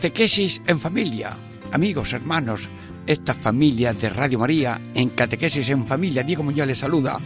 Catequesis 0.00 0.62
en 0.66 0.80
familia, 0.80 1.36
amigos, 1.72 2.14
hermanos, 2.14 2.70
esta 3.06 3.34
familia 3.34 3.92
de 3.92 4.08
Radio 4.08 4.38
María 4.38 4.80
en 4.94 5.10
Catequesis 5.10 5.68
en 5.68 5.86
familia. 5.86 6.22
Diego 6.22 6.42
Muñoz 6.42 6.66
les 6.66 6.78
saluda. 6.78 7.18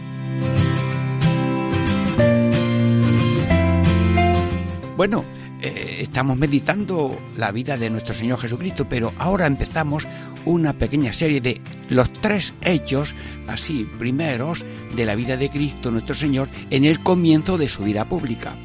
Bueno, 4.97 5.23
eh, 5.61 5.99
estamos 6.01 6.37
meditando 6.37 7.17
la 7.37 7.53
vida 7.53 7.77
de 7.77 7.89
nuestro 7.89 8.13
Señor 8.13 8.39
Jesucristo, 8.39 8.89
pero 8.89 9.13
ahora 9.19 9.45
empezamos 9.45 10.05
una 10.43 10.73
pequeña 10.73 11.13
serie 11.13 11.39
de 11.39 11.61
los 11.87 12.11
tres 12.11 12.55
hechos, 12.61 13.15
así 13.47 13.89
primeros, 13.97 14.65
de 14.97 15.05
la 15.05 15.15
vida 15.15 15.37
de 15.37 15.49
Cristo 15.49 15.91
nuestro 15.91 16.13
Señor 16.13 16.49
en 16.71 16.83
el 16.83 16.99
comienzo 16.99 17.57
de 17.57 17.69
su 17.69 17.85
vida 17.85 18.09
pública. 18.09 18.57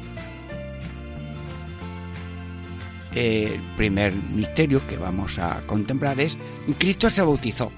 El 3.13 3.59
primer 3.75 4.13
misterio 4.13 4.85
que 4.87 4.97
vamos 4.97 5.39
a 5.39 5.61
contemplar 5.65 6.19
es 6.19 6.37
Cristo 6.77 7.09
se 7.09 7.21
bautizó. 7.21 7.71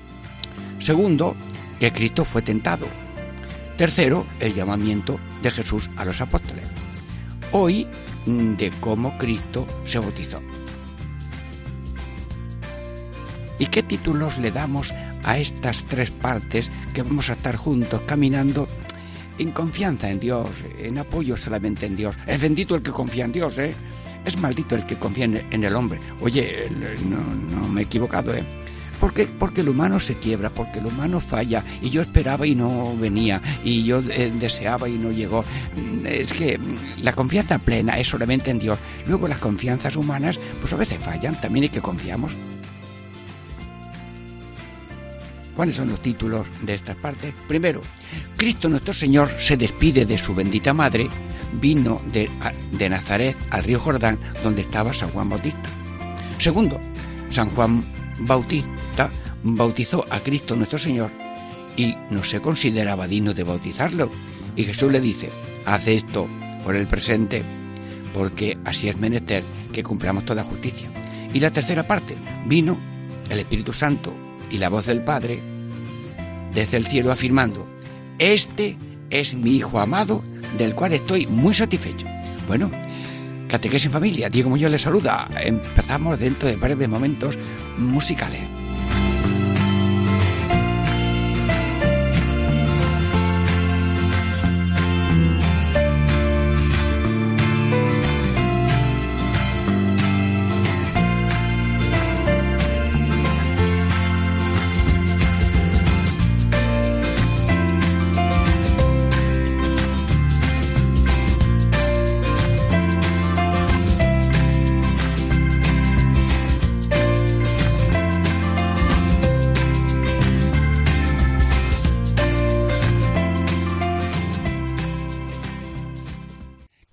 Segundo, 0.80 1.36
que 1.80 1.92
Cristo 1.92 2.26
fue 2.26 2.42
tentado. 2.42 2.88
Tercero, 3.78 4.26
el 4.40 4.54
llamamiento 4.54 5.20
de 5.42 5.52
Jesús 5.52 5.90
a 5.96 6.06
los 6.06 6.22
apóstoles. 6.22 6.66
Hoy, 7.52 7.88
mm, 8.26 8.56
de 8.56 8.72
cómo 8.80 9.18
Cristo 9.18 9.66
se 9.84 10.00
bautizó. 10.00 10.42
¿Y 13.60 13.68
qué 13.68 13.84
títulos 13.84 14.38
le 14.40 14.52
damos 14.52 14.94
a 15.24 15.38
estas 15.38 15.84
tres 15.84 16.12
partes 16.12 16.72
que 16.94 17.04
vamos 17.04 17.30
a 17.30 17.34
estar 17.34 17.56
juntos 17.56 18.02
caminando 18.06 18.68
en 19.38 19.52
confianza 19.52 20.10
en 20.10 20.20
Dios, 20.20 20.50
en 20.80 20.98
apoyo 20.98 21.38
solamente 21.38 21.86
en 21.86 21.96
Dios? 21.96 22.16
Es 22.28 22.42
bendito 22.42 22.76
el 22.76 22.82
que 22.82 22.92
confía 22.92 23.26
en 23.26 23.32
Dios, 23.32 23.58
¿eh? 23.58 23.74
Es 24.26 24.38
maldito 24.38 24.76
el 24.76 24.86
que 24.86 24.96
confía 24.96 25.26
en 25.26 25.64
el 25.64 25.76
hombre. 25.76 26.00
Oye, 26.22 26.70
no, 27.10 27.68
me 27.68 27.82
he 27.82 27.84
equivocado, 27.84 28.34
¿eh? 28.34 28.44
Porque, 29.00 29.28
porque 29.28 29.62
el 29.62 29.70
humano 29.70 30.00
se 30.00 30.16
quiebra, 30.16 30.50
porque 30.50 30.80
el 30.80 30.86
humano 30.86 31.20
falla, 31.20 31.62
y 31.82 31.90
yo 31.90 32.02
esperaba 32.02 32.48
y 32.48 32.56
no 32.56 32.96
venía, 32.96 33.42
y 33.62 33.84
yo 33.84 34.00
eh, 34.00 34.32
deseaba 34.40 34.88
y 34.88 34.98
no 34.98 35.12
llegó. 35.12 35.44
Es 36.06 36.32
que 36.32 36.58
la 37.02 37.12
confianza 37.12 37.60
plena 37.60 38.00
es 38.00 38.08
solamente 38.08 38.50
en 38.50 38.60
Dios. 38.60 38.80
Luego 39.06 39.28
las 39.28 39.40
confianzas 39.40 39.98
humanas, 39.98 40.40
pues 40.62 40.72
a 40.72 40.78
veces 40.78 41.00
fallan, 41.00 41.40
también 41.42 41.64
hay 41.64 41.70
que 41.70 41.82
confiamos. 41.82 42.34
¿Cuáles 45.56 45.76
son 45.76 45.90
los 45.90 46.02
títulos 46.02 46.48
de 46.62 46.74
estas 46.74 46.96
partes? 46.96 47.34
Primero, 47.48 47.82
Cristo 48.38 48.70
nuestro 48.70 48.94
Señor 48.94 49.30
se 49.38 49.58
despide 49.58 50.06
de 50.06 50.18
su 50.18 50.34
bendita 50.34 50.74
madre, 50.74 51.10
vino 51.60 52.02
de, 52.12 52.30
de 52.72 52.90
Nazaret 52.90 53.36
al 53.50 53.64
río 53.64 53.80
Jordán 53.80 54.20
donde 54.44 54.62
estaba 54.62 54.94
San 54.94 55.10
Juan 55.10 55.30
Bautista. 55.30 55.70
Segundo, 56.38 56.80
San 57.30 57.50
Juan 57.50 57.84
Bautista 58.20 59.10
bautizó 59.44 60.06
a 60.10 60.20
Cristo 60.20 60.56
nuestro 60.56 60.80
Señor 60.80 61.12
y 61.76 61.96
no 62.10 62.24
se 62.24 62.42
consideraba 62.42 63.08
digno 63.08 63.34
de 63.34 63.44
bautizarlo. 63.44 64.10
Y 64.56 64.64
Jesús 64.64 64.92
le 64.92 65.02
dice, 65.02 65.30
haz 65.66 65.88
esto 65.88 66.28
por 66.64 66.76
el 66.76 66.88
presente, 66.88 67.44
porque 68.14 68.58
así 68.66 68.88
es 68.88 68.98
menester 68.98 69.44
que 69.72 69.84
cumplamos 69.84 70.26
toda 70.26 70.44
justicia. 70.44 70.90
Y 71.34 71.40
la 71.40 71.52
tercera 71.52 71.88
parte, 71.88 72.16
vino 72.46 72.78
el 73.30 73.40
Espíritu 73.40 73.74
Santo 73.74 74.14
y 74.52 74.58
la 74.58 74.70
voz 74.70 74.86
del 74.86 75.04
Padre 75.04 75.42
desde 76.54 76.78
el 76.78 76.86
cielo 76.86 77.12
afirmando, 77.12 77.68
este 78.20 78.78
es 79.10 79.34
mi 79.34 79.56
Hijo 79.56 79.80
amado 79.80 80.24
del 80.58 80.76
cual 80.76 80.94
estoy 80.94 81.28
muy 81.28 81.54
satisfecho. 81.54 82.06
Bueno, 82.48 82.70
Catequesis 83.48 83.86
en 83.86 83.92
Familia, 83.92 84.30
Diego 84.30 84.50
Muñoz 84.50 84.72
les 84.72 84.82
saluda. 84.82 85.30
Empezamos 85.44 86.20
dentro 86.20 86.48
de 86.48 86.56
breves 86.56 86.90
momentos 86.90 87.38
musicales. 87.78 88.42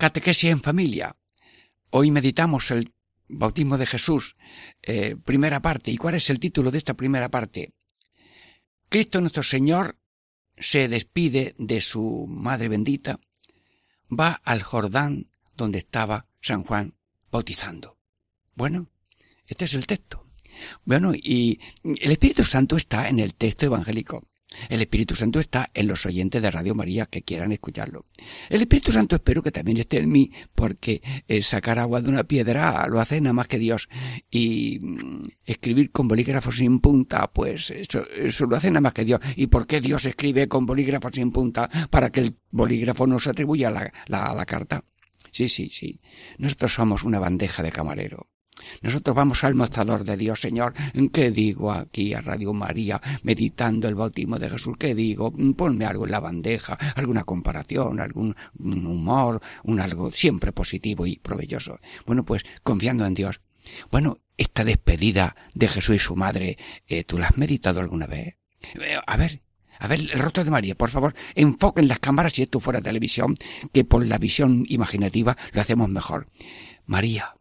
Catequesis 0.01 0.49
en 0.49 0.59
familia. 0.59 1.15
Hoy 1.91 2.09
meditamos 2.09 2.71
el 2.71 2.91
bautismo 3.29 3.77
de 3.77 3.85
Jesús, 3.85 4.35
eh, 4.81 5.15
primera 5.15 5.61
parte. 5.61 5.91
¿Y 5.91 5.97
cuál 5.97 6.15
es 6.15 6.31
el 6.31 6.39
título 6.39 6.71
de 6.71 6.79
esta 6.79 6.95
primera 6.95 7.29
parte? 7.29 7.75
Cristo 8.89 9.21
nuestro 9.21 9.43
Señor 9.43 9.99
se 10.57 10.87
despide 10.87 11.53
de 11.59 11.81
su 11.81 12.25
Madre 12.27 12.67
bendita, 12.67 13.19
va 14.09 14.41
al 14.43 14.63
Jordán 14.63 15.29
donde 15.55 15.77
estaba 15.77 16.25
San 16.41 16.63
Juan 16.63 16.95
bautizando. 17.29 17.99
Bueno, 18.55 18.89
este 19.45 19.65
es 19.65 19.75
el 19.75 19.85
texto. 19.85 20.25
Bueno, 20.83 21.13
y 21.13 21.59
el 21.83 22.11
Espíritu 22.11 22.43
Santo 22.43 22.75
está 22.75 23.07
en 23.07 23.19
el 23.19 23.35
texto 23.35 23.67
evangélico. 23.67 24.27
El 24.69 24.81
Espíritu 24.81 25.15
Santo 25.15 25.39
está 25.39 25.69
en 25.73 25.87
los 25.87 26.05
oyentes 26.05 26.41
de 26.41 26.51
Radio 26.51 26.75
María 26.75 27.05
que 27.05 27.23
quieran 27.23 27.51
escucharlo. 27.51 28.05
El 28.49 28.61
Espíritu 28.61 28.91
Santo 28.91 29.15
espero 29.15 29.41
que 29.41 29.51
también 29.51 29.77
esté 29.77 29.97
en 29.97 30.09
mí, 30.09 30.31
porque 30.53 31.01
eh, 31.27 31.41
sacar 31.41 31.79
agua 31.79 32.01
de 32.01 32.09
una 32.09 32.23
piedra 32.23 32.87
lo 32.87 32.99
hace 32.99 33.21
nada 33.21 33.33
más 33.33 33.47
que 33.47 33.59
Dios. 33.59 33.89
Y 34.29 34.79
mm, 34.81 35.27
escribir 35.45 35.91
con 35.91 36.07
bolígrafo 36.07 36.51
sin 36.51 36.79
punta, 36.79 37.31
pues 37.31 37.71
eso, 37.71 38.05
eso 38.09 38.45
lo 38.45 38.55
hace 38.55 38.69
nada 38.69 38.81
más 38.81 38.93
que 38.93 39.05
Dios. 39.05 39.21
¿Y 39.35 39.47
por 39.47 39.67
qué 39.67 39.81
Dios 39.81 40.05
escribe 40.05 40.47
con 40.47 40.65
bolígrafo 40.65 41.09
sin 41.11 41.31
punta? 41.31 41.69
Para 41.89 42.11
que 42.11 42.19
el 42.21 42.37
bolígrafo 42.49 43.07
no 43.07 43.19
se 43.19 43.29
atribuya 43.29 43.69
a 43.69 43.71
la, 43.71 43.93
la, 44.07 44.33
la 44.33 44.45
carta. 44.45 44.83
Sí, 45.31 45.47
sí, 45.47 45.69
sí. 45.69 46.01
Nosotros 46.37 46.73
somos 46.73 47.03
una 47.03 47.19
bandeja 47.19 47.63
de 47.63 47.71
camarero. 47.71 48.30
Nosotros 48.81 49.15
vamos 49.15 49.43
al 49.43 49.55
mostrador 49.55 50.03
de 50.03 50.17
Dios, 50.17 50.39
Señor. 50.39 50.73
¿Qué 51.11 51.31
digo 51.31 51.71
aquí 51.71 52.13
a 52.13 52.21
Radio 52.21 52.53
María, 52.53 53.01
meditando 53.23 53.87
el 53.87 53.95
bautismo 53.95 54.39
de 54.39 54.49
Jesús? 54.49 54.75
¿Qué 54.77 54.95
digo? 54.95 55.31
Ponme 55.55 55.85
algo 55.85 56.05
en 56.05 56.11
la 56.11 56.19
bandeja, 56.19 56.73
alguna 56.95 57.23
comparación, 57.23 57.99
algún 57.99 58.35
humor, 58.59 59.41
un 59.63 59.79
algo 59.79 60.11
siempre 60.11 60.51
positivo 60.51 61.05
y 61.05 61.17
provechoso. 61.17 61.79
Bueno, 62.05 62.23
pues 62.23 62.43
confiando 62.63 63.05
en 63.05 63.13
Dios. 63.13 63.41
Bueno, 63.91 64.17
esta 64.37 64.63
despedida 64.63 65.35
de 65.53 65.67
Jesús 65.67 65.95
y 65.95 65.99
su 65.99 66.15
madre, 66.15 66.57
eh, 66.87 67.03
¿tú 67.03 67.17
la 67.17 67.27
has 67.27 67.37
meditado 67.37 67.79
alguna 67.79 68.07
vez? 68.07 68.37
Eh, 68.79 68.97
a 69.05 69.17
ver, 69.17 69.41
a 69.79 69.87
ver, 69.87 69.99
el 69.99 70.19
rostro 70.19 70.43
de 70.43 70.51
María, 70.51 70.75
por 70.75 70.89
favor, 70.89 71.13
enfoquen 71.35 71.87
las 71.87 71.99
cámaras 71.99 72.33
si 72.33 72.43
esto 72.43 72.59
fuera 72.59 72.81
televisión, 72.81 73.35
que 73.73 73.83
por 73.83 74.05
la 74.05 74.17
visión 74.17 74.65
imaginativa 74.67 75.37
lo 75.53 75.61
hacemos 75.61 75.89
mejor. 75.89 76.27
María, 76.85 77.35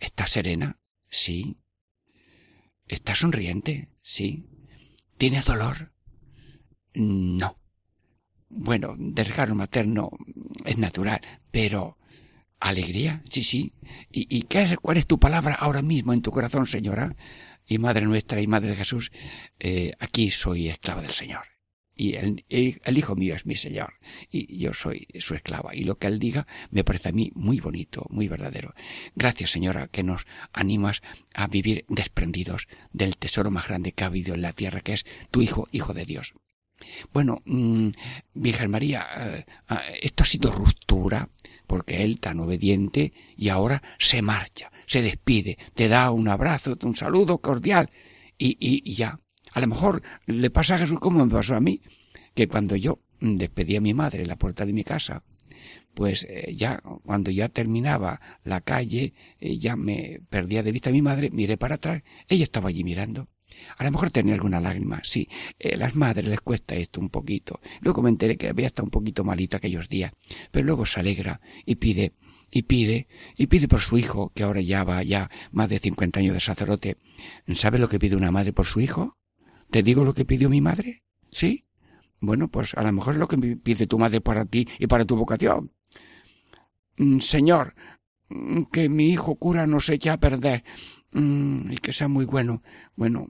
¿Está 0.00 0.26
serena? 0.26 0.78
Sí. 1.08 1.58
¿Está 2.86 3.14
sonriente? 3.14 3.90
Sí. 4.02 4.46
¿Tiene 5.18 5.40
dolor? 5.40 5.92
No. 6.94 7.58
Bueno, 8.48 8.94
desgarro 8.96 9.54
materno 9.54 10.10
es 10.64 10.78
natural, 10.78 11.20
pero 11.50 11.98
alegría, 12.60 13.22
sí, 13.30 13.42
sí. 13.42 13.72
¿Y, 14.10 14.42
qué 14.42 14.62
es, 14.62 14.76
cuál 14.78 14.96
es 14.98 15.06
tu 15.06 15.18
palabra 15.18 15.54
ahora 15.54 15.82
mismo 15.82 16.12
en 16.12 16.22
tu 16.22 16.30
corazón, 16.30 16.66
señora? 16.66 17.16
Y 17.66 17.78
Madre 17.78 18.06
nuestra 18.06 18.40
y 18.40 18.46
Madre 18.46 18.68
de 18.70 18.76
Jesús, 18.76 19.10
eh, 19.58 19.92
aquí 19.98 20.30
soy 20.30 20.68
esclava 20.68 21.02
del 21.02 21.10
Señor. 21.10 21.55
Y 21.96 22.14
el, 22.14 22.44
el, 22.50 22.98
hijo 22.98 23.16
mío 23.16 23.34
es 23.34 23.46
mi 23.46 23.56
señor 23.56 23.94
y 24.30 24.58
yo 24.58 24.74
soy 24.74 25.08
su 25.18 25.34
esclava 25.34 25.74
y 25.74 25.84
lo 25.84 25.96
que 25.98 26.06
él 26.06 26.18
diga 26.18 26.46
me 26.70 26.84
parece 26.84 27.08
a 27.08 27.12
mí 27.12 27.32
muy 27.34 27.58
bonito, 27.58 28.06
muy 28.10 28.28
verdadero. 28.28 28.74
Gracias 29.14 29.50
señora 29.50 29.88
que 29.88 30.02
nos 30.02 30.26
animas 30.52 31.00
a 31.32 31.46
vivir 31.46 31.86
desprendidos 31.88 32.68
del 32.92 33.16
tesoro 33.16 33.50
más 33.50 33.66
grande 33.66 33.92
que 33.92 34.04
ha 34.04 34.08
habido 34.08 34.34
en 34.34 34.42
la 34.42 34.52
tierra 34.52 34.82
que 34.82 34.92
es 34.92 35.06
tu 35.30 35.40
hijo, 35.40 35.68
hijo 35.72 35.94
de 35.94 36.04
Dios. 36.04 36.34
Bueno, 37.14 37.40
mm, 37.46 37.88
Virgen 38.34 38.70
María, 38.70 39.08
eh, 39.16 39.46
ah, 39.68 39.82
esto 40.02 40.24
ha 40.24 40.26
sido 40.26 40.52
ruptura 40.52 41.30
porque 41.66 42.04
él 42.04 42.20
tan 42.20 42.38
obediente 42.40 43.14
y 43.38 43.48
ahora 43.48 43.82
se 43.98 44.20
marcha, 44.20 44.70
se 44.86 45.00
despide, 45.00 45.56
te 45.72 45.88
da 45.88 46.10
un 46.10 46.28
abrazo, 46.28 46.76
un 46.82 46.94
saludo 46.94 47.38
cordial 47.38 47.90
y, 48.36 48.58
y 48.60 48.94
ya 48.94 49.18
a 49.56 49.60
lo 49.60 49.68
mejor 49.68 50.02
le 50.26 50.50
pasa 50.50 50.74
a 50.74 50.78
Jesús 50.78 51.00
como 51.00 51.24
me 51.24 51.32
pasó 51.32 51.54
a 51.54 51.60
mí, 51.60 51.80
que 52.34 52.46
cuando 52.46 52.76
yo 52.76 53.00
despedí 53.20 53.74
a 53.76 53.80
mi 53.80 53.94
madre 53.94 54.20
en 54.20 54.28
la 54.28 54.36
puerta 54.36 54.66
de 54.66 54.74
mi 54.74 54.84
casa, 54.84 55.24
pues 55.94 56.26
eh, 56.28 56.54
ya 56.54 56.82
cuando 57.06 57.30
ya 57.30 57.48
terminaba 57.48 58.20
la 58.44 58.60
calle, 58.60 59.14
eh, 59.40 59.56
ya 59.56 59.74
me 59.74 60.20
perdía 60.28 60.62
de 60.62 60.72
vista 60.72 60.90
a 60.90 60.92
mi 60.92 61.00
madre, 61.00 61.30
miré 61.30 61.56
para 61.56 61.76
atrás, 61.76 62.02
ella 62.28 62.44
estaba 62.44 62.68
allí 62.68 62.84
mirando. 62.84 63.30
A 63.78 63.84
lo 63.84 63.92
mejor 63.92 64.10
tenía 64.10 64.34
alguna 64.34 64.60
lágrima, 64.60 65.00
sí. 65.04 65.26
Eh, 65.58 65.78
las 65.78 65.96
madres 65.96 66.28
les 66.28 66.42
cuesta 66.42 66.74
esto 66.74 67.00
un 67.00 67.08
poquito. 67.08 67.58
Luego 67.80 68.02
me 68.02 68.10
enteré 68.10 68.36
que 68.36 68.50
había 68.50 68.66
estado 68.66 68.84
un 68.84 68.90
poquito 68.90 69.24
malita 69.24 69.56
aquellos 69.56 69.88
días, 69.88 70.12
pero 70.50 70.66
luego 70.66 70.84
se 70.84 71.00
alegra 71.00 71.40
y 71.64 71.76
pide, 71.76 72.12
y 72.50 72.64
pide, 72.64 73.08
y 73.38 73.46
pide 73.46 73.68
por 73.68 73.80
su 73.80 73.96
hijo, 73.96 74.32
que 74.34 74.42
ahora 74.42 74.60
ya 74.60 74.84
va 74.84 75.02
ya 75.02 75.30
más 75.50 75.70
de 75.70 75.78
cincuenta 75.78 76.20
años 76.20 76.34
de 76.34 76.40
sacerdote. 76.40 76.98
¿Sabe 77.54 77.78
lo 77.78 77.88
que 77.88 77.98
pide 77.98 78.16
una 78.16 78.30
madre 78.30 78.52
por 78.52 78.66
su 78.66 78.80
hijo? 78.80 79.16
¿Te 79.70 79.82
digo 79.82 80.04
lo 80.04 80.14
que 80.14 80.24
pidió 80.24 80.48
mi 80.48 80.60
madre? 80.60 81.02
¿Sí? 81.30 81.66
Bueno, 82.20 82.48
pues 82.48 82.74
a 82.74 82.82
lo 82.82 82.92
mejor 82.92 83.14
es 83.14 83.20
lo 83.20 83.28
que 83.28 83.36
pide 83.56 83.86
tu 83.86 83.98
madre 83.98 84.20
para 84.20 84.44
ti 84.44 84.66
y 84.78 84.86
para 84.86 85.04
tu 85.04 85.16
vocación. 85.16 85.72
Mm, 86.96 87.18
señor, 87.20 87.74
mm, 88.28 88.62
que 88.72 88.88
mi 88.88 89.08
hijo 89.10 89.36
cura 89.36 89.66
no 89.66 89.80
se 89.80 89.94
eche 89.94 90.10
a 90.10 90.18
perder 90.18 90.64
mm, 91.20 91.72
y 91.72 91.76
que 91.78 91.92
sea 91.92 92.08
muy 92.08 92.24
bueno. 92.24 92.62
Bueno, 92.96 93.28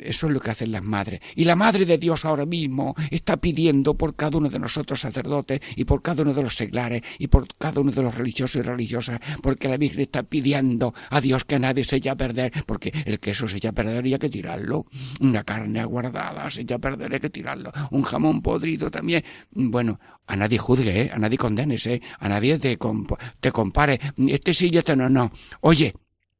eso 0.00 0.26
es 0.26 0.32
lo 0.32 0.40
que 0.40 0.50
hacen 0.50 0.72
las 0.72 0.82
madres. 0.82 1.20
Y 1.34 1.44
la 1.44 1.56
Madre 1.56 1.86
de 1.86 1.96
Dios 1.96 2.24
ahora 2.24 2.44
mismo 2.44 2.94
está 3.10 3.38
pidiendo 3.38 3.94
por 3.94 4.14
cada 4.14 4.36
uno 4.38 4.50
de 4.50 4.58
nosotros 4.58 5.00
sacerdotes 5.00 5.60
y 5.74 5.84
por 5.84 6.02
cada 6.02 6.22
uno 6.22 6.34
de 6.34 6.42
los 6.42 6.56
seglares 6.56 7.02
y 7.18 7.28
por 7.28 7.46
cada 7.58 7.80
uno 7.80 7.92
de 7.92 8.02
los 8.02 8.14
religiosos 8.14 8.56
y 8.56 8.62
religiosas, 8.62 9.20
porque 9.42 9.68
la 9.68 9.78
Virgen 9.78 10.00
está 10.00 10.22
pidiendo 10.22 10.92
a 11.10 11.20
Dios 11.20 11.44
que 11.44 11.58
nadie 11.58 11.84
se 11.84 11.96
eche 11.96 12.10
a 12.10 12.16
perder, 12.16 12.52
porque 12.66 12.92
el 13.06 13.18
queso 13.20 13.48
se 13.48 13.56
echa 13.56 13.70
a 13.70 13.72
perder 13.72 14.04
hay 14.04 14.18
que 14.18 14.28
tirarlo. 14.28 14.86
Una 15.20 15.42
carne 15.42 15.80
aguardada 15.80 16.50
se 16.50 16.62
echa 16.62 16.76
a 16.76 16.78
perder 16.78 17.14
hay 17.14 17.20
que 17.20 17.30
tirarlo. 17.30 17.72
Un 17.90 18.02
jamón 18.02 18.42
podrido 18.42 18.90
también. 18.90 19.24
Bueno, 19.50 19.98
a 20.26 20.36
nadie 20.36 20.58
juzgue, 20.58 21.00
¿eh? 21.00 21.10
a 21.12 21.18
nadie 21.18 21.38
condenes, 21.38 21.86
¿eh? 21.86 22.02
a 22.18 22.28
nadie 22.28 22.58
te, 22.58 22.78
te 23.40 23.52
compare. 23.52 24.00
Este 24.28 24.54
sí 24.54 24.70
y 24.72 24.78
este 24.78 24.96
no, 24.96 25.08
no. 25.08 25.30
Oye, 25.60 25.94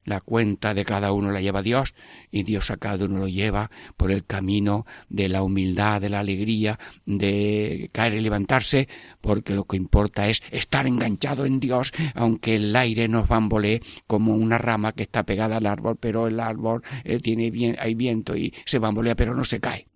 la 0.06 0.20
cuenta 0.20 0.72
de 0.72 0.86
cada 0.86 1.12
uno 1.12 1.30
la 1.30 1.42
lleva 1.42 1.62
Dios 1.62 1.94
y 2.30 2.44
Dios 2.44 2.70
a 2.70 2.78
cada 2.78 3.04
uno 3.04 3.18
lo 3.18 3.28
lleva 3.28 3.70
por 3.96 4.10
el 4.10 4.24
camino 4.24 4.86
de 5.10 5.28
la 5.28 5.42
humildad, 5.42 6.00
de 6.00 6.08
la 6.08 6.20
alegría, 6.20 6.78
de 7.04 7.90
caer 7.92 8.14
y 8.14 8.20
levantarse, 8.20 8.88
porque 9.20 9.54
lo 9.54 9.64
que 9.64 9.76
importa 9.76 10.28
es 10.28 10.42
estar 10.50 10.86
enganchado 10.86 11.44
en 11.44 11.60
Dios, 11.60 11.92
aunque 12.14 12.54
el 12.54 12.74
aire 12.74 13.08
nos 13.08 13.28
bambolee 13.28 13.82
como 14.06 14.34
una 14.34 14.56
rama 14.56 14.92
que 14.92 15.02
está 15.02 15.26
pegada 15.26 15.58
al 15.58 15.66
árbol, 15.66 15.96
pero 16.00 16.26
el 16.28 16.40
árbol 16.40 16.82
eh, 17.04 17.18
tiene 17.18 17.50
bien, 17.50 17.76
hay 17.78 17.94
viento 17.94 18.36
y 18.36 18.54
se 18.64 18.78
bambolea, 18.78 19.16
pero 19.16 19.34
no 19.34 19.44
se 19.44 19.60
cae 19.60 19.88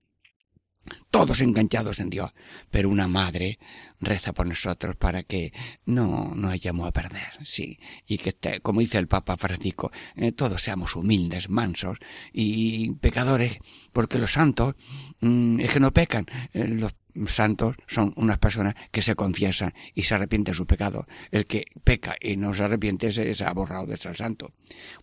todos 1.11 1.41
enganchados 1.41 2.01
en 2.01 2.11
Dios, 2.11 2.33
pero 2.71 2.89
una 2.89 3.09
madre 3.09 3.59
reza 4.01 4.33
por 4.33 4.47
nosotros 4.47 4.97
para 4.97 5.23
que 5.23 5.53
no 5.85 6.35
nos 6.35 6.53
hayamos 6.53 6.89
a 6.89 6.93
perder, 6.93 7.29
sí, 7.45 7.79
y 8.07 8.19
que 8.19 8.61
como 8.63 8.81
dice 8.81 8.99
el 8.99 9.09
Papa 9.09 9.37
Francisco, 9.37 9.91
eh, 10.17 10.33
todos 10.33 10.63
seamos 10.63 10.97
humildes, 10.97 11.51
mansos 11.51 11.99
y 12.33 12.93
pecadores, 12.95 13.59
porque 13.93 14.19
los 14.19 14.33
santos 14.33 14.77
mm, 15.21 15.61
es 15.61 15.71
que 15.71 15.81
no 15.81 15.93
pecan, 15.93 16.27
eh, 16.53 16.69
los 16.69 16.95
santos 17.27 17.77
son 17.87 18.13
unas 18.17 18.39
personas 18.39 18.75
que 18.91 19.03
se 19.03 19.15
confiesan 19.15 19.75
y 19.95 20.05
se 20.05 20.15
arrepienten 20.15 20.53
de 20.53 20.57
su 20.57 20.67
pecado. 20.67 21.07
El 21.31 21.47
que 21.47 21.67
peca 21.85 22.17
y 22.21 22.37
no 22.37 22.55
se 22.55 22.65
arrepiente 22.65 23.13
se, 23.13 23.35
se 23.35 23.45
ha 23.45 23.53
borrado 23.53 23.87
de 23.87 23.97
ser 23.97 24.17
santo. 24.17 24.53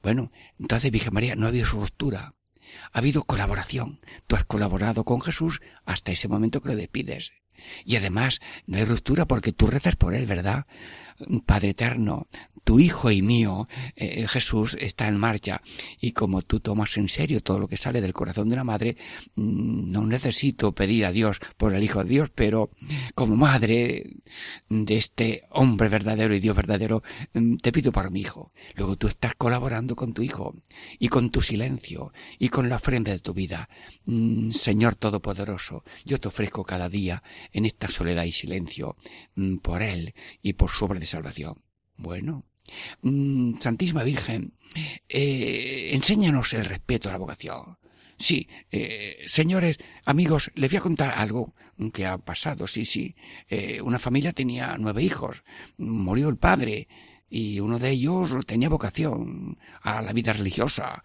Bueno, 0.02 0.32
entonces 0.60 0.92
Virgen 0.92 1.14
María 1.14 1.36
no 1.36 1.46
ha 1.46 1.50
habido 1.50 1.66
su 1.66 1.80
ruptura 1.80 2.34
ha 2.92 3.00
habido 3.00 3.24
colaboración. 3.24 4.00
Tú 4.28 4.36
has 4.36 4.46
colaborado 4.46 5.04
con 5.04 5.22
Jesús 5.22 5.62
hasta 5.86 6.12
ese 6.12 6.28
momento 6.28 6.62
que 6.62 6.70
lo 6.70 6.76
despides. 6.76 7.32
Y 7.86 7.96
además, 7.96 8.40
no 8.66 8.78
hay 8.78 8.86
ruptura 8.86 9.26
porque 9.26 9.52
tú 9.52 9.68
rezas 9.68 9.96
por 9.96 10.14
él, 10.14 10.26
¿verdad? 10.26 10.66
Padre 11.46 11.70
eterno, 11.70 12.28
tu 12.64 12.80
Hijo 12.80 13.10
y 13.12 13.22
mío, 13.22 13.68
eh, 13.96 14.28
Jesús, 14.28 14.78
está 14.80 15.08
en 15.08 15.18
marcha. 15.18 15.62
Y 16.02 16.12
como 16.12 16.42
tú 16.42 16.60
tomas 16.60 16.98
en 16.98 17.08
serio 17.08 17.42
todo 17.42 17.60
lo 17.60 17.68
que 17.68 17.78
sale 17.78 18.02
del 18.02 18.14
corazón 18.14 18.50
de 18.50 18.56
una 18.56 18.64
madre, 18.64 18.98
mm, 19.36 19.90
no 19.90 20.06
necesito 20.06 20.74
pedir 20.74 21.06
a 21.06 21.12
Dios 21.12 21.40
por 21.56 21.74
el 21.74 21.82
Hijo 21.82 22.04
de 22.04 22.10
Dios, 22.10 22.30
pero 22.36 22.70
como 23.16 23.36
madre 23.36 24.18
de 24.70 24.98
este 24.98 25.44
hombre 25.50 25.90
verdadero 25.90 26.36
y 26.36 26.40
Dios 26.40 26.56
verdadero, 26.56 27.04
mm, 27.34 27.56
te 27.56 27.72
pido 27.72 27.92
por 27.92 28.12
mi 28.12 28.22
Hijo. 28.22 28.52
Luego 28.76 28.98
tú 28.98 29.08
estás 29.08 29.34
colaborando 29.36 29.96
con 29.96 30.14
tu 30.14 30.22
Hijo 30.22 30.54
y 31.00 31.08
con 31.08 31.30
tu 31.30 31.42
silencio 31.42 32.12
y 32.38 32.50
con 32.50 32.70
la 32.70 32.76
ofrenda 32.76 33.12
de 33.12 33.20
tu 33.20 33.34
vida. 33.34 33.70
Mm, 34.06 34.52
Señor 34.52 34.96
Todopoderoso, 34.96 35.84
yo 36.06 36.20
te 36.20 36.28
ofrezco 36.28 36.64
cada 36.64 36.90
día 36.90 37.24
en 37.54 37.66
esta 37.66 37.88
soledad 37.88 38.26
y 38.26 38.32
silencio 38.34 38.98
por 39.62 39.82
Él 39.82 40.14
y 40.42 40.54
por 40.54 40.70
su 40.70 40.86
obra 40.86 41.00
de 41.00 41.07
salvación. 41.08 41.64
Bueno, 41.98 42.46
mm, 43.02 43.60
Santísima 43.60 44.04
Virgen, 44.04 44.54
eh, 45.10 45.90
enséñanos 45.94 46.54
el 46.54 46.66
respeto 46.66 47.10
a 47.10 47.14
la 47.14 47.18
vocación. 47.18 47.78
Sí, 48.20 48.48
eh, 48.72 49.24
señores, 49.28 49.78
amigos, 50.06 50.50
les 50.56 50.72
voy 50.72 50.78
a 50.78 50.82
contar 50.82 51.14
algo 51.18 51.54
que 51.94 52.08
ha 52.08 52.18
pasado. 52.18 52.66
Sí, 52.66 52.86
sí. 52.86 53.16
Eh, 53.48 53.80
una 53.82 54.00
familia 54.00 54.34
tenía 54.34 54.76
nueve 54.80 55.04
hijos. 55.04 55.44
Murió 55.78 56.30
el 56.30 56.38
padre 56.38 56.88
y 57.30 57.60
uno 57.60 57.78
de 57.78 57.92
ellos 57.92 58.34
tenía 58.48 58.70
vocación 58.70 59.60
a 59.82 60.02
la 60.02 60.14
vida 60.14 60.34
religiosa. 60.34 61.04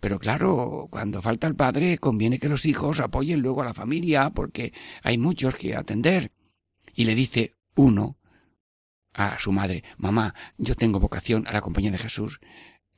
Pero 0.00 0.18
claro, 0.18 0.88
cuando 0.90 1.20
falta 1.20 1.46
el 1.46 1.56
padre, 1.56 1.98
conviene 1.98 2.38
que 2.38 2.48
los 2.48 2.64
hijos 2.64 3.00
apoyen 3.00 3.40
luego 3.40 3.62
a 3.62 3.66
la 3.66 3.74
familia 3.74 4.30
porque 4.30 4.72
hay 5.02 5.18
muchos 5.18 5.56
que 5.56 5.74
atender. 5.74 6.32
Y 6.94 7.04
le 7.04 7.14
dice 7.14 7.52
uno, 7.74 8.16
a 9.16 9.38
su 9.38 9.50
madre, 9.50 9.82
mamá, 9.96 10.34
yo 10.58 10.74
tengo 10.74 11.00
vocación 11.00 11.46
a 11.46 11.52
la 11.52 11.62
compañía 11.62 11.90
de 11.90 11.98
Jesús. 11.98 12.38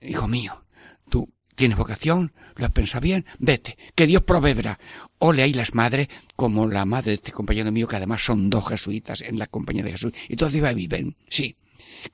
Hijo 0.01 0.27
mío, 0.27 0.65
tú 1.09 1.33
tienes 1.55 1.79
vocación, 1.79 2.33
lo 2.57 2.67
has 2.67 2.73
pensado 2.73 3.03
bien, 3.03 3.25
vete, 3.39 3.79
que 3.95 4.07
Dios 4.07 4.23
proveerá. 4.23 4.79
Ole 5.19 5.43
ahí 5.43 5.53
las 5.53 5.75
madres, 5.75 6.09
como 6.37 6.67
la 6.67 6.85
madre 6.85 7.13
de 7.13 7.15
este 7.15 7.33
compañero 7.33 7.73
mío, 7.73 7.89
que 7.89 7.97
además 7.97 8.25
son 8.25 8.51
dos 8.51 8.69
jesuitas 8.69 9.23
en 9.23 9.39
la 9.39 9.47
compañía 9.47 9.85
de 9.85 9.93
Jesús, 9.93 10.13
y 10.29 10.37
todavía 10.37 10.73
viven, 10.73 11.17
sí, 11.29 11.57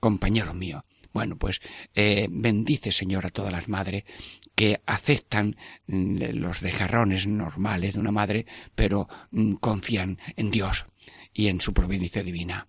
compañero 0.00 0.54
mío. 0.54 0.84
Bueno, 1.12 1.36
pues 1.36 1.60
eh, 1.94 2.26
bendice, 2.30 2.90
Señor, 2.90 3.24
a 3.24 3.30
todas 3.30 3.52
las 3.52 3.68
madres 3.68 4.04
que 4.54 4.80
aceptan 4.84 5.56
mm, 5.86 6.16
los 6.34 6.60
dejarrones 6.60 7.26
normales 7.26 7.94
de 7.94 8.00
una 8.00 8.10
madre, 8.12 8.46
pero 8.74 9.08
mm, 9.30 9.54
confían 9.54 10.18
en 10.36 10.50
Dios 10.50 10.84
y 11.32 11.46
en 11.46 11.60
su 11.60 11.72
providencia 11.72 12.22
divina 12.22 12.66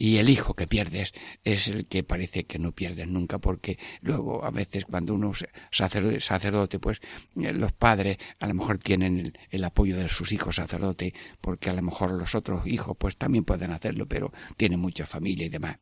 y 0.00 0.16
el 0.16 0.30
hijo 0.30 0.54
que 0.54 0.66
pierdes 0.66 1.12
es 1.44 1.68
el 1.68 1.86
que 1.86 2.02
parece 2.02 2.46
que 2.46 2.58
no 2.58 2.72
pierdes 2.72 3.06
nunca 3.06 3.38
porque 3.38 3.78
luego 4.00 4.42
a 4.42 4.50
veces 4.50 4.86
cuando 4.86 5.12
uno 5.12 5.32
es 5.32 6.24
sacerdote 6.24 6.78
pues 6.78 7.02
eh, 7.36 7.52
los 7.52 7.72
padres 7.72 8.16
a 8.38 8.46
lo 8.46 8.54
mejor 8.54 8.78
tienen 8.78 9.34
el, 9.50 9.62
apoyo 9.64 9.98
de 9.98 10.08
sus 10.08 10.32
hijos 10.32 10.56
sacerdote 10.56 11.12
porque 11.42 11.68
a 11.68 11.74
lo 11.74 11.82
mejor 11.82 12.12
los 12.12 12.34
otros 12.34 12.66
hijos 12.66 12.96
pues 12.98 13.18
también 13.18 13.44
pueden 13.44 13.72
hacerlo 13.72 14.08
pero 14.08 14.32
tienen 14.56 14.80
mucha 14.80 15.04
familia 15.04 15.44
y 15.44 15.50
demás. 15.50 15.76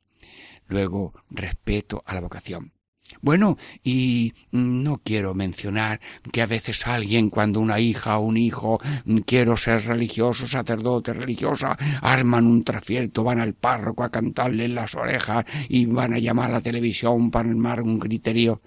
Luego 0.67 1.15
respeto 1.31 2.03
a 2.05 2.13
la 2.13 2.21
vocación 2.21 2.73
bueno, 3.21 3.57
y 3.83 4.35
no 4.51 4.99
quiero 4.99 5.35
mencionar 5.35 6.01
que 6.33 6.43
a 6.43 6.47
veces 6.47 6.87
alguien, 6.87 7.31
cuando 7.31 7.61
una 7.61 7.81
hija 7.81 8.19
o 8.19 8.23
un 8.23 8.37
hijo, 8.37 8.81
quiero 9.27 9.57
ser 9.57 9.87
religioso, 9.87 10.47
sacerdote, 10.47 11.13
religiosa, 11.13 11.77
arman 12.03 12.47
un 12.47 12.63
trafierto, 12.63 13.25
van 13.25 13.41
al 13.41 13.55
párroco 13.55 14.05
a 14.05 14.11
cantarle 14.11 14.67
en 14.67 14.75
las 14.75 14.95
orejas 14.95 15.45
y 15.69 15.87
van 15.87 16.13
a 16.13 16.19
llamar 16.19 16.51
a 16.51 16.55
la 16.55 16.61
televisión 16.61 17.31
para 17.31 17.49
armar 17.49 17.83
un 17.83 17.99
criterio. 17.99 18.63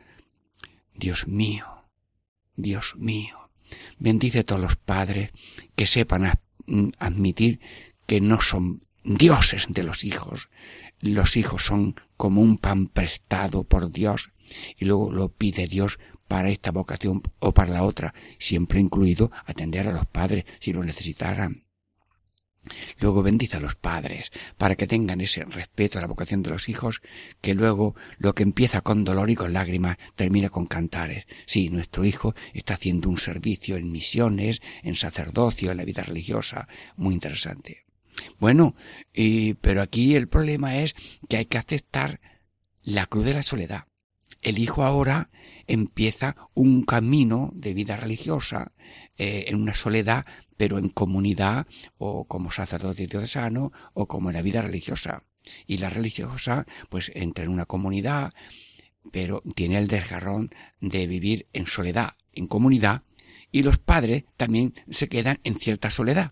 Dios 0.94 1.28
mío, 1.28 1.66
Dios 2.56 2.96
mío, 2.98 3.50
bendice 4.00 4.40
a 4.40 4.44
todos 4.44 4.62
los 4.62 4.76
padres 4.76 5.32
que 5.76 5.88
sepan 5.88 6.32
admitir 7.00 7.60
que 8.06 8.22
no 8.22 8.42
son 8.42 8.82
dioses 9.04 9.68
de 9.70 9.84
los 9.84 10.04
hijos. 10.04 10.50
Los 11.00 11.38
hijos 11.38 11.64
son 11.64 11.96
como 12.22 12.40
un 12.40 12.60
pan 12.60 12.86
prestado 12.86 13.64
por 13.64 13.90
Dios 13.90 14.32
y 14.78 14.86
luego 14.86 15.12
lo 15.12 15.30
pide 15.30 15.66
Dios 15.66 15.98
para 16.28 16.52
esta 16.52 16.70
vocación 16.70 17.24
o 17.40 17.52
para 17.52 17.72
la 17.72 17.82
otra, 17.82 18.14
siempre 18.38 18.80
incluido 18.80 19.32
atender 19.44 19.88
a 19.88 19.92
los 19.92 20.06
padres 20.06 20.46
si 20.60 20.72
lo 20.72 20.84
necesitaran. 20.84 21.66
Luego 23.00 23.24
bendice 23.24 23.58
a 23.58 23.60
los 23.60 23.74
padres 23.74 24.30
para 24.60 24.76
que 24.76 24.86
tengan 24.86 25.20
ese 25.20 25.46
respeto 25.46 25.98
a 25.98 26.02
la 26.02 26.08
vocación 26.08 26.44
de 26.44 26.52
los 26.52 26.70
hijos, 26.70 27.02
que 27.42 27.56
luego 27.56 27.96
lo 28.20 28.36
que 28.36 28.44
empieza 28.44 28.82
con 28.82 29.04
dolor 29.04 29.32
y 29.32 29.36
con 29.36 29.54
lágrimas 29.54 29.98
termina 30.16 30.50
con 30.50 30.68
cantares. 30.68 31.26
Sí, 31.48 31.72
nuestro 31.72 32.06
hijo 32.06 32.36
está 32.54 32.76
haciendo 32.76 33.10
un 33.10 33.18
servicio 33.18 33.78
en 33.78 33.92
misiones, 33.92 34.62
en 34.84 34.94
sacerdocio, 34.94 35.72
en 35.72 35.78
la 35.78 35.86
vida 35.86 36.04
religiosa, 36.04 36.68
muy 36.98 37.16
interesante. 37.16 37.91
Bueno, 38.42 38.74
y, 39.14 39.54
pero 39.54 39.84
aquí 39.84 40.16
el 40.16 40.28
problema 40.28 40.80
es 40.80 40.96
que 41.30 41.38
hay 41.38 41.46
que 41.46 41.60
aceptar 41.60 42.20
la 42.82 43.06
cruz 43.06 43.26
de 43.26 43.36
la 43.36 43.44
soledad. 43.44 43.86
El 44.42 44.58
hijo 44.58 44.84
ahora 44.84 45.30
empieza 45.68 46.36
un 46.56 46.84
camino 46.84 47.52
de 47.54 47.76
vida 47.76 47.98
religiosa 47.98 48.72
eh, 49.16 49.46
en 49.46 49.62
una 49.62 49.76
soledad, 49.76 50.26
pero 50.58 50.80
en 50.80 50.90
comunidad 50.90 51.68
o 52.00 52.26
como 52.26 52.50
sacerdote 52.50 53.06
diocesano 53.06 53.72
o 53.94 54.08
como 54.08 54.32
en 54.32 54.38
la 54.38 54.42
vida 54.42 54.64
religiosa. 54.64 55.24
Y 55.68 55.78
la 55.78 55.92
religiosa, 55.92 56.66
pues 56.90 57.12
entra 57.14 57.46
en 57.46 57.52
una 57.52 57.68
comunidad, 57.68 58.34
pero 59.12 59.44
tiene 59.56 59.78
el 59.78 59.88
desgarrón 59.88 60.50
de 60.80 61.06
vivir 61.06 61.46
en 61.54 61.68
soledad, 61.68 62.14
en 62.32 62.48
comunidad, 62.48 63.04
y 63.52 63.62
los 63.62 63.78
padres 63.78 64.24
también 64.36 64.74
se 64.90 65.10
quedan 65.10 65.38
en 65.44 65.60
cierta 65.60 65.92
soledad. 65.92 66.32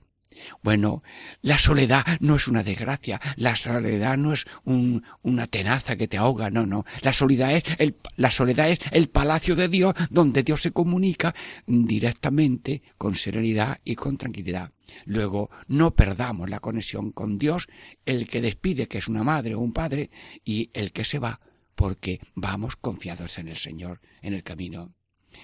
Bueno, 0.61 1.03
la 1.41 1.57
soledad 1.57 2.05
no 2.19 2.35
es 2.35 2.47
una 2.47 2.63
desgracia, 2.63 3.19
la 3.35 3.55
soledad 3.55 4.17
no 4.17 4.33
es 4.33 4.45
una 4.63 5.47
tenaza 5.47 5.95
que 5.95 6.07
te 6.07 6.17
ahoga, 6.17 6.49
no, 6.49 6.65
no. 6.65 6.85
La 7.01 7.13
soledad 7.13 7.53
es 7.53 7.63
el, 7.77 7.97
la 8.15 8.31
soledad 8.31 8.69
es 8.69 8.79
el 8.91 9.09
palacio 9.09 9.55
de 9.55 9.67
Dios 9.67 9.93
donde 10.09 10.43
Dios 10.43 10.61
se 10.61 10.71
comunica 10.71 11.33
directamente, 11.65 12.81
con 12.97 13.15
serenidad 13.15 13.79
y 13.83 13.95
con 13.95 14.17
tranquilidad. 14.17 14.71
Luego, 15.05 15.49
no 15.67 15.95
perdamos 15.95 16.49
la 16.49 16.59
conexión 16.59 17.11
con 17.11 17.37
Dios, 17.37 17.67
el 18.05 18.27
que 18.27 18.41
despide, 18.41 18.87
que 18.87 18.97
es 18.97 19.07
una 19.07 19.23
madre 19.23 19.55
o 19.55 19.59
un 19.59 19.73
padre, 19.73 20.09
y 20.43 20.69
el 20.73 20.91
que 20.91 21.03
se 21.03 21.19
va, 21.19 21.39
porque 21.75 22.19
vamos 22.35 22.75
confiados 22.75 23.37
en 23.37 23.47
el 23.47 23.57
Señor, 23.57 24.01
en 24.21 24.33
el 24.33 24.43
camino. 24.43 24.93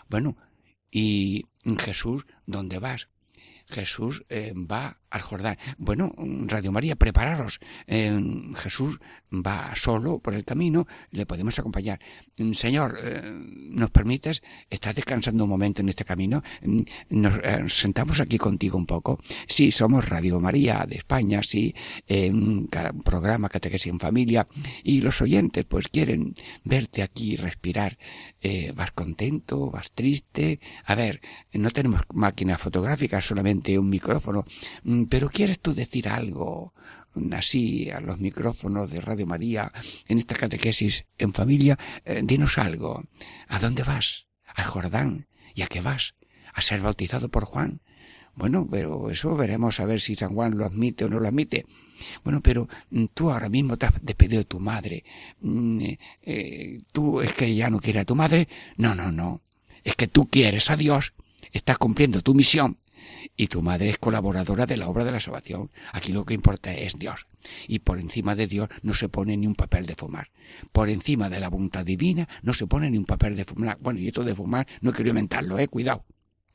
Bueno, 0.10 0.38
y 0.92 1.46
Jesús, 1.78 2.26
¿dónde 2.46 2.80
vas? 2.80 3.10
Jesús 3.68 4.26
eh, 4.30 4.54
va 4.56 5.00
al 5.10 5.22
Jordán. 5.22 5.58
Bueno, 5.78 6.14
Radio 6.46 6.72
María, 6.72 6.96
prepararos. 6.96 7.60
Eh, 7.88 8.18
Jesús 8.56 9.00
va 9.32 9.76
solo 9.76 10.20
por 10.20 10.34
el 10.34 10.44
camino, 10.44 10.88
le 11.12 11.26
podemos 11.26 11.58
acompañar. 11.60 12.00
Señor, 12.54 12.98
eh, 13.04 13.22
¿nos 13.70 13.92
permites? 13.92 14.42
¿Estás 14.70 14.96
descansando 14.96 15.44
un 15.44 15.50
momento 15.50 15.82
en 15.82 15.90
este 15.90 16.06
camino? 16.06 16.44
Nos 17.10 17.74
sentamos 17.74 18.20
aquí 18.20 18.38
contigo 18.38 18.78
un 18.78 18.86
poco. 18.86 19.20
Sí, 19.48 19.72
somos 19.72 20.10
Radio 20.10 20.40
María 20.40 20.86
de 20.88 20.98
España, 20.98 21.42
sí, 21.44 21.74
un 22.10 22.70
programa 23.04 23.50
Catequesis 23.50 23.92
en 23.92 24.00
Familia, 24.00 24.48
y 24.84 25.02
los 25.02 25.22
oyentes 25.22 25.66
pues 25.66 25.88
quieren 25.88 26.34
verte 26.64 27.02
aquí 27.02 27.36
respirar. 27.36 27.98
¿Vas 28.76 28.92
contento? 28.92 29.72
¿Vas 29.72 29.92
triste? 29.92 30.60
A 30.86 30.96
ver, 30.96 31.22
no 31.54 31.72
tenemos 31.72 32.02
máquina 32.14 32.58
fotográfica, 32.58 33.22
solamente 33.22 33.78
un 33.78 33.90
micrófono 33.90 34.46
mm, 34.84 34.95
pero 35.10 35.30
¿quieres 35.30 35.60
tú 35.60 35.74
decir 35.74 36.08
algo 36.08 36.74
así 37.32 37.90
a 37.90 38.00
los 38.02 38.20
micrófonos 38.20 38.90
de 38.90 39.02
Radio 39.02 39.26
María 39.26 39.72
en 40.08 40.18
esta 40.18 40.36
catequesis 40.36 41.06
en 41.18 41.34
familia? 41.34 41.78
Eh, 42.04 42.22
dinos 42.24 42.58
algo. 42.58 43.04
¿A 43.48 43.60
dónde 43.60 43.84
vas? 43.84 44.28
¿Al 44.54 44.66
Jordán? 44.66 45.28
¿Y 45.54 45.62
a 45.62 45.68
qué 45.68 45.82
vas? 45.82 46.16
¿A 46.54 46.62
ser 46.62 46.82
bautizado 46.82 47.30
por 47.30 47.46
Juan? 47.46 47.82
Bueno, 48.36 48.68
pero 48.70 49.10
eso 49.10 49.36
veremos 49.36 49.80
a 49.80 49.86
ver 49.86 50.02
si 50.02 50.16
San 50.16 50.34
Juan 50.34 50.58
lo 50.58 50.66
admite 50.66 51.06
o 51.06 51.10
no 51.10 51.20
lo 51.20 51.28
admite. 51.28 51.66
Bueno, 52.24 52.42
pero 52.42 52.68
mm, 52.90 53.06
tú 53.14 53.32
ahora 53.32 53.48
mismo 53.48 53.78
te 53.78 53.86
has 53.86 53.94
despedido 54.04 54.40
de 54.40 54.46
tu 54.46 54.60
madre. 54.60 55.06
Mm, 55.40 55.82
eh, 55.82 56.00
eh, 56.22 56.82
¿Tú 56.92 57.22
es 57.22 57.34
que 57.34 57.56
ya 57.56 57.70
no 57.70 57.80
quieres 57.80 58.02
a 58.02 58.06
tu 58.06 58.16
madre? 58.16 58.50
No, 58.76 58.94
no, 58.94 59.12
no. 59.12 59.42
Es 59.84 59.96
que 59.96 60.08
tú 60.08 60.28
quieres 60.28 60.70
a 60.70 60.76
Dios. 60.76 61.14
Estás 61.54 61.78
cumpliendo 61.78 62.22
tu 62.22 62.34
misión 62.34 62.78
y 63.36 63.48
tu 63.48 63.62
madre 63.62 63.90
es 63.90 63.98
colaboradora 63.98 64.66
de 64.66 64.78
la 64.78 64.88
obra 64.88 65.04
de 65.04 65.12
la 65.12 65.20
salvación. 65.20 65.72
Aquí 65.92 66.12
lo 66.12 66.26
que 66.26 66.34
importa 66.34 66.74
es 66.74 66.98
Dios. 66.98 67.28
Y 67.68 67.80
por 67.80 68.00
encima 68.00 68.36
de 68.36 68.48
Dios 68.48 68.70
no 68.82 68.94
se 68.94 69.10
pone 69.10 69.36
ni 69.38 69.48
un 69.48 69.56
papel 69.56 69.86
de 69.86 69.96
fumar. 69.96 70.32
Por 70.72 70.90
encima 70.90 71.30
de 71.30 71.40
la 71.40 71.50
voluntad 71.50 71.86
divina 71.86 72.28
no 72.42 72.54
se 72.54 72.68
pone 72.68 72.90
ni 72.90 72.98
un 72.98 73.06
papel 73.06 73.36
de 73.36 73.46
fumar. 73.46 73.78
Bueno, 73.80 74.00
y 74.00 74.08
esto 74.08 74.24
de 74.24 74.36
fumar 74.36 74.68
no 74.82 74.94
quiero 74.94 75.10
inventarlo, 75.10 75.60
eh, 75.60 75.68
cuidado. 75.68 76.06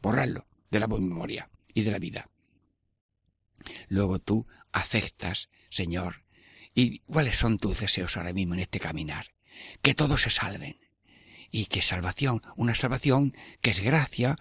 Borrarlo 0.01 0.47
de 0.71 0.81
la 0.81 0.87
memoria 0.87 1.51
y 1.75 1.83
de 1.83 1.91
la 1.91 1.99
vida. 1.99 2.29
Luego 3.89 4.19
tú 4.19 4.47
aceptas, 4.73 5.51
Señor, 5.69 6.25
y 6.75 7.01
cuáles 7.01 7.37
son 7.37 7.59
tus 7.59 7.81
deseos 7.81 8.17
ahora 8.17 8.33
mismo 8.33 8.55
en 8.55 8.61
este 8.61 8.81
caminar. 8.81 9.27
Que 9.83 9.95
todos 9.95 10.23
se 10.23 10.31
salven 10.31 10.80
y 11.51 11.67
que 11.67 11.83
salvación, 11.83 12.43
una 12.57 12.75
salvación 12.75 13.33
que 13.61 13.71
es 13.71 13.81
gracia, 13.81 14.37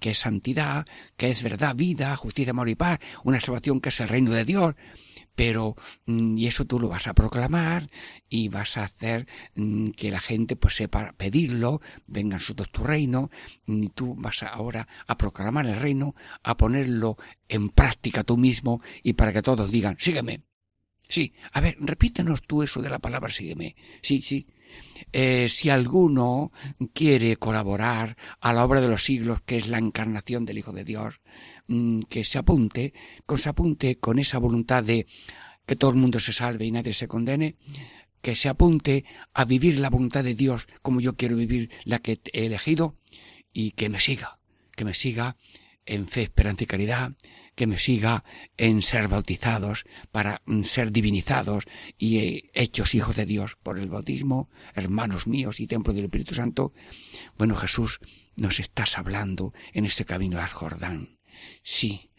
que 0.00 0.10
es 0.10 0.18
santidad, 0.18 0.86
que 1.16 1.30
es 1.30 1.42
verdad, 1.42 1.74
vida, 1.74 2.14
justicia, 2.16 2.50
amor 2.50 2.68
y 2.68 2.74
paz, 2.74 3.00
una 3.24 3.40
salvación 3.40 3.80
que 3.80 3.88
es 3.88 4.00
el 4.00 4.08
reino 4.08 4.32
de 4.32 4.44
Dios, 4.44 4.74
pero 5.34 5.76
mm, 6.06 6.38
y 6.38 6.46
eso 6.46 6.64
tú 6.64 6.78
lo 6.78 6.88
vas 6.88 7.06
a 7.06 7.14
proclamar 7.14 7.90
y 8.28 8.48
vas 8.48 8.76
a 8.76 8.84
hacer 8.84 9.26
mm, 9.54 9.90
que 9.90 10.10
la 10.10 10.20
gente 10.20 10.56
pues 10.56 10.76
sepa 10.76 11.14
pedirlo, 11.16 11.80
venga 12.06 12.36
nosotros 12.36 12.70
tu 12.70 12.84
reino, 12.84 13.30
y 13.66 13.88
tú 13.88 14.14
vas 14.14 14.42
ahora 14.42 14.86
a 15.06 15.16
proclamar 15.16 15.66
el 15.66 15.80
reino, 15.80 16.14
a 16.42 16.56
ponerlo 16.56 17.16
en 17.48 17.70
práctica 17.70 18.24
tú 18.24 18.36
mismo 18.36 18.80
y 19.02 19.14
para 19.14 19.32
que 19.32 19.42
todos 19.42 19.70
digan, 19.70 19.96
sígueme. 19.98 20.42
Sí, 21.08 21.34
a 21.52 21.60
ver, 21.60 21.76
repítenos 21.78 22.42
tú 22.42 22.62
eso 22.62 22.80
de 22.80 22.88
la 22.88 22.98
palabra 22.98 23.30
sígueme. 23.30 23.76
Sí, 24.00 24.22
sí. 24.22 24.46
Eh, 25.12 25.48
si 25.48 25.70
alguno 25.70 26.52
quiere 26.92 27.36
colaborar 27.36 28.16
a 28.40 28.52
la 28.52 28.64
obra 28.64 28.80
de 28.80 28.88
los 28.88 29.04
siglos, 29.04 29.40
que 29.42 29.56
es 29.56 29.66
la 29.68 29.78
encarnación 29.78 30.44
del 30.44 30.58
Hijo 30.58 30.72
de 30.72 30.84
Dios, 30.84 31.20
mm, 31.68 32.02
que 32.02 32.24
se 32.24 32.38
apunte, 32.38 32.92
que 33.26 33.38
se 33.38 33.48
apunte 33.48 33.98
con 33.98 34.18
esa 34.18 34.38
voluntad 34.38 34.84
de 34.84 35.06
que 35.66 35.76
todo 35.76 35.90
el 35.90 35.96
mundo 35.96 36.20
se 36.20 36.32
salve 36.32 36.66
y 36.66 36.72
nadie 36.72 36.94
se 36.94 37.08
condene, 37.08 37.56
que 38.20 38.36
se 38.36 38.48
apunte 38.48 39.04
a 39.34 39.44
vivir 39.44 39.78
la 39.78 39.90
voluntad 39.90 40.24
de 40.24 40.34
Dios 40.34 40.66
como 40.80 41.00
yo 41.00 41.16
quiero 41.16 41.36
vivir 41.36 41.70
la 41.84 41.98
que 41.98 42.20
he 42.32 42.46
elegido 42.46 42.96
y 43.52 43.72
que 43.72 43.88
me 43.88 44.00
siga, 44.00 44.38
que 44.76 44.84
me 44.84 44.94
siga 44.94 45.36
en 45.86 46.06
fe, 46.06 46.22
esperanza 46.22 46.64
y 46.64 46.66
caridad, 46.66 47.12
que 47.54 47.66
me 47.66 47.78
siga 47.78 48.24
en 48.56 48.82
ser 48.82 49.08
bautizados 49.08 49.84
para 50.10 50.42
mm, 50.46 50.62
ser 50.62 50.92
divinizados 50.92 51.64
y 51.98 52.18
eh, 52.18 52.50
hechos 52.54 52.94
hijos 52.94 53.16
de 53.16 53.26
Dios 53.26 53.56
por 53.62 53.78
el 53.78 53.90
bautismo, 53.90 54.48
hermanos 54.74 55.26
míos 55.26 55.60
y 55.60 55.66
templo 55.66 55.92
del 55.92 56.04
Espíritu 56.04 56.34
Santo. 56.34 56.72
Bueno, 57.36 57.56
Jesús, 57.56 58.00
nos 58.36 58.60
estás 58.60 58.98
hablando 58.98 59.52
en 59.72 59.84
este 59.84 60.04
camino 60.04 60.40
al 60.40 60.48
Jordán. 60.48 61.18
Sí, 61.62 62.11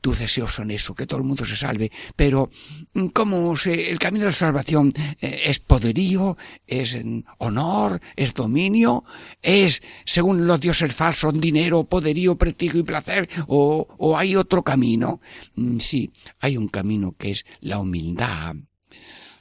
tus 0.00 0.18
deseos 0.18 0.54
son 0.54 0.70
eso, 0.70 0.94
que 0.94 1.06
todo 1.06 1.18
el 1.18 1.26
mundo 1.26 1.44
se 1.44 1.56
salve, 1.56 1.90
pero 2.14 2.50
mm, 2.94 3.06
como 3.08 3.56
se, 3.56 3.90
el 3.90 3.98
camino 3.98 4.24
de 4.24 4.30
la 4.30 4.36
salvación 4.36 4.92
eh, 5.20 5.42
es 5.46 5.58
poderío, 5.58 6.36
es 6.66 6.96
honor, 7.38 8.00
es 8.14 8.34
dominio, 8.34 9.04
es, 9.42 9.82
según 10.04 10.46
los 10.46 10.60
dioses 10.60 10.94
falsos, 10.94 11.38
dinero, 11.40 11.84
poderío, 11.84 12.36
prestigio 12.36 12.80
y 12.80 12.84
placer, 12.84 13.28
o, 13.46 13.88
o 13.98 14.16
hay 14.16 14.36
otro 14.36 14.62
camino. 14.62 15.20
Mm, 15.54 15.78
sí, 15.78 16.10
hay 16.40 16.56
un 16.56 16.68
camino 16.68 17.14
que 17.18 17.32
es 17.32 17.46
la 17.60 17.78
humildad, 17.78 18.54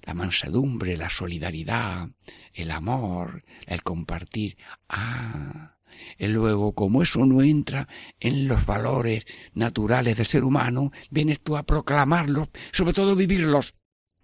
la 0.03 0.13
mansedumbre, 0.13 0.97
la 0.97 1.09
solidaridad, 1.09 2.09
el 2.53 2.71
amor, 2.71 3.43
el 3.65 3.83
compartir. 3.83 4.57
Ah, 4.87 5.74
y 6.17 6.27
luego, 6.27 6.73
como 6.73 7.01
eso 7.01 7.25
no 7.25 7.41
entra 7.41 7.87
en 8.19 8.47
los 8.47 8.65
valores 8.65 9.25
naturales 9.53 10.17
del 10.17 10.25
ser 10.25 10.43
humano, 10.43 10.91
vienes 11.09 11.41
tú 11.41 11.57
a 11.57 11.63
proclamarlos, 11.63 12.49
sobre 12.71 12.93
todo 12.93 13.15
vivirlos. 13.15 13.75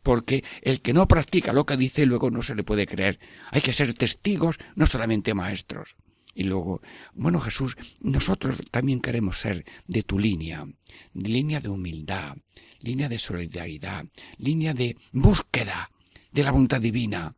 Porque 0.04 0.44
el 0.62 0.82
que 0.82 0.94
no 0.94 1.08
practica 1.08 1.54
lo 1.54 1.66
que 1.66 1.78
dice 1.78 2.06
luego 2.06 2.32
no 2.32 2.42
se 2.42 2.56
le 2.56 2.64
puede 2.64 2.88
creer. 2.88 3.20
Hay 3.52 3.62
que 3.62 3.74
ser 3.74 3.94
testigos, 3.94 4.58
no 4.76 4.88
solamente 4.88 5.36
maestros. 5.36 5.96
Y 6.34 6.44
luego, 6.44 6.82
bueno 7.14 7.40
Jesús, 7.40 7.76
nosotros 8.00 8.62
también 8.72 9.02
queremos 9.02 9.40
ser 9.40 9.66
de 9.88 10.04
tu 10.04 10.18
línea, 10.18 10.66
línea 11.14 11.60
de 11.60 11.70
humildad, 11.70 12.38
línea 12.80 13.10
de 13.10 13.20
solidaridad, 13.20 14.06
línea 14.38 14.74
de 14.74 14.98
búsqueda 15.12 15.92
de 16.32 16.44
la 16.44 16.52
voluntad 16.52 16.80
divina, 16.80 17.36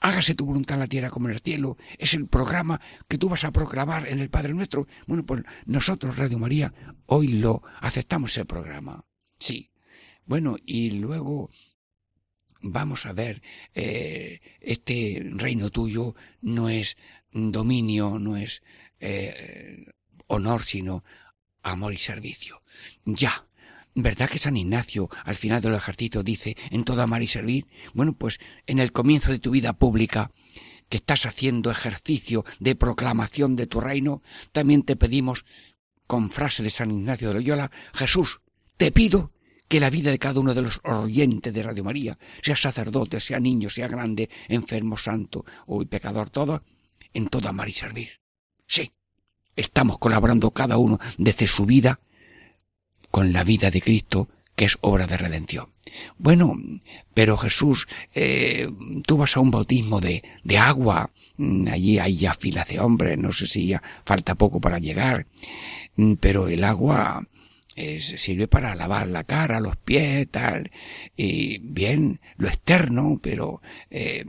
hágase 0.00 0.34
tu 0.34 0.46
voluntad 0.46 0.74
en 0.74 0.80
la 0.80 0.86
tierra 0.86 1.10
como 1.10 1.28
en 1.28 1.34
el 1.34 1.40
cielo, 1.40 1.76
es 1.98 2.14
el 2.14 2.26
programa 2.26 2.80
que 3.08 3.18
tú 3.18 3.28
vas 3.28 3.44
a 3.44 3.52
proclamar 3.52 4.08
en 4.08 4.20
el 4.20 4.30
Padre 4.30 4.54
Nuestro. 4.54 4.86
Bueno, 5.06 5.24
pues 5.24 5.42
nosotros, 5.66 6.16
Radio 6.16 6.38
María, 6.38 6.72
hoy 7.06 7.28
lo 7.28 7.62
aceptamos 7.80 8.36
el 8.38 8.46
programa. 8.46 9.04
Sí. 9.38 9.70
Bueno, 10.26 10.56
y 10.64 10.90
luego 10.90 11.50
vamos 12.60 13.06
a 13.06 13.12
ver, 13.12 13.42
eh, 13.74 14.40
este 14.60 15.22
reino 15.34 15.70
tuyo 15.70 16.14
no 16.40 16.68
es 16.68 16.96
dominio, 17.32 18.18
no 18.18 18.36
es 18.36 18.62
eh, 19.00 19.86
honor, 20.26 20.64
sino 20.64 21.04
amor 21.62 21.92
y 21.92 21.98
servicio. 21.98 22.62
Ya, 23.04 23.47
¿Verdad 24.00 24.30
que 24.30 24.38
San 24.38 24.56
Ignacio 24.56 25.10
al 25.24 25.34
final 25.34 25.60
del 25.60 25.74
ejercicio 25.74 26.22
dice 26.22 26.56
en 26.70 26.84
todo 26.84 27.02
amar 27.02 27.20
y 27.20 27.26
servir? 27.26 27.66
Bueno, 27.94 28.12
pues 28.12 28.38
en 28.68 28.78
el 28.78 28.92
comienzo 28.92 29.32
de 29.32 29.40
tu 29.40 29.50
vida 29.50 29.72
pública, 29.72 30.30
que 30.88 30.98
estás 30.98 31.26
haciendo 31.26 31.68
ejercicio 31.68 32.44
de 32.60 32.76
proclamación 32.76 33.56
de 33.56 33.66
tu 33.66 33.80
reino, 33.80 34.22
también 34.52 34.84
te 34.84 34.94
pedimos, 34.94 35.44
con 36.06 36.30
frase 36.30 36.62
de 36.62 36.70
San 36.70 36.92
Ignacio 36.92 37.26
de 37.26 37.34
Loyola, 37.34 37.72
Jesús, 37.92 38.40
te 38.76 38.92
pido 38.92 39.32
que 39.66 39.80
la 39.80 39.90
vida 39.90 40.12
de 40.12 40.20
cada 40.20 40.38
uno 40.38 40.54
de 40.54 40.62
los 40.62 40.80
oyentes 40.84 41.52
de 41.52 41.62
Radio 41.64 41.82
María, 41.82 42.16
sea 42.40 42.54
sacerdote, 42.54 43.18
sea 43.18 43.40
niño, 43.40 43.68
sea 43.68 43.88
grande, 43.88 44.30
enfermo, 44.46 44.96
santo 44.96 45.44
o 45.66 45.84
pecador, 45.84 46.30
todo, 46.30 46.62
en 47.14 47.26
todo 47.26 47.48
amar 47.48 47.68
y 47.68 47.72
servir. 47.72 48.20
Sí, 48.64 48.92
estamos 49.56 49.98
colaborando 49.98 50.52
cada 50.52 50.78
uno 50.78 51.00
desde 51.18 51.48
su 51.48 51.66
vida 51.66 51.98
con 53.10 53.32
la 53.32 53.44
vida 53.44 53.70
de 53.70 53.80
Cristo, 53.80 54.28
que 54.56 54.64
es 54.64 54.78
obra 54.80 55.06
de 55.06 55.16
redención. 55.16 55.68
Bueno, 56.18 56.54
pero 57.14 57.36
Jesús, 57.36 57.88
eh, 58.14 58.68
tú 59.06 59.16
vas 59.16 59.36
a 59.36 59.40
un 59.40 59.50
bautismo 59.50 60.00
de, 60.00 60.22
de 60.44 60.58
agua, 60.58 61.10
mm, 61.36 61.68
allí 61.68 61.98
hay 61.98 62.16
ya 62.16 62.34
filas 62.34 62.68
de 62.68 62.80
hombres, 62.80 63.18
no 63.18 63.32
sé 63.32 63.46
si 63.46 63.68
ya 63.68 63.82
falta 64.04 64.34
poco 64.34 64.60
para 64.60 64.78
llegar, 64.78 65.26
mm, 65.96 66.14
pero 66.14 66.48
el 66.48 66.64
agua 66.64 67.26
sirve 68.00 68.48
para 68.48 68.74
lavar 68.74 69.06
la 69.06 69.24
cara, 69.24 69.60
los 69.60 69.76
pies, 69.76 70.28
tal, 70.30 70.70
y 71.16 71.58
bien, 71.58 72.20
lo 72.36 72.48
externo, 72.48 73.20
pero 73.22 73.60
eh, 73.90 74.24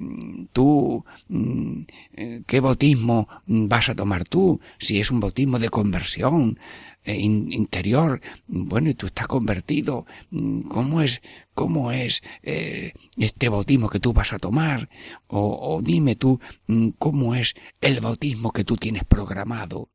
tú, 0.54 1.04
mm, 1.30 1.82
eh, 2.16 2.42
¿qué 2.46 2.60
bautismo 2.60 3.28
vas 3.48 3.90
a 3.90 3.96
tomar 3.96 4.26
tú? 4.26 4.60
Si 4.78 5.00
es 5.00 5.12
un 5.12 5.20
bautismo 5.20 5.60
de 5.60 5.70
conversión, 5.70 6.60
eh, 6.60 6.89
interior, 7.06 8.22
bueno, 8.48 8.90
y 8.90 8.94
tú 8.94 9.08
estás 9.08 9.28
convertido, 9.28 10.06
mm, 10.32 10.62
¿cómo 10.62 11.02
es, 11.02 11.22
cómo 11.54 11.92
es 11.92 12.22
eh, 12.44 12.94
este 13.18 13.50
bautismo 13.50 13.90
que 13.90 14.00
tú 14.00 14.14
vas 14.14 14.34
a 14.34 14.40
tomar? 14.40 14.90
O, 15.28 15.76
o 15.76 15.82
dime 15.82 16.16
tú, 16.16 16.40
mm, 16.68 16.90
¿cómo 16.98 17.36
es 17.36 17.56
el 17.82 18.00
bautismo 18.00 18.52
que 18.52 18.64
tú 18.64 18.78
tienes 18.78 19.04
programado 19.06 19.90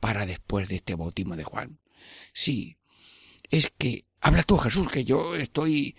para 0.00 0.26
después 0.26 0.68
de 0.68 0.76
este 0.76 0.94
bautismo 0.94 1.36
de 1.36 1.44
Juan? 1.44 1.78
Sí, 2.32 2.76
es 3.50 3.72
que, 3.76 4.04
habla 4.20 4.42
tú 4.42 4.56
Jesús, 4.58 4.88
que 4.88 5.04
yo 5.04 5.34
estoy, 5.36 5.96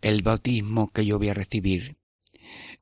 el 0.00 0.22
bautismo 0.22 0.88
que 0.88 1.04
yo 1.04 1.18
voy 1.18 1.28
a 1.28 1.34
recibir 1.34 1.96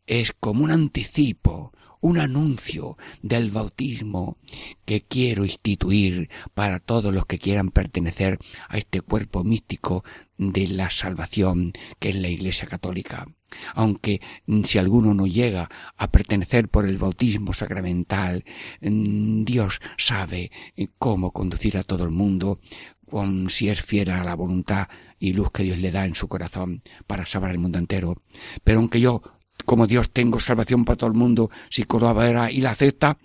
es 0.07 0.33
como 0.33 0.65
un 0.65 0.71
anticipo, 0.71 1.73
un 2.05 2.19
anuncio 2.19 2.99
del 3.23 3.51
bautismo 3.51 4.37
que 4.85 5.01
quiero 5.01 5.43
instituir 5.43 6.29
para 6.53 6.79
todos 6.79 7.15
los 7.15 7.25
que 7.25 7.39
quieran 7.39 7.71
pertenecer 7.71 8.39
a 8.69 8.77
este 8.77 9.01
cuerpo 9.01 9.43
místico 9.43 10.05
de 10.37 10.69
la 10.69 10.91
salvación 10.91 11.73
que 11.99 12.11
es 12.11 12.17
la 12.17 12.29
Iglesia 12.29 12.69
Católica. 12.69 13.27
Aunque 13.75 14.21
mm, 14.45 14.65
si 14.65 14.77
alguno 14.77 15.15
no 15.15 15.27
llega 15.27 15.71
a 15.97 16.11
pertenecer 16.11 16.69
por 16.69 16.87
el 16.87 16.99
bautismo 16.99 17.55
sacramental, 17.55 18.45
mm, 18.83 19.45
Dios 19.45 19.81
sabe 19.97 20.51
eh, 20.77 20.89
cómo 20.99 21.31
conducir 21.31 21.79
a 21.79 21.85
todo 21.85 22.05
el 22.05 22.11
mundo 22.11 22.61
con 23.09 23.49
si 23.49 23.71
es 23.71 23.81
fiera 23.81 24.21
a 24.21 24.25
la 24.25 24.35
voluntad 24.35 24.89
y 25.19 25.33
luz 25.33 25.51
que 25.53 25.63
Dios 25.63 25.79
le 25.79 25.91
da 25.91 26.05
en 26.05 26.15
su 26.15 26.29
corazón 26.29 26.83
para 27.07 27.25
salvar 27.25 27.53
el 27.53 27.61
mundo 27.61 27.79
entero. 27.79 28.17
Pero 28.63 28.81
aunque 28.81 29.01
yo, 29.01 29.23
como 29.65 29.87
Dios, 29.87 30.11
tengo 30.11 30.41
salvación 30.41 30.85
para 30.85 30.97
todo 30.97 31.09
el 31.09 31.17
mundo, 31.17 31.51
si 31.71 31.85
colabora 31.85 32.51
y 32.51 32.61
la 32.61 32.71
acepta, 32.71 33.19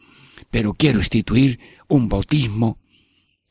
pero 0.50 0.74
quiero 0.74 1.00
instituir 1.00 1.60
un 1.88 2.10
bautismo 2.10 2.78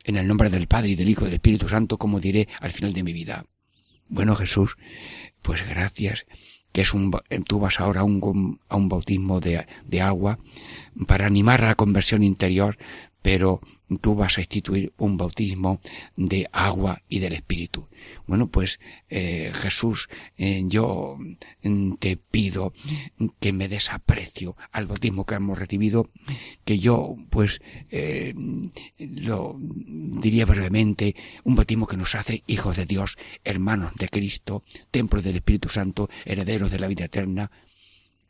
en 0.05 0.17
el 0.17 0.27
nombre 0.27 0.51
del 0.51 0.69
Padre 0.69 0.91
y 0.91 0.95
del 0.95 1.09
Hijo 1.09 1.23
y 1.23 1.25
del 1.27 1.35
Espíritu 1.35 1.69
Santo, 1.69 1.99
como 1.99 2.21
diré 2.21 2.49
al 2.61 2.71
final 2.71 2.93
de 2.93 3.03
mi 3.03 3.13
vida. 3.13 3.45
Bueno, 4.09 4.35
Jesús, 4.37 4.77
pues 5.43 5.67
gracias, 5.69 6.25
que 6.73 6.81
es 6.83 6.95
un, 6.95 7.11
tú 7.47 7.59
vas 7.59 7.81
ahora 7.81 8.01
a 8.01 8.05
un, 8.05 8.59
a 8.69 8.77
un 8.77 8.89
bautismo 8.89 9.41
de, 9.41 9.67
de 9.85 10.01
agua 10.01 10.39
para 11.07 11.27
animar 11.27 11.63
a 11.63 11.69
la 11.69 11.75
conversión 11.75 12.23
interior, 12.23 12.79
pero 13.29 13.61
tú 14.01 14.15
vas 14.15 14.39
a 14.39 14.41
instituir 14.41 14.95
un 14.97 15.19
bautismo 15.19 15.83
de 16.17 16.49
agua 16.51 17.03
y 17.11 17.19
del 17.19 17.35
Espíritu. 17.35 17.87
Bueno, 18.27 18.49
pues 18.49 18.81
eh, 19.11 19.53
Jesús, 19.55 20.09
eh, 20.39 20.63
yo 20.65 21.19
mm, 21.63 21.97
te 21.97 22.17
pido 22.17 22.73
que 23.39 23.53
me 23.53 23.69
des 23.69 23.93
aprecio 23.93 24.57
al 24.73 24.87
bautismo 24.87 25.27
que 25.27 25.35
hemos 25.35 25.59
recibido, 25.59 26.09
que 26.65 26.79
yo, 26.79 27.17
pues, 27.29 27.61
eh, 27.91 28.33
lo 28.97 29.57
diría 29.59 30.47
brevemente, 30.47 31.15
un 31.45 31.55
bautismo 31.55 31.87
que 31.87 31.99
nos 31.99 32.15
hace 32.15 32.43
hijos 32.47 32.79
de 32.79 32.87
Dios, 32.87 33.19
hermanos 33.45 33.93
de 33.97 34.09
Cristo, 34.09 34.65
templo 34.91 35.21
del 35.21 35.37
Espíritu 35.37 35.69
Santo, 35.69 36.09
herederos 36.25 36.71
de 36.71 36.79
la 36.79 36.89
vida 36.89 37.05
eterna, 37.05 37.51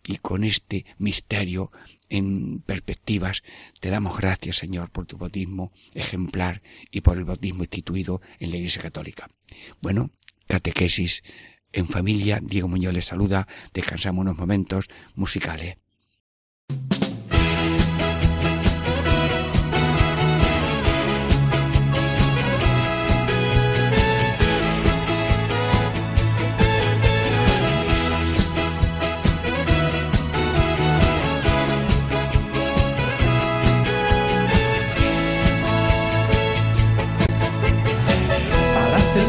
y 0.08 0.16
con 0.16 0.42
este 0.42 0.86
misterio 0.96 1.70
en 2.08 2.60
perspectivas, 2.60 3.42
te 3.78 3.90
damos 3.90 4.16
gracias, 4.16 4.56
Señor, 4.56 4.90
por 4.90 5.04
tu 5.04 5.18
bautismo 5.18 5.70
ejemplar 5.94 6.62
y 6.90 7.02
por 7.02 7.18
el 7.18 7.24
bautismo 7.24 7.62
instituido 7.62 8.22
en 8.40 8.50
la 8.50 8.56
Iglesia 8.56 8.80
Católica. 8.80 9.28
Bueno, 9.82 10.10
catequesis 10.46 11.22
en 11.72 11.86
familia, 11.86 12.40
Diego 12.42 12.68
Muñoz 12.68 12.94
les 12.94 13.04
saluda, 13.04 13.46
descansamos 13.74 14.22
unos 14.22 14.38
momentos 14.38 14.88
musicales. 15.14 15.76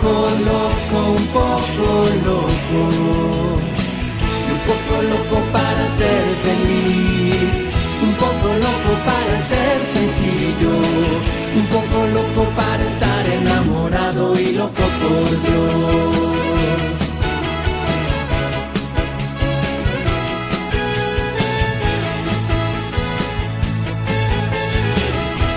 Poco 0.00 0.28
loco, 0.44 1.10
un 1.16 1.26
poco 1.28 1.88
loco. 2.26 2.80
Un 4.52 4.58
poco 4.66 5.02
loco 5.02 5.36
para 5.52 5.86
ser 5.98 6.24
feliz. 6.44 7.54
Un 8.02 8.12
poco 8.14 8.48
loco 8.64 8.90
para 9.04 9.36
ser 9.50 9.84
sencillo. 9.94 10.74
Un 11.56 11.66
poco 11.66 12.06
loco 12.14 12.50
para 12.56 12.82
estar 12.82 13.26
enamorado 13.26 14.38
y 14.38 14.52
loco 14.52 14.84
por 15.00 15.30
Dios. 15.42 16.16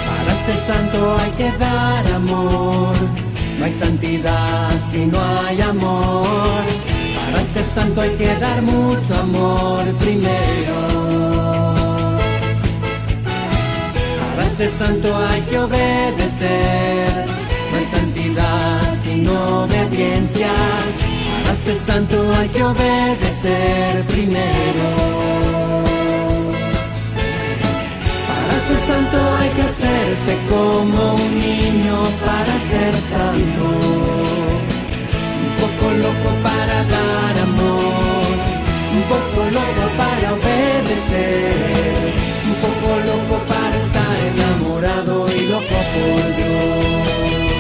Para 0.08 0.34
ser 0.46 0.58
santo 0.66 1.18
hay 1.20 1.32
que 1.32 1.58
dar 1.58 2.08
amor 2.16 3.31
no 3.62 3.68
hay 3.68 3.74
santidad 3.76 4.72
si 4.92 5.06
no 5.06 5.20
hay 5.22 5.62
amor. 5.62 6.64
Para 7.32 7.44
ser 7.44 7.64
santo 7.64 8.02
hay 8.02 8.10
que 8.16 8.36
dar 8.38 8.60
mucho 8.64 9.16
amor 9.20 9.84
primero. 10.00 10.78
Para 14.36 14.50
ser 14.50 14.72
santo 14.72 15.16
hay 15.16 15.42
que 15.42 15.60
obedecer. 15.60 17.28
No 17.72 17.78
hay 17.78 17.86
santidad 17.86 18.96
sin 19.04 19.28
obediencia. 19.28 20.52
Para 21.44 21.56
ser 21.56 21.78
santo 21.78 22.18
hay 22.40 22.50
que 22.50 22.64
obedecer 22.64 24.04
primero 24.08 25.91
ser 28.72 28.88
santo 28.88 29.18
hay 29.40 29.50
que 29.50 29.62
hacerse 29.62 30.38
como 30.50 31.16
un 31.16 31.40
niño 31.40 31.98
para 32.26 32.54
ser 32.70 32.94
santo. 33.12 33.66
Un 35.46 35.54
poco 35.62 35.86
loco 36.06 36.30
para 36.44 36.78
dar 36.96 37.34
amor, 37.50 38.34
un 38.98 39.04
poco 39.14 39.40
loco 39.58 39.84
para 39.98 40.34
obedecer, 40.34 41.54
un 42.50 42.56
poco 42.66 42.90
loco 43.10 43.36
para 43.52 43.76
estar 43.86 44.16
enamorado 44.32 45.14
y 45.36 45.40
loco 45.48 45.78
por 45.94 46.22
Dios. 46.38 47.51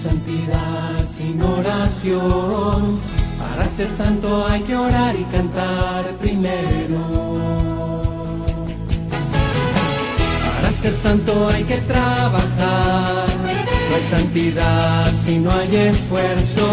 Santidad 0.00 1.06
sin 1.14 1.42
oración. 1.42 3.00
Para 3.38 3.68
ser 3.68 3.90
santo 3.90 4.46
hay 4.46 4.62
que 4.62 4.74
orar 4.74 5.14
y 5.14 5.24
cantar 5.24 6.04
primero. 6.22 7.02
Para 10.54 10.72
ser 10.72 10.94
santo 10.94 11.48
hay 11.48 11.64
que 11.64 11.78
trabajar. 11.92 13.26
No 13.88 13.96
hay 13.96 14.02
santidad 14.16 15.12
si 15.24 15.38
no 15.38 15.50
hay 15.52 15.76
esfuerzo. 15.76 16.66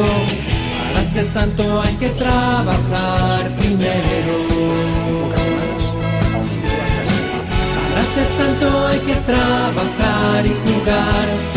Para 0.94 1.06
ser 1.06 1.26
santo 1.26 1.82
hay 1.82 1.96
que 1.96 2.10
trabajar 2.10 3.50
primero. 3.60 4.36
Para 7.90 8.04
ser 8.16 8.28
santo 8.40 8.88
hay 8.88 9.00
que 9.00 9.16
trabajar 9.32 10.46
y 10.46 10.54
jugar 10.66 11.57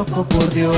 Loco 0.00 0.24
por 0.24 0.48
Dios. 0.54 0.76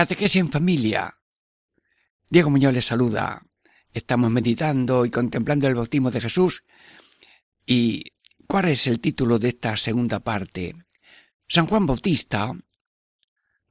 Catequesis 0.00 0.40
en 0.40 0.50
familia. 0.50 1.14
Diego 2.30 2.48
Muñoz 2.48 2.72
les 2.72 2.86
saluda. 2.86 3.44
Estamos 3.92 4.30
meditando 4.30 5.04
y 5.04 5.10
contemplando 5.10 5.68
el 5.68 5.74
bautismo 5.74 6.10
de 6.10 6.22
Jesús. 6.22 6.64
¿Y 7.66 8.14
cuál 8.46 8.68
es 8.70 8.86
el 8.86 8.98
título 9.00 9.38
de 9.38 9.50
esta 9.50 9.76
segunda 9.76 10.20
parte? 10.20 10.74
San 11.46 11.66
Juan 11.66 11.84
Bautista 11.84 12.50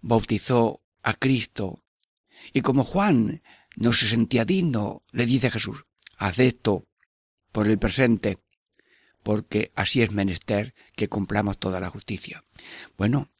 bautizó 0.01 0.83
a 1.01 1.15
Cristo 1.15 1.83
y 2.53 2.61
como 2.61 2.83
Juan 2.83 3.41
no 3.75 3.91
se 3.91 4.07
sentía 4.07 4.45
digno, 4.45 5.01
le 5.11 5.25
dice 5.25 5.49
Jesús, 5.49 5.87
haz 6.15 6.37
esto 6.37 6.85
por 7.51 7.67
el 7.67 7.79
presente, 7.79 8.37
porque 9.23 9.71
así 9.73 10.03
es 10.03 10.11
menester 10.11 10.75
que 10.95 11.09
cumplamos 11.09 11.57
toda 11.57 11.79
la 11.79 11.89
justicia. 11.89 12.43
Bueno, 12.99 13.31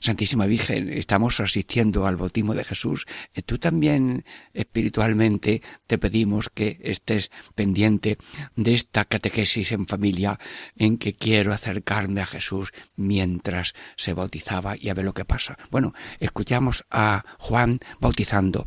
Santísima 0.00 0.46
Virgen, 0.46 0.88
estamos 0.88 1.40
asistiendo 1.40 2.06
al 2.06 2.16
bautismo 2.16 2.54
de 2.54 2.64
Jesús. 2.64 3.06
Eh, 3.34 3.42
tú 3.42 3.58
también 3.58 4.24
espiritualmente 4.52 5.62
te 5.86 5.98
pedimos 5.98 6.48
que 6.48 6.78
estés 6.82 7.30
pendiente 7.54 8.18
de 8.56 8.74
esta 8.74 9.04
catequesis 9.04 9.72
en 9.72 9.86
familia 9.86 10.38
en 10.76 10.98
que 10.98 11.14
quiero 11.14 11.52
acercarme 11.52 12.20
a 12.20 12.26
Jesús 12.26 12.72
mientras 12.96 13.74
se 13.96 14.14
bautizaba 14.14 14.76
y 14.76 14.88
a 14.88 14.94
ver 14.94 15.04
lo 15.04 15.14
que 15.14 15.24
pasa. 15.24 15.56
Bueno, 15.70 15.92
escuchamos 16.20 16.84
a 16.90 17.24
Juan 17.38 17.78
bautizando. 18.00 18.66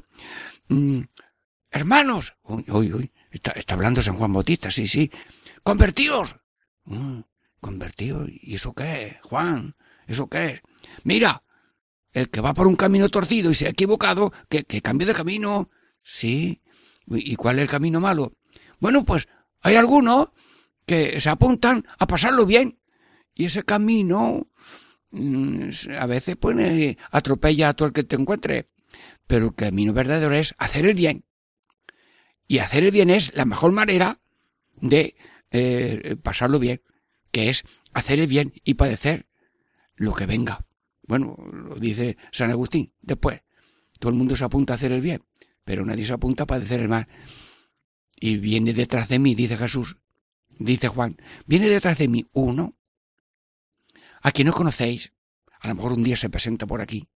Mm, 0.68 1.02
hermanos, 1.72 2.36
uy, 2.44 2.94
uy, 2.94 3.12
está, 3.32 3.54
hablando 3.68 4.02
San 4.02 4.16
Juan 4.16 4.34
Bautista, 4.34 4.72
sí, 4.72 4.88
sí. 4.88 5.12
Convertíos. 5.64 6.38
Mm, 6.86 7.22
convertíos. 7.60 8.30
¿Y 8.30 8.56
eso 8.56 8.74
qué 8.74 9.20
Juan? 9.24 9.76
¿Eso 10.08 10.28
qué 10.28 10.46
es? 10.46 10.62
Mira, 11.04 11.43
el 12.12 12.30
que 12.30 12.41
va 12.41 12.54
por 12.54 12.67
un 12.67 12.76
camino 12.76 13.10
torcido 13.10 13.52
y 13.52 13.56
se 13.56 13.67
ha 13.67 13.69
equivocado, 13.69 14.32
que, 14.50 14.63
que 14.63 14.82
cambie 14.82 15.08
de 15.08 15.13
camino. 15.13 15.69
Sí. 16.02 16.62
¿Y 17.08 17.36
cuál 17.36 17.58
es 17.58 17.63
el 17.63 17.69
camino 17.69 18.00
malo? 18.00 18.34
Bueno, 18.80 19.04
pues 19.04 19.28
hay 19.62 19.76
algunos 19.76 20.30
que 20.86 21.19
se 21.19 21.30
apuntan 21.30 21.86
a 21.98 22.08
pasarlo 22.08 22.45
bien. 22.45 22.80
Y 23.34 23.45
ese 23.45 23.63
camino 23.63 24.48
mm, 25.12 25.69
a 26.00 26.06
veces 26.06 26.38
pues 26.38 26.98
atropella 27.12 27.69
a 27.69 27.74
todo 27.74 27.88
el 27.88 27.93
que 27.93 28.04
te 28.04 28.15
encuentre. 28.15 28.69
Pero 29.28 29.48
el 29.48 29.56
camino 29.56 29.93
verdadero 29.93 30.34
es 30.34 30.56
hacer 30.58 30.86
el 30.86 30.93
bien. 30.93 31.26
Y 32.48 32.60
hacer 32.60 32.84
el 32.84 32.91
bien 32.91 33.10
es 33.10 33.36
la 33.36 33.45
mejor 33.45 33.71
manera 33.71 34.19
de 34.76 35.15
eh, 35.52 36.15
pasarlo 36.21 36.60
bien, 36.60 36.82
que 37.32 37.50
es 37.50 37.63
hacer 37.93 38.19
el 38.19 38.28
bien 38.28 38.54
y 38.63 38.76
padecer 38.76 39.28
lo 39.95 40.13
que 40.13 40.26
venga. 40.26 40.65
Bueno, 41.08 41.36
lo 41.52 41.76
dice 41.76 42.18
San 42.32 42.52
Agustín. 42.52 42.94
Después, 43.02 43.41
todo 44.00 44.10
el 44.10 44.18
mundo 44.18 44.36
se 44.36 44.46
apunta 44.46 44.74
a 44.74 44.76
hacer 44.76 44.91
el 44.91 45.02
bien, 45.02 45.24
pero 45.63 45.86
nadie 45.86 46.06
se 46.06 46.13
apunta 46.13 46.44
a 46.44 46.48
padecer 46.48 46.82
el 46.82 46.89
mal. 46.89 47.08
Y 48.20 48.38
viene 48.38 48.74
detrás 48.74 49.10
de 49.10 49.20
mí, 49.20 49.36
dice 49.36 49.58
Jesús, 49.58 49.98
dice 50.50 50.88
Juan, 50.88 51.18
viene 51.46 51.70
detrás 51.70 51.98
de 51.98 52.08
mí 52.08 52.26
uno 52.34 52.78
a 54.22 54.32
quien 54.32 54.48
no 54.48 54.54
conocéis, 54.54 55.12
a 55.60 55.68
lo 55.68 55.76
mejor 55.76 55.94
un 55.94 56.04
día 56.04 56.18
se 56.18 56.30
presenta 56.30 56.65
por 56.65 56.82
aquí, 56.82 57.08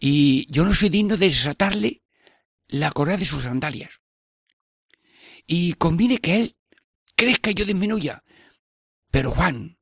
y 0.00 0.50
yo 0.50 0.64
no 0.64 0.74
soy 0.74 0.88
digno 0.88 1.16
de 1.16 1.26
desatarle 1.26 2.02
la 2.68 2.90
correa 2.90 3.18
de 3.18 3.26
sus 3.26 3.42
sandalias. 3.42 4.00
Y 5.46 5.74
conviene 5.74 6.18
que 6.18 6.40
él 6.40 6.56
crezca 7.16 7.50
y 7.50 7.54
yo 7.54 7.66
disminuya. 7.66 8.24
Pero 9.10 9.32
Juan, 9.32 9.78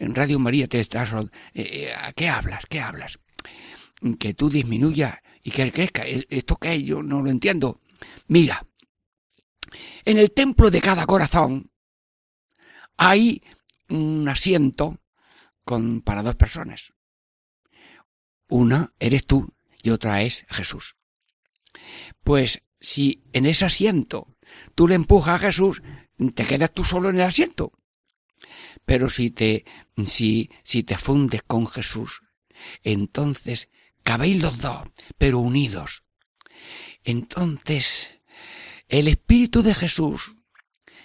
en 0.00 0.14
Radio 0.14 0.38
María 0.38 0.66
te 0.66 0.80
estás... 0.80 1.12
Eh, 1.12 1.28
eh, 1.54 1.92
¿Qué 2.16 2.28
hablas? 2.28 2.64
¿Qué 2.68 2.80
hablas? 2.80 3.20
Que 4.18 4.34
tú 4.34 4.48
disminuya 4.48 5.22
y 5.42 5.50
que 5.50 5.62
él 5.62 5.72
crezca. 5.72 6.06
¿E-, 6.06 6.26
¿Esto 6.28 6.56
qué? 6.56 6.82
Yo 6.82 7.02
no 7.02 7.22
lo 7.22 7.30
entiendo. 7.30 7.80
Mira, 8.26 8.66
en 10.04 10.18
el 10.18 10.32
templo 10.32 10.70
de 10.70 10.80
cada 10.80 11.06
corazón 11.06 11.70
hay 12.96 13.42
un 13.90 14.26
asiento 14.28 14.98
con, 15.64 16.00
para 16.00 16.22
dos 16.22 16.34
personas. 16.34 16.92
Una 18.48 18.92
eres 18.98 19.26
tú 19.26 19.54
y 19.82 19.90
otra 19.90 20.22
es 20.22 20.46
Jesús. 20.48 20.96
Pues 22.24 22.62
si 22.80 23.22
en 23.32 23.44
ese 23.44 23.66
asiento 23.66 24.28
tú 24.74 24.88
le 24.88 24.94
empujas 24.94 25.36
a 25.36 25.46
Jesús, 25.46 25.82
te 26.34 26.46
quedas 26.46 26.72
tú 26.72 26.84
solo 26.84 27.10
en 27.10 27.16
el 27.16 27.22
asiento. 27.22 27.72
Pero 28.90 29.08
si 29.08 29.30
te, 29.30 29.64
si, 30.04 30.50
si 30.64 30.82
te 30.82 30.98
fundes 30.98 31.44
con 31.44 31.68
Jesús, 31.68 32.22
entonces 32.82 33.68
cabéis 34.02 34.42
los 34.42 34.58
dos, 34.58 34.82
pero 35.16 35.38
unidos. 35.38 36.02
Entonces, 37.04 38.18
el 38.88 39.06
Espíritu 39.06 39.62
de 39.62 39.76
Jesús 39.76 40.34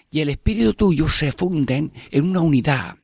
y 0.10 0.21
el 0.21 0.30
Espíritu 0.30 0.74
tuyo 0.74 1.08
se 1.10 1.32
funden 1.32 1.93
en 2.10 2.28
una 2.28 2.39
unidad 2.39 2.98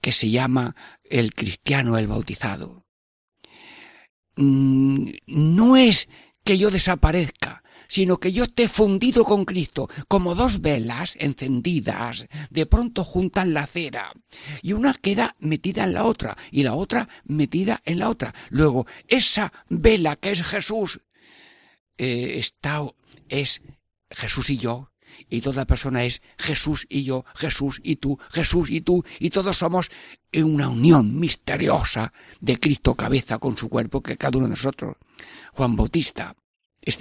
que 0.00 0.12
se 0.12 0.30
llama 0.30 0.74
el 1.04 1.34
cristiano, 1.34 1.98
el 1.98 2.06
bautizado. 2.06 2.86
mm, 4.36 5.10
no 5.26 5.76
es 5.76 6.08
que 6.42 6.56
yo 6.56 6.70
desaparezca, 6.70 7.62
sino 7.94 8.18
que 8.18 8.32
yo 8.32 8.42
esté 8.42 8.66
fundido 8.66 9.24
con 9.24 9.44
Cristo, 9.44 9.88
como 10.08 10.34
dos 10.34 10.60
velas 10.60 11.14
encendidas, 11.20 12.26
de 12.50 12.66
pronto 12.66 13.04
juntan 13.04 13.54
la 13.54 13.68
cera, 13.68 14.12
y 14.62 14.72
una 14.72 14.94
queda 14.94 15.36
metida 15.38 15.84
en 15.84 15.94
la 15.94 16.02
otra, 16.02 16.36
y 16.50 16.64
la 16.64 16.74
otra 16.74 17.08
metida 17.22 17.80
en 17.84 18.00
la 18.00 18.08
otra. 18.10 18.34
Luego, 18.50 18.84
esa 19.06 19.52
vela 19.68 20.16
que 20.16 20.32
es 20.32 20.42
Jesús, 20.42 21.02
eh, 21.96 22.40
está, 22.40 22.84
es 23.28 23.62
Jesús 24.10 24.50
y 24.50 24.58
yo, 24.58 24.90
y 25.30 25.40
toda 25.40 25.64
persona 25.64 26.04
es 26.04 26.20
Jesús 26.36 26.88
y 26.90 27.04
yo, 27.04 27.24
Jesús 27.36 27.80
y 27.84 27.94
tú, 27.94 28.18
Jesús 28.32 28.70
y 28.70 28.80
tú, 28.80 29.04
y 29.20 29.30
todos 29.30 29.58
somos 29.58 29.92
una 30.32 30.68
unión 30.68 31.20
misteriosa 31.20 32.12
de 32.40 32.58
Cristo 32.58 32.96
cabeza 32.96 33.38
con 33.38 33.56
su 33.56 33.68
cuerpo 33.68 34.02
que 34.02 34.16
cada 34.16 34.38
uno 34.38 34.48
de 34.48 34.56
nosotros. 34.56 34.96
Juan 35.52 35.76
Bautista, 35.76 36.34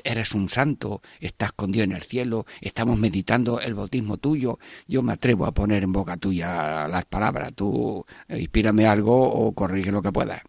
eres 0.03 0.33
un 0.33 0.49
santo, 0.49 1.01
estás 1.19 1.49
escondido 1.49 1.83
en 1.83 1.91
el 1.91 2.03
cielo, 2.03 2.45
estamos 2.61 2.97
meditando 2.97 3.59
el 3.59 3.73
bautismo 3.73 4.17
tuyo. 4.17 4.59
Yo 4.87 5.01
me 5.01 5.13
atrevo 5.13 5.45
a 5.45 5.53
poner 5.53 5.83
en 5.83 5.91
boca 5.91 6.17
tuya 6.17 6.87
las 6.87 7.05
palabras, 7.05 7.53
tú 7.55 8.05
eh, 8.27 8.39
inspírame 8.39 8.85
algo 8.85 9.21
o 9.21 9.53
corrige 9.53 9.91
lo 9.91 10.01
que 10.01 10.11
puedas. 10.11 10.41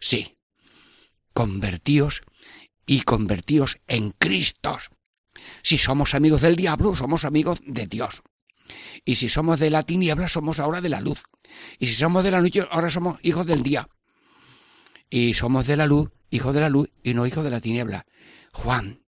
Sí, 0.00 0.36
convertíos 1.32 2.22
y 2.86 3.02
convertíos 3.02 3.78
en 3.86 4.12
Cristos. 4.12 4.90
Si 5.62 5.78
somos 5.78 6.14
amigos 6.14 6.40
del 6.40 6.56
diablo, 6.56 6.94
somos 6.94 7.24
amigos 7.24 7.60
de 7.64 7.86
Dios. 7.86 8.22
Y 9.04 9.16
si 9.16 9.28
somos 9.28 9.60
de 9.60 9.70
la 9.70 9.82
tiniebla, 9.82 10.28
somos 10.28 10.58
ahora 10.58 10.80
de 10.80 10.88
la 10.88 11.00
luz. 11.00 11.22
Y 11.78 11.86
si 11.86 11.94
somos 11.94 12.24
de 12.24 12.30
la 12.30 12.40
noche, 12.40 12.64
ahora 12.70 12.90
somos 12.90 13.18
hijos 13.22 13.46
del 13.46 13.62
día. 13.62 13.88
Y 15.08 15.34
somos 15.34 15.66
de 15.66 15.76
la 15.76 15.86
luz, 15.86 16.10
hijos 16.30 16.54
de 16.54 16.60
la 16.60 16.68
luz 16.68 16.90
y 17.02 17.14
no 17.14 17.26
hijos 17.26 17.44
de 17.44 17.50
la 17.50 17.60
tiniebla. 17.60 18.06
Juan, 18.56 19.04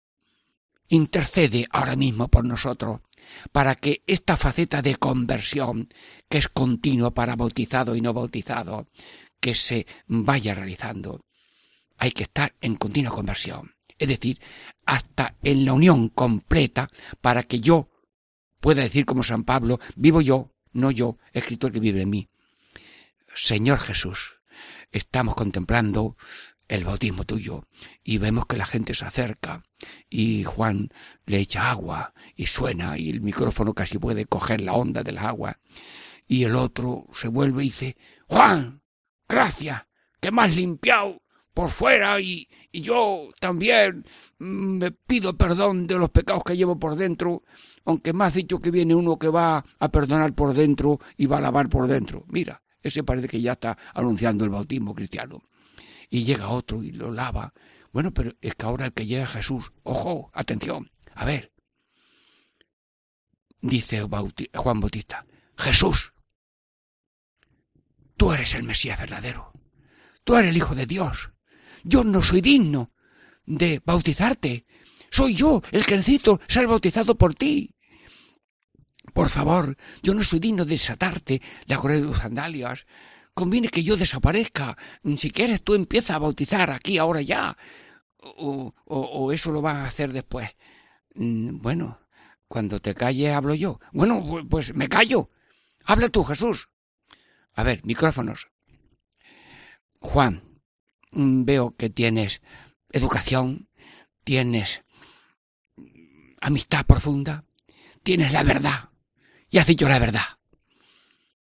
intercede 0.89 1.67
ahora 1.71 1.97
mismo 1.97 2.29
por 2.29 2.45
nosotros 2.45 3.01
para 3.53 3.75
que 3.75 4.03
esta 4.07 4.37
faceta 4.37 4.83
de 4.83 4.97
conversión, 4.97 5.89
que 6.29 6.39
es 6.39 6.49
continua 6.49 7.13
para 7.13 7.37
bautizado 7.37 7.95
y 7.97 8.01
no 8.01 8.13
bautizado, 8.15 8.89
que 9.41 9.55
se 9.55 9.87
vaya 10.07 10.55
realizando. 10.55 11.25
Hay 11.99 12.13
que 12.13 12.25
estar 12.25 12.55
en 12.61 12.77
continua 12.77 13.11
conversión 13.11 13.79
es 13.99 14.09
decir, 14.09 14.41
hasta 14.87 15.37
en 15.43 15.65
la 15.65 15.73
unión 15.73 16.09
completa 16.09 16.91
para 17.21 17.43
que 17.43 17.61
yo 17.61 17.91
pueda 18.61 18.83
decir 18.83 19.05
como 19.05 19.23
San 19.23 19.45
Pablo, 19.45 19.79
vivo 19.97 20.21
yo, 20.21 20.55
no 20.73 20.91
yo, 20.91 21.19
escritor 21.33 21.73
que 21.73 21.81
vive 21.81 22.03
en 22.03 22.11
mí. 22.11 22.29
Señor 23.35 23.79
Jesús, 23.79 24.37
estamos 24.93 25.35
contemplando 25.35 26.17
el 26.69 26.85
bautismo 26.85 27.25
tuyo 27.25 27.65
y 28.05 28.19
vemos 28.19 28.47
que 28.47 28.57
la 28.57 28.67
gente 28.67 28.95
se 28.95 29.05
acerca 29.05 29.63
y 30.09 30.45
Juan 30.45 30.91
le 31.27 31.39
echa 31.39 31.71
agua 31.71 32.13
y 32.37 32.47
suena 32.47 32.99
y 32.99 33.11
el 33.11 33.21
micrófono 33.23 33.75
casi 33.75 33.99
puede 33.99 34.27
coger 34.27 34.61
la 34.61 34.75
onda 34.75 35.03
del 35.03 35.19
agua 35.19 35.59
y 36.27 36.45
el 36.45 36.55
otro 36.57 37.07
se 37.15 37.29
vuelve 37.29 37.63
y 37.63 37.67
dice 37.67 37.97
Juan, 38.27 38.83
gracias, 39.29 39.87
que 40.21 40.31
me 40.31 40.43
has 40.43 40.55
limpiado 40.55 41.23
por 41.59 41.71
fuera 41.71 42.21
y, 42.21 42.49
yo 42.73 43.31
también 43.41 44.05
me 44.39 44.93
pido 44.93 45.37
perdón 45.37 45.89
de 45.89 45.99
los 45.99 46.11
pecados 46.11 46.45
que 46.45 46.57
llevo 46.57 46.79
por 46.79 46.95
dentro, 46.95 47.43
aunque 47.85 48.13
me 48.13 48.25
has 48.25 48.35
dicho 48.35 48.61
que 48.61 48.71
viene 48.71 48.95
uno 48.95 49.19
que 49.19 49.27
va 49.27 49.65
a 49.81 49.89
perdonar 49.89 50.33
por 50.35 50.55
dentro 50.55 51.01
y 51.17 51.27
va 51.27 51.39
a 51.39 51.41
lavar 51.41 51.69
por 51.69 51.89
dentro. 51.89 52.25
Mira, 52.29 52.63
ese 52.81 53.03
parece 53.03 53.27
que 53.27 53.41
ya 53.41 53.55
está 53.55 53.77
anunciando 53.93 54.45
el 54.45 54.51
bautismo 54.51 54.95
cristiano. 54.95 55.43
Y 56.09 56.25
llega 56.25 56.49
otro 56.49 56.83
y 56.83 56.93
lo 56.93 57.11
lava. 57.11 57.53
Bueno, 57.93 58.13
pero 58.13 58.35
es 58.41 58.55
que 58.55 58.67
ahora 58.67 58.87
el 58.87 58.93
que 58.93 59.07
llega 59.07 59.27
Jesús, 59.27 59.73
ojo, 59.83 60.31
atención, 60.35 60.91
a 61.15 61.25
ver, 61.25 61.53
dice 63.61 64.03
Juan 64.03 64.81
Bautista, 64.81 65.27
Jesús, 65.57 66.13
tú 68.17 68.33
eres 68.33 68.55
el 68.55 68.63
Mesías 68.63 68.99
verdadero, 68.99 69.53
tú 70.25 70.37
eres 70.37 70.51
el 70.51 70.57
Hijo 70.57 70.75
de 70.75 70.87
Dios, 70.87 71.33
yo 71.83 72.05
no 72.05 72.23
soy 72.23 72.41
digno 72.41 72.93
de 73.49 73.81
bautizarte. 73.85 74.67
Soy 75.11 75.35
yo 75.35 75.63
el 75.73 75.87
que 75.87 75.97
necesito 75.97 76.41
ser 76.49 76.67
bautizado 76.67 77.17
por 77.17 77.35
ti. 77.35 77.75
Por 79.15 79.31
favor, 79.31 79.77
yo 80.03 80.15
no 80.15 80.23
soy 80.23 80.39
digno 80.39 80.65
de 80.65 80.73
desatarte 80.73 81.41
de 81.67 81.77
tus 81.77 82.19
sandalias. 82.19 82.87
Conviene 83.39 83.69
que 83.69 83.85
yo 83.85 83.97
desaparezca. 83.97 84.77
Si 85.17 85.31
quieres, 85.31 85.63
tú 85.63 85.75
empieza 85.75 86.15
a 86.15 86.19
bautizar 86.19 86.71
aquí, 86.71 86.99
ahora 86.99 87.23
ya. 87.23 87.57
O, 88.21 88.75
o, 88.87 89.33
eso 89.33 89.53
lo 89.53 89.63
vas 89.63 89.77
a 89.77 89.85
hacer 89.85 90.13
después. 90.13 90.57
Mm, 91.15 91.61
bueno, 91.61 92.01
cuando 92.49 92.81
te 92.81 92.95
calles 92.95 93.33
hablo 93.33 93.55
yo. 93.55 93.79
Bueno, 93.93 94.25
pues 94.51 94.75
me 94.75 94.89
callo. 94.89 95.31
Habla 95.85 96.09
tú, 96.09 96.25
Jesús. 96.25 96.69
A 97.55 97.63
ver, 97.63 97.81
micrófonos. 97.85 98.49
Juan, 100.01 100.49
Mm, 101.13 101.45
veo 101.45 101.75
que 101.77 101.89
tienes 101.89 102.43
educación, 102.93 103.69
tienes 104.25 104.83
amistad 106.41 106.85
profunda, 106.87 107.45
tienes 108.03 108.33
la 108.33 108.43
verdad, 108.43 108.91
y 109.49 109.59
has 109.59 109.67
dicho 109.67 109.89
la 109.89 109.99
verdad. 109.99 110.27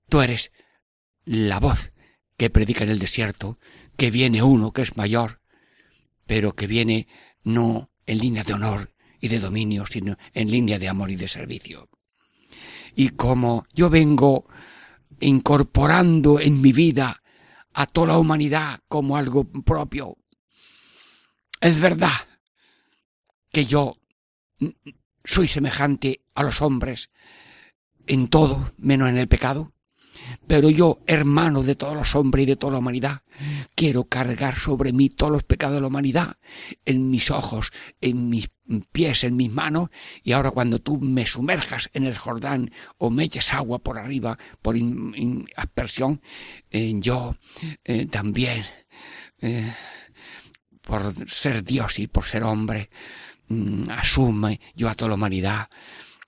Tú 0.09 0.21
eres 0.21 0.53
la 1.27 1.61
voz 1.61 1.93
que 2.39 2.49
predica 2.49 2.85
en 2.85 2.91
el 2.91 2.99
desierto, 2.99 3.59
que 3.97 4.11
viene 4.11 4.43
uno 4.43 4.73
que 4.73 4.83
es 4.83 4.97
mayor, 4.97 5.43
pero 6.27 6.55
que 6.55 6.67
viene 6.67 7.09
no 7.43 7.91
en 8.07 8.19
línea 8.19 8.45
de 8.45 8.55
honor 8.55 8.95
y 9.21 9.29
de 9.29 9.41
dominio, 9.41 9.87
sino 9.87 10.17
en 10.33 10.51
línea 10.51 10.79
de 10.79 10.89
amor 10.89 11.11
y 11.11 11.17
de 11.17 11.29
servicio. 11.29 11.89
Y 12.95 13.11
como 13.11 13.67
yo 13.75 13.91
vengo 13.91 14.47
incorporando 15.21 16.41
en 16.41 16.61
mi 16.61 16.73
vida 16.73 17.23
a 17.73 17.87
toda 17.87 18.09
la 18.09 18.19
humanidad 18.19 18.81
como 18.89 19.17
algo 19.17 19.45
propio. 19.45 20.17
Es 21.61 21.79
verdad 21.81 22.13
que 23.53 23.67
yo 23.67 23.97
soy 25.25 25.49
semejante 25.49 26.23
a 26.35 26.43
los 26.43 26.63
hombres 26.63 27.11
en 28.07 28.29
todo, 28.29 28.73
menos 28.79 29.09
en 29.09 29.19
el 29.19 29.29
pecado. 29.29 29.73
Pero 30.47 30.71
yo, 30.71 31.01
hermano 31.07 31.63
de 31.63 31.75
todos 31.75 31.95
los 31.95 32.15
hombres 32.15 32.45
y 32.45 32.47
de 32.47 32.57
toda 32.57 32.75
la 32.75 32.79
humanidad, 32.79 33.23
quiero 33.75 34.05
cargar 34.05 34.55
sobre 34.55 34.93
mí 34.93 35.09
todos 35.09 35.33
los 35.33 35.43
pecados 35.43 35.75
de 35.75 35.81
la 35.81 35.89
humanidad, 35.89 36.37
en 36.85 37.11
mis 37.11 37.31
ojos, 37.31 37.71
en 38.01 38.29
mis 38.29 38.49
pies, 38.93 39.25
en 39.25 39.37
mis 39.37 39.51
manos, 39.51 39.91
y 40.23 40.33
ahora 40.33 40.51
cuando 40.51 40.81
tú 40.81 40.99
me 40.99 41.27
sumerjas 41.27 41.91
en 41.93 42.05
el 42.05 42.17
Jordán 42.17 42.71
o 42.99 43.11
me 43.11 43.25
eches 43.25 43.53
agua 43.53 43.79
por 43.79 43.99
arriba, 43.99 44.39
por 44.63 44.77
aspersión, 45.57 46.21
eh, 46.71 46.93
yo 46.97 47.37
eh, 47.85 48.07
también, 48.07 48.65
eh, 49.41 49.73
por 50.81 51.13
ser 51.29 51.65
Dios 51.65 51.99
y 51.99 52.07
por 52.07 52.25
ser 52.25 52.45
hombre, 52.45 52.91
mm, 53.49 53.91
asume 53.91 54.61
yo 54.75 54.89
a 54.89 54.95
toda 54.95 55.11
la 55.11 55.15
humanidad, 55.15 55.69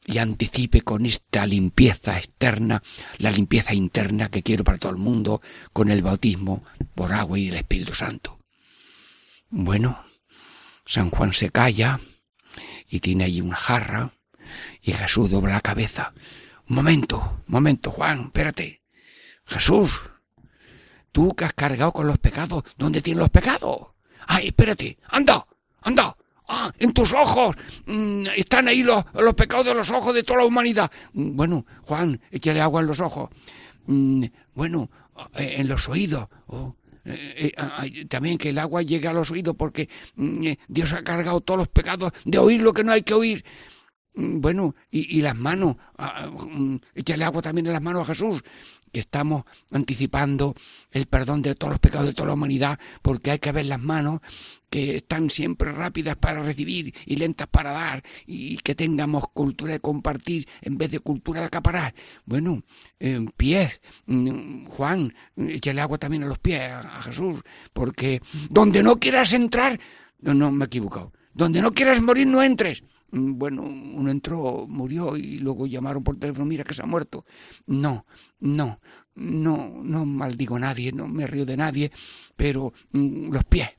y 0.08 0.18
anticipe 0.18 0.80
con 0.80 1.04
esta 1.04 1.44
limpieza 1.44 2.16
externa, 2.16 2.82
la 3.18 3.30
limpieza 3.30 3.74
interna 3.74 4.30
que 4.30 4.42
quiero 4.42 4.64
para 4.64 4.78
todo 4.78 4.90
el 4.90 4.96
mundo, 4.96 5.42
con 5.74 5.90
el 5.90 6.02
bautismo 6.02 6.64
por 6.94 7.12
agua 7.12 7.38
y 7.38 7.48
el 7.48 7.56
Espíritu 7.56 7.92
Santo. 7.92 8.38
Bueno, 9.50 10.02
San 10.86 11.10
Juan 11.10 11.34
se 11.34 11.50
calla 11.50 12.00
y 12.88 13.00
tiene 13.00 13.24
allí 13.24 13.42
una 13.42 13.56
jarra 13.56 14.12
y 14.80 14.92
Jesús 14.92 15.30
dobla 15.30 15.52
la 15.52 15.60
cabeza. 15.60 16.14
Un 16.70 16.76
momento, 16.76 17.18
un 17.46 17.52
momento, 17.52 17.90
Juan, 17.90 18.24
espérate. 18.26 18.82
Jesús, 19.44 20.08
tú 21.12 21.34
que 21.34 21.44
has 21.44 21.52
cargado 21.52 21.92
con 21.92 22.06
los 22.06 22.18
pecados, 22.18 22.64
¿dónde 22.78 23.02
tienes 23.02 23.20
los 23.20 23.30
pecados? 23.30 23.88
Ay, 24.26 24.48
espérate, 24.48 24.98
anda, 25.08 25.46
anda, 25.82 26.16
Ah, 26.50 26.72
en 26.78 26.92
tus 26.94 27.12
ojos 27.12 27.54
mm, 27.84 28.26
están 28.34 28.68
ahí 28.68 28.82
los, 28.82 29.04
pecados 29.36 29.66
de 29.66 29.74
los 29.74 29.90
ojos 29.90 30.14
de 30.14 30.22
toda 30.22 30.40
la 30.40 30.46
humanidad. 30.46 30.90
Mm, 31.12 31.36
bueno, 31.36 31.66
Juan, 31.82 32.18
échale 32.30 32.62
agua 32.62 32.80
en 32.80 32.86
los 32.86 33.00
ojos. 33.00 33.28
Mm, 33.86 34.24
bueno, 34.54 34.90
eh, 35.36 35.56
en 35.58 35.68
los 35.68 35.86
oídos. 35.90 36.26
Oh, 36.46 36.74
eh, 37.04 37.52
eh, 37.54 38.06
también 38.06 38.38
que 38.38 38.48
el 38.48 38.58
agua 38.58 38.80
llegue 38.80 39.08
a 39.08 39.12
los 39.12 39.30
oídos 39.30 39.54
porque 39.56 39.90
Dios 40.68 40.92
ha 40.94 41.02
cargado 41.02 41.40
todos 41.42 41.58
los 41.58 41.68
pecados 41.68 42.12
de 42.24 42.38
oír 42.38 42.62
lo 42.62 42.72
que 42.72 42.84
no 42.84 42.92
hay 42.92 43.02
que 43.02 43.14
oír. 43.14 43.44
Mm, 44.18 44.40
bueno, 44.40 44.74
y, 44.90 45.20
las 45.22 45.36
manos, 45.36 45.76
mm, 46.50 46.76
échale 46.94 47.24
agua 47.24 47.42
también 47.42 47.66
en 47.66 47.72
las 47.72 47.82
manos 47.82 48.02
a 48.02 48.12
Jesús, 48.12 48.42
que 48.92 49.00
estamos 49.00 49.44
anticipando 49.70 50.54
el 50.90 51.06
perdón 51.06 51.42
de 51.42 51.54
todos 51.54 51.72
los 51.72 51.80
pecados 51.80 52.06
de 52.06 52.14
toda 52.14 52.28
la 52.28 52.34
humanidad, 52.34 52.78
porque 53.02 53.30
hay 53.30 53.38
que 53.38 53.52
ver 53.52 53.66
las 53.66 53.80
manos 53.80 54.20
que 54.70 54.96
están 54.96 55.30
siempre 55.30 55.72
rápidas 55.72 56.16
para 56.16 56.42
recibir 56.42 56.94
y 57.06 57.16
lentas 57.16 57.46
para 57.48 57.72
dar, 57.72 58.04
y 58.26 58.58
que 58.58 58.74
tengamos 58.74 59.24
cultura 59.32 59.72
de 59.72 59.80
compartir 59.80 60.46
en 60.60 60.76
vez 60.76 60.90
de 60.90 61.00
cultura 61.00 61.40
de 61.40 61.46
acaparar. 61.46 61.94
Bueno, 62.24 62.62
eh, 63.00 63.24
pies, 63.36 63.80
mm, 64.06 64.66
Juan, 64.66 65.14
échale 65.36 65.80
agua 65.80 65.98
también 65.98 66.24
a 66.24 66.26
los 66.26 66.38
pies 66.38 66.60
a, 66.60 67.02
Jesús, 67.02 67.40
porque 67.72 68.20
donde 68.50 68.82
no 68.82 68.98
quieras 68.98 69.32
entrar, 69.32 69.78
no, 70.20 70.34
no 70.34 70.50
me 70.50 70.64
he 70.64 70.66
equivocado, 70.66 71.12
donde 71.32 71.62
no 71.62 71.72
quieras 71.72 72.02
morir 72.02 72.26
no 72.26 72.42
entres. 72.42 72.82
Mm, 73.10 73.38
bueno, 73.38 73.62
uno 73.62 74.10
entró, 74.10 74.66
murió 74.68 75.16
y 75.16 75.38
luego 75.38 75.66
llamaron 75.66 76.04
por 76.04 76.18
teléfono, 76.18 76.44
mira 76.44 76.64
que 76.64 76.74
se 76.74 76.82
ha 76.82 76.86
muerto. 76.86 77.24
No, 77.66 78.06
no, 78.40 78.80
no, 79.14 79.80
no 79.82 80.04
maldigo 80.04 80.56
a 80.56 80.60
nadie, 80.60 80.92
no 80.92 81.08
me 81.08 81.26
río 81.26 81.46
de 81.46 81.56
nadie, 81.56 81.90
pero 82.36 82.72
mm, 82.92 83.30
los 83.32 83.44
pies, 83.44 83.70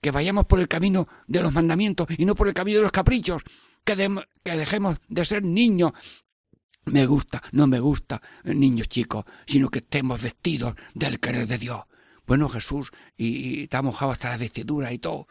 que 0.00 0.10
vayamos 0.10 0.46
por 0.46 0.60
el 0.60 0.68
camino 0.68 1.06
de 1.28 1.42
los 1.42 1.52
mandamientos 1.52 2.08
y 2.18 2.24
no 2.24 2.34
por 2.34 2.48
el 2.48 2.54
camino 2.54 2.78
de 2.78 2.82
los 2.82 2.92
caprichos, 2.92 3.42
que, 3.84 3.94
que 4.42 4.56
dejemos 4.56 4.98
de 5.08 5.24
ser 5.24 5.44
niños. 5.44 5.92
Me 6.84 7.06
gusta, 7.06 7.40
no 7.52 7.68
me 7.68 7.78
gusta, 7.78 8.20
eh, 8.44 8.54
niños 8.54 8.88
chicos, 8.88 9.24
sino 9.46 9.68
que 9.68 9.78
estemos 9.78 10.20
vestidos 10.20 10.74
del 10.94 11.20
querer 11.20 11.46
de 11.46 11.58
Dios. 11.58 11.82
Bueno, 12.26 12.48
Jesús, 12.48 12.90
y, 13.16 13.26
y 13.26 13.62
está 13.64 13.82
mojado 13.82 14.10
hasta 14.10 14.30
la 14.30 14.38
vestidura 14.38 14.92
y 14.92 14.98
todo. 14.98 15.28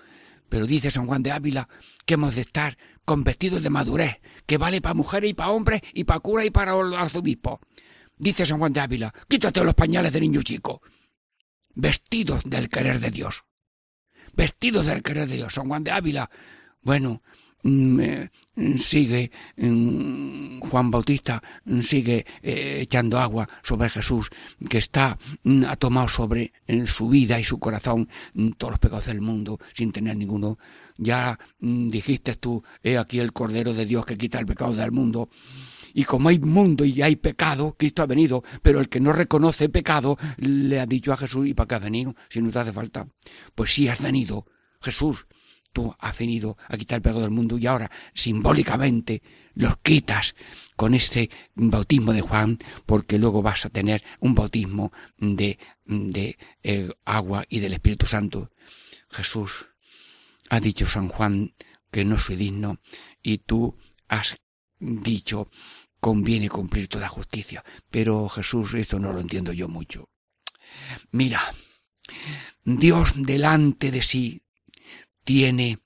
Pero 0.51 0.67
dice 0.67 0.91
San 0.91 1.05
Juan 1.05 1.23
de 1.23 1.31
Ávila 1.31 1.69
que 2.05 2.15
hemos 2.15 2.35
de 2.35 2.41
estar 2.41 2.77
con 3.05 3.23
vestidos 3.23 3.63
de 3.63 3.69
madurez, 3.69 4.19
que 4.45 4.57
vale 4.57 4.81
para 4.81 4.93
mujeres 4.93 5.29
y 5.29 5.33
para 5.33 5.51
hombres 5.51 5.79
y 5.93 6.03
para 6.03 6.19
cura 6.19 6.43
y 6.43 6.49
para 6.49 6.73
arzobispo. 6.73 7.61
Dice 8.17 8.45
San 8.45 8.59
Juan 8.59 8.73
de 8.73 8.81
Ávila, 8.81 9.13
quítate 9.29 9.63
los 9.63 9.75
pañales 9.75 10.11
de 10.11 10.19
niño 10.19 10.41
chico. 10.43 10.81
Vestidos 11.73 12.43
del 12.43 12.67
querer 12.67 12.99
de 12.99 13.11
Dios. 13.11 13.45
Vestidos 14.33 14.87
del 14.87 15.01
querer 15.01 15.29
de 15.29 15.37
Dios. 15.37 15.53
San 15.53 15.69
Juan 15.69 15.85
de 15.85 15.91
Ávila. 15.91 16.29
Bueno, 16.81 17.23
sigue 17.63 19.31
mm, 19.57 20.59
Juan 20.59 20.91
Bautista 20.91 21.41
mm, 21.65 21.81
sigue 21.81 22.25
eh, 22.41 22.79
echando 22.81 23.19
agua 23.19 23.47
sobre 23.61 23.89
Jesús 23.89 24.29
que 24.69 24.79
está 24.79 25.17
ha 25.67 25.75
tomado 25.75 26.07
sobre 26.07 26.53
su 26.85 27.09
vida 27.09 27.39
y 27.39 27.43
su 27.43 27.59
corazón 27.59 28.07
todos 28.57 28.71
los 28.71 28.79
pecados 28.79 29.05
del 29.05 29.21
mundo 29.21 29.59
sin 29.73 29.91
tener 29.91 30.15
ninguno 30.17 30.57
ya 30.97 31.37
dijiste 31.59 32.35
tú 32.35 32.63
he 32.83 32.97
aquí 32.97 33.19
el 33.19 33.33
cordero 33.33 33.73
de 33.73 33.85
Dios 33.85 34.05
que 34.05 34.17
quita 34.17 34.39
el 34.39 34.45
pecado 34.45 34.73
del 34.73 34.91
mundo 34.91 35.29
y 35.93 36.03
como 36.03 36.29
hay 36.29 36.39
mundo 36.39 36.85
y 36.85 37.01
hay 37.01 37.17
pecado, 37.17 37.75
Cristo 37.77 38.01
ha 38.01 38.05
venido, 38.05 38.43
pero 38.61 38.79
el 38.79 38.89
que 38.89 38.99
no 38.99 39.11
reconoce 39.11 39.67
pecado 39.69 40.17
le 40.37 40.79
ha 40.79 40.85
dicho 40.85 41.11
a 41.11 41.17
Jesús, 41.17 41.47
¿y 41.47 41.53
para 41.53 41.67
qué 41.67 41.75
has 41.75 41.81
venido? 41.81 42.15
Si 42.29 42.41
no 42.41 42.51
te 42.51 42.59
hace 42.59 42.71
falta. 42.71 43.07
Pues 43.55 43.73
sí 43.73 43.87
has 43.87 44.01
venido, 44.01 44.45
Jesús, 44.81 45.27
tú 45.71 45.95
has 45.99 46.17
venido 46.17 46.57
a 46.67 46.77
quitar 46.77 46.97
el 46.97 47.01
pecado 47.01 47.21
del 47.21 47.31
mundo 47.31 47.57
y 47.57 47.67
ahora 47.67 47.89
simbólicamente 48.13 49.21
los 49.53 49.77
quitas 49.77 50.35
con 50.75 50.93
este 50.93 51.29
bautismo 51.55 52.13
de 52.13 52.21
Juan 52.21 52.57
porque 52.85 53.17
luego 53.17 53.41
vas 53.41 53.65
a 53.65 53.69
tener 53.69 54.03
un 54.19 54.35
bautismo 54.35 54.91
de, 55.17 55.59
de 55.85 56.37
eh, 56.63 56.89
agua 57.05 57.45
y 57.49 57.59
del 57.59 57.73
Espíritu 57.73 58.05
Santo. 58.05 58.51
Jesús 59.09 59.67
ha 60.49 60.59
dicho 60.59 60.87
San 60.87 61.09
Juan 61.09 61.53
que 61.91 62.05
no 62.05 62.19
soy 62.19 62.37
digno 62.37 62.77
y 63.21 63.39
tú 63.39 63.77
has 64.07 64.37
dicho 64.79 65.49
conviene 65.99 66.49
cumplir 66.49 66.87
toda 66.87 67.07
justicia. 67.07 67.63
Pero 67.89 68.27
Jesús, 68.27 68.73
esto 68.73 68.99
no 68.99 69.13
lo 69.13 69.21
entiendo 69.21 69.53
yo 69.53 69.69
mucho. 69.69 70.09
Mira, 71.11 71.41
Dios 72.63 73.13
delante 73.15 73.91
de 73.91 74.01
sí 74.01 74.41
tiene 75.23 75.79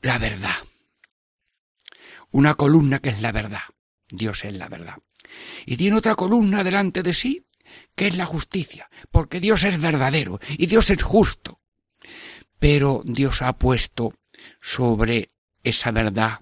la 0.00 0.18
verdad. 0.18 0.56
Una 2.30 2.54
columna 2.54 2.98
que 2.98 3.10
es 3.10 3.20
la 3.20 3.32
verdad. 3.32 3.62
Dios 4.08 4.44
es 4.44 4.56
la 4.56 4.68
verdad. 4.68 4.96
Y 5.66 5.76
tiene 5.76 5.96
otra 5.96 6.14
columna 6.14 6.64
delante 6.64 7.02
de 7.02 7.14
sí 7.14 7.46
que 7.94 8.06
es 8.06 8.16
la 8.16 8.26
justicia, 8.26 8.90
porque 9.10 9.40
Dios 9.40 9.64
es 9.64 9.80
verdadero 9.80 10.40
y 10.58 10.66
Dios 10.66 10.90
es 10.90 11.02
justo. 11.02 11.60
Pero 12.58 13.02
Dios 13.04 13.42
ha 13.42 13.56
puesto 13.58 14.14
sobre 14.60 15.30
esa 15.62 15.90
verdad 15.90 16.40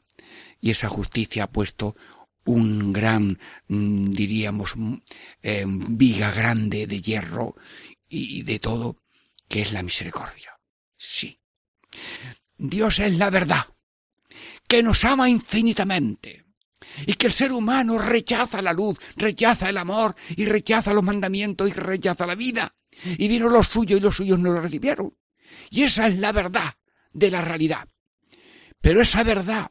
y 0.60 0.70
esa 0.70 0.88
justicia 0.88 1.44
ha 1.44 1.50
puesto 1.50 1.96
un 2.44 2.92
gran, 2.92 3.38
mm, 3.68 4.10
diríamos, 4.10 4.76
mm, 4.76 4.94
eh, 5.42 5.64
viga 5.66 6.32
grande 6.32 6.86
de 6.86 7.00
hierro 7.00 7.54
y 8.08 8.42
de 8.42 8.58
todo, 8.58 8.96
que 9.48 9.62
es 9.62 9.72
la 9.72 9.82
misericordia. 9.82 10.58
Sí. 10.96 11.41
Dios 12.56 12.98
es 13.00 13.16
la 13.16 13.30
verdad, 13.30 13.66
que 14.68 14.82
nos 14.82 15.04
ama 15.04 15.28
infinitamente 15.28 16.44
y 17.06 17.14
que 17.14 17.26
el 17.26 17.32
ser 17.32 17.52
humano 17.52 17.98
rechaza 17.98 18.62
la 18.62 18.72
luz, 18.72 18.98
rechaza 19.16 19.68
el 19.68 19.78
amor 19.78 20.14
y 20.36 20.44
rechaza 20.44 20.92
los 20.92 21.02
mandamientos 21.02 21.68
y 21.68 21.72
rechaza 21.72 22.26
la 22.26 22.34
vida. 22.34 22.74
Y 23.04 23.28
vino 23.28 23.48
los 23.48 23.66
suyos 23.66 23.98
y 23.98 24.02
los 24.02 24.16
suyos 24.16 24.38
no 24.38 24.52
lo 24.52 24.60
recibieron. 24.60 25.16
Y 25.70 25.82
esa 25.82 26.06
es 26.06 26.16
la 26.16 26.32
verdad 26.32 26.74
de 27.12 27.30
la 27.30 27.40
realidad. 27.40 27.88
Pero 28.80 29.00
esa 29.00 29.24
verdad 29.24 29.70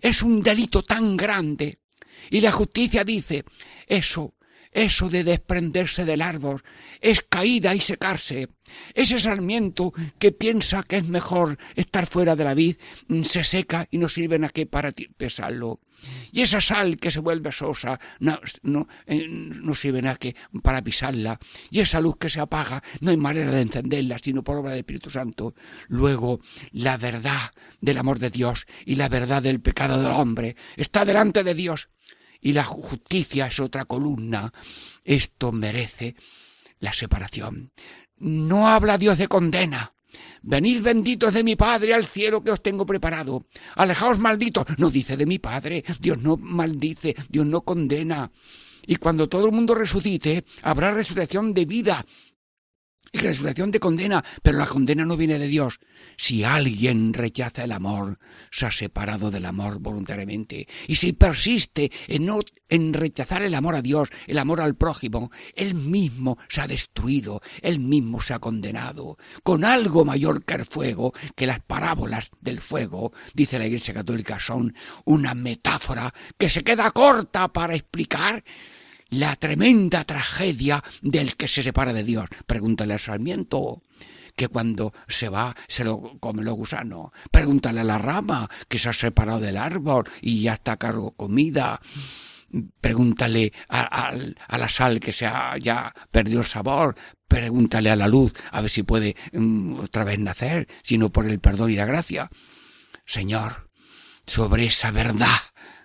es 0.00 0.22
un 0.22 0.42
delito 0.42 0.82
tan 0.82 1.16
grande. 1.16 1.80
Y 2.30 2.40
la 2.40 2.52
justicia 2.52 3.04
dice, 3.04 3.44
eso 3.86 4.34
eso 4.72 5.08
de 5.08 5.24
desprenderse 5.24 6.04
del 6.04 6.22
árbol 6.22 6.62
es 7.00 7.22
caída 7.28 7.74
y 7.74 7.80
secarse. 7.80 8.48
Ese 8.94 9.18
sarmiento 9.18 9.92
que 10.18 10.32
piensa 10.32 10.82
que 10.82 10.96
es 10.98 11.08
mejor 11.08 11.58
estar 11.74 12.06
fuera 12.06 12.36
de 12.36 12.44
la 12.44 12.54
vid 12.54 12.76
mm, 13.08 13.22
se 13.22 13.44
seca 13.44 13.86
y 13.90 13.98
no 13.98 14.08
sirve 14.08 14.44
a 14.44 14.48
qué 14.50 14.66
para 14.66 14.92
pesarlo. 15.16 15.80
Y 16.30 16.42
esa 16.42 16.60
sal 16.60 16.96
que 16.96 17.10
se 17.10 17.20
vuelve 17.20 17.50
sosa 17.50 17.98
no, 18.20 18.38
no, 18.62 18.86
eh, 19.06 19.26
no 19.28 19.74
sirve 19.74 20.06
a 20.08 20.14
qué 20.16 20.36
para 20.62 20.82
pisarla. 20.82 21.38
Y 21.70 21.80
esa 21.80 22.00
luz 22.00 22.16
que 22.18 22.28
se 22.28 22.40
apaga 22.40 22.82
no 23.00 23.10
hay 23.10 23.16
manera 23.16 23.50
de 23.50 23.62
encenderla 23.62 24.18
sino 24.18 24.44
por 24.44 24.58
obra 24.58 24.70
del 24.70 24.80
Espíritu 24.80 25.10
Santo. 25.10 25.54
Luego, 25.88 26.40
la 26.72 26.96
verdad 26.96 27.52
del 27.80 27.98
amor 27.98 28.18
de 28.18 28.30
Dios 28.30 28.66
y 28.84 28.96
la 28.96 29.08
verdad 29.08 29.42
del 29.42 29.60
pecado 29.60 30.00
del 30.00 30.12
hombre 30.12 30.56
está 30.76 31.04
delante 31.04 31.42
de 31.42 31.54
Dios 31.54 31.88
y 32.40 32.52
la 32.52 32.64
justicia 32.64 33.46
es 33.46 33.60
otra 33.60 33.84
columna, 33.84 34.52
esto 35.04 35.52
merece 35.52 36.14
la 36.80 36.92
separación. 36.92 37.72
No 38.18 38.68
habla 38.68 38.98
Dios 38.98 39.18
de 39.18 39.28
condena. 39.28 39.94
Venid 40.42 40.82
benditos 40.82 41.34
de 41.34 41.44
mi 41.44 41.56
Padre 41.56 41.94
al 41.94 42.06
cielo 42.06 42.42
que 42.42 42.50
os 42.50 42.62
tengo 42.62 42.86
preparado. 42.86 43.46
Alejaos 43.76 44.18
malditos. 44.18 44.64
No 44.78 44.90
dice 44.90 45.16
de 45.16 45.26
mi 45.26 45.38
Padre. 45.38 45.84
Dios 46.00 46.18
no 46.18 46.36
maldice. 46.36 47.14
Dios 47.28 47.46
no 47.46 47.62
condena. 47.62 48.30
Y 48.86 48.96
cuando 48.96 49.28
todo 49.28 49.46
el 49.46 49.52
mundo 49.52 49.74
resucite, 49.74 50.44
habrá 50.62 50.92
resurrección 50.92 51.52
de 51.52 51.66
vida 51.66 52.06
y 53.12 53.18
resurrección 53.18 53.70
de 53.70 53.80
condena, 53.80 54.24
pero 54.42 54.58
la 54.58 54.66
condena 54.66 55.04
no 55.04 55.16
viene 55.16 55.38
de 55.38 55.48
Dios. 55.48 55.80
Si 56.16 56.44
alguien 56.44 57.14
rechaza 57.14 57.64
el 57.64 57.72
amor, 57.72 58.18
se 58.50 58.66
ha 58.66 58.70
separado 58.70 59.30
del 59.30 59.46
amor 59.46 59.78
voluntariamente. 59.78 60.68
Y 60.86 60.96
si 60.96 61.12
persiste 61.12 61.90
en, 62.06 62.26
no, 62.26 62.40
en 62.68 62.92
rechazar 62.92 63.42
el 63.42 63.54
amor 63.54 63.74
a 63.74 63.82
Dios, 63.82 64.08
el 64.26 64.38
amor 64.38 64.60
al 64.60 64.76
prójimo, 64.76 65.30
él 65.54 65.74
mismo 65.74 66.38
se 66.48 66.60
ha 66.60 66.66
destruido, 66.66 67.40
él 67.62 67.78
mismo 67.78 68.20
se 68.20 68.34
ha 68.34 68.38
condenado. 68.38 69.16
Con 69.42 69.64
algo 69.64 70.04
mayor 70.04 70.44
que 70.44 70.54
el 70.54 70.64
fuego, 70.64 71.12
que 71.34 71.46
las 71.46 71.60
parábolas 71.60 72.30
del 72.40 72.60
fuego, 72.60 73.12
dice 73.34 73.58
la 73.58 73.66
Iglesia 73.66 73.94
Católica, 73.94 74.38
son 74.38 74.74
una 75.04 75.34
metáfora 75.34 76.12
que 76.36 76.48
se 76.48 76.62
queda 76.62 76.90
corta 76.90 77.48
para 77.48 77.74
explicar 77.74 78.44
la 79.10 79.36
tremenda 79.36 80.04
tragedia 80.04 80.82
del 81.02 81.36
que 81.36 81.48
se 81.48 81.62
separa 81.62 81.92
de 81.92 82.04
Dios. 82.04 82.26
Pregúntale 82.46 82.94
al 82.94 83.00
sarmiento 83.00 83.82
que 84.36 84.48
cuando 84.48 84.92
se 85.08 85.28
va 85.28 85.54
se 85.66 85.84
lo 85.84 86.18
come 86.20 86.44
los 86.44 86.54
gusanos. 86.54 87.10
Pregúntale 87.30 87.80
a 87.80 87.84
la 87.84 87.98
rama 87.98 88.48
que 88.68 88.78
se 88.78 88.88
ha 88.88 88.92
separado 88.92 89.40
del 89.40 89.56
árbol 89.56 90.04
y 90.20 90.42
ya 90.42 90.54
está 90.54 90.76
cargo 90.76 91.12
comida. 91.12 91.80
Pregúntale 92.80 93.52
a, 93.68 94.14
la 94.56 94.68
sal 94.68 95.00
que 95.00 95.12
se 95.12 95.26
ha 95.26 95.58
ya 95.58 95.92
perdido 96.10 96.40
el 96.40 96.46
sabor. 96.46 96.94
Pregúntale 97.26 97.90
a 97.90 97.96
la 97.96 98.08
luz 98.08 98.32
a 98.52 98.62
ver 98.62 98.70
si 98.70 98.84
puede 98.84 99.16
mm, 99.32 99.80
otra 99.80 100.04
vez 100.04 100.18
nacer, 100.18 100.66
sino 100.82 101.10
por 101.10 101.26
el 101.26 101.40
perdón 101.40 101.70
y 101.70 101.74
la 101.74 101.84
gracia. 101.84 102.30
Señor, 103.04 103.68
sobre 104.26 104.66
esa 104.66 104.90
verdad 104.92 105.36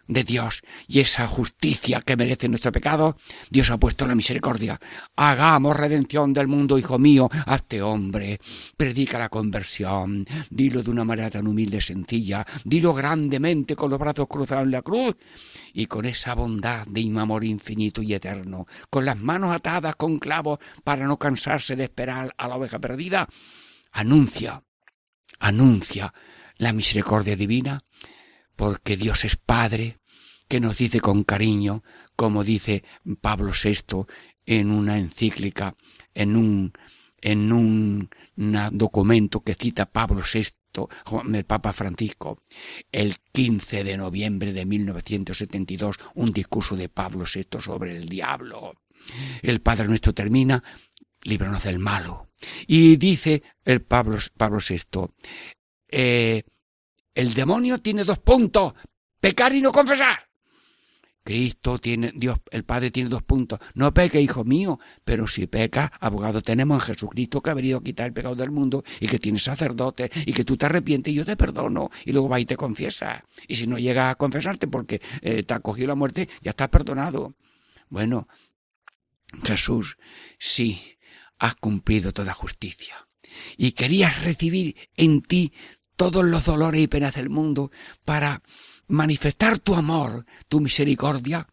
de 0.08 0.24
Dios 0.24 0.62
y 0.88 1.00
esa 1.00 1.28
justicia 1.28 2.02
que 2.02 2.18
merece 2.18 2.50
nuestro 2.50 2.72
pecado, 2.72 3.18
Dios 3.50 3.70
ha 3.70 3.78
puesto 3.78 4.06
la 4.06 4.16
misericordia. 4.16 4.80
Hagamos 5.16 5.78
redención 5.78 6.34
del 6.34 6.48
mundo, 6.48 6.78
hijo 6.78 7.00
mío, 7.00 7.30
hazte 7.46 7.82
hombre, 7.82 8.40
predica 8.76 9.18
la 9.20 9.30
conversión, 9.30 10.26
dilo 10.50 10.84
de 10.84 10.92
una 10.92 11.04
manera 11.04 11.30
tan 11.30 11.48
humilde 11.48 11.78
y 11.78 11.82
sencilla, 11.82 12.46
dilo 12.64 12.94
grandemente 12.94 13.76
con 13.76 13.90
los 13.90 14.00
brazos 14.00 14.28
cruzados 14.28 14.66
en 14.66 14.72
la 14.72 14.82
cruz 14.82 15.16
y 15.74 15.86
con 15.86 16.06
esa 16.06 16.36
bondad 16.36 16.86
de 16.88 17.04
amor 17.20 17.44
infinito 17.44 18.02
y 18.02 18.14
eterno, 18.14 18.66
con 18.90 19.06
las 19.06 19.18
manos 19.18 19.56
atadas 19.56 19.96
con 19.96 20.20
clavos 20.20 20.60
para 20.84 21.06
no 21.06 21.18
cansarse 21.18 21.76
de 21.76 21.84
esperar 21.84 22.34
a 22.38 22.48
la 22.48 22.56
oveja 22.56 22.80
perdida, 22.80 23.28
anuncia, 23.92 24.64
anuncia 25.40 26.14
la 26.58 26.74
misericordia 26.74 27.36
divina 27.36 27.84
porque 28.56 28.98
Dios 28.98 29.26
es 29.26 29.36
Padre, 29.36 30.00
que 30.48 30.60
nos 30.60 30.78
dice 30.78 31.00
con 31.00 31.24
cariño, 31.24 31.84
como 32.16 32.44
dice 32.44 32.84
Pablo 33.22 33.52
VI 33.52 34.06
en 34.46 34.72
una 34.72 34.98
encíclica, 34.98 35.76
en 36.14 36.36
un, 36.36 36.74
en 37.22 37.52
un 37.52 38.10
documento 38.72 39.42
que 39.42 39.56
cita 39.56 39.86
Pablo 39.86 40.22
VI, 40.22 40.88
el 41.34 41.46
Papa 41.46 41.74
Francisco, 41.74 42.38
el 42.92 43.18
15 43.32 43.84
de 43.84 43.98
noviembre 43.98 44.54
de 44.54 44.66
1972, 44.66 45.98
un 46.16 46.34
discurso 46.34 46.76
de 46.76 46.90
Pablo 46.90 47.26
VI 47.32 47.62
sobre 47.62 47.96
el 47.96 48.10
diablo. 48.10 48.74
El 49.42 49.62
Padre 49.62 49.88
nuestro 49.88 50.14
termina, 50.14 50.64
líbranos 51.24 51.64
del 51.64 51.80
malo. 51.80 52.30
Y 52.68 52.98
dice 52.98 53.44
el 53.64 53.82
Pablo, 53.82 54.18
Pablo 54.36 54.60
VI, 54.60 55.08
eh, 55.90 56.44
el 57.16 57.34
demonio 57.34 57.80
tiene 57.80 58.04
dos 58.04 58.20
puntos, 58.20 58.74
pecar 59.20 59.54
y 59.54 59.62
no 59.62 59.72
confesar. 59.72 60.28
Cristo 61.24 61.80
tiene, 61.80 62.12
Dios, 62.14 62.40
el 62.52 62.66
Padre 62.66 62.92
tiene 62.92 63.10
dos 63.10 63.24
puntos. 63.24 63.60
No 63.76 63.94
peque, 63.94 64.22
hijo 64.22 64.44
mío, 64.44 64.80
pero 65.06 65.26
si 65.28 65.48
peca, 65.48 65.92
abogado 66.02 66.42
tenemos 66.42 66.82
en 66.82 66.94
Jesucristo 66.94 67.42
que 67.42 67.50
ha 67.50 67.54
venido 67.54 67.78
a 67.78 67.84
quitar 67.84 68.08
el 68.08 68.14
pecado 68.14 68.36
del 68.36 68.52
mundo 68.52 68.84
y 69.00 69.08
que 69.08 69.20
tiene 69.20 69.40
sacerdote 69.40 70.12
y 70.26 70.34
que 70.34 70.44
tú 70.44 70.58
te 70.58 70.66
arrepientes 70.66 71.14
y 71.14 71.16
yo 71.16 71.26
te 71.26 71.38
perdono 71.38 71.90
y 72.04 72.12
luego 72.12 72.28
va 72.28 72.42
y 72.42 72.46
te 72.46 72.58
confiesa. 72.58 73.24
Y 73.48 73.56
si 73.56 73.68
no 73.68 73.78
llega 73.78 74.10
a 74.10 74.16
confesarte 74.16 74.68
porque 74.68 75.02
eh, 75.22 75.44
te 75.44 75.54
ha 75.54 75.62
cogido 75.62 75.88
la 75.88 75.96
muerte, 75.96 76.28
ya 76.42 76.52
estás 76.52 76.68
perdonado. 76.68 77.36
Bueno, 77.90 78.28
Jesús, 79.44 79.98
sí, 80.38 80.98
has 81.40 81.56
cumplido 81.56 82.12
toda 82.12 82.34
justicia 82.34 83.08
y 83.58 83.72
querías 83.72 84.24
recibir 84.24 84.76
en 84.96 85.22
ti 85.22 85.54
todos 85.96 86.24
los 86.24 86.46
dolores 86.46 86.82
y 86.82 86.88
penas 86.88 87.16
del 87.16 87.30
mundo 87.30 87.72
para 88.06 88.42
manifestar 88.88 89.60
tu 89.60 89.76
amor, 89.76 90.26
tu 90.48 90.60
misericordia 90.60 91.48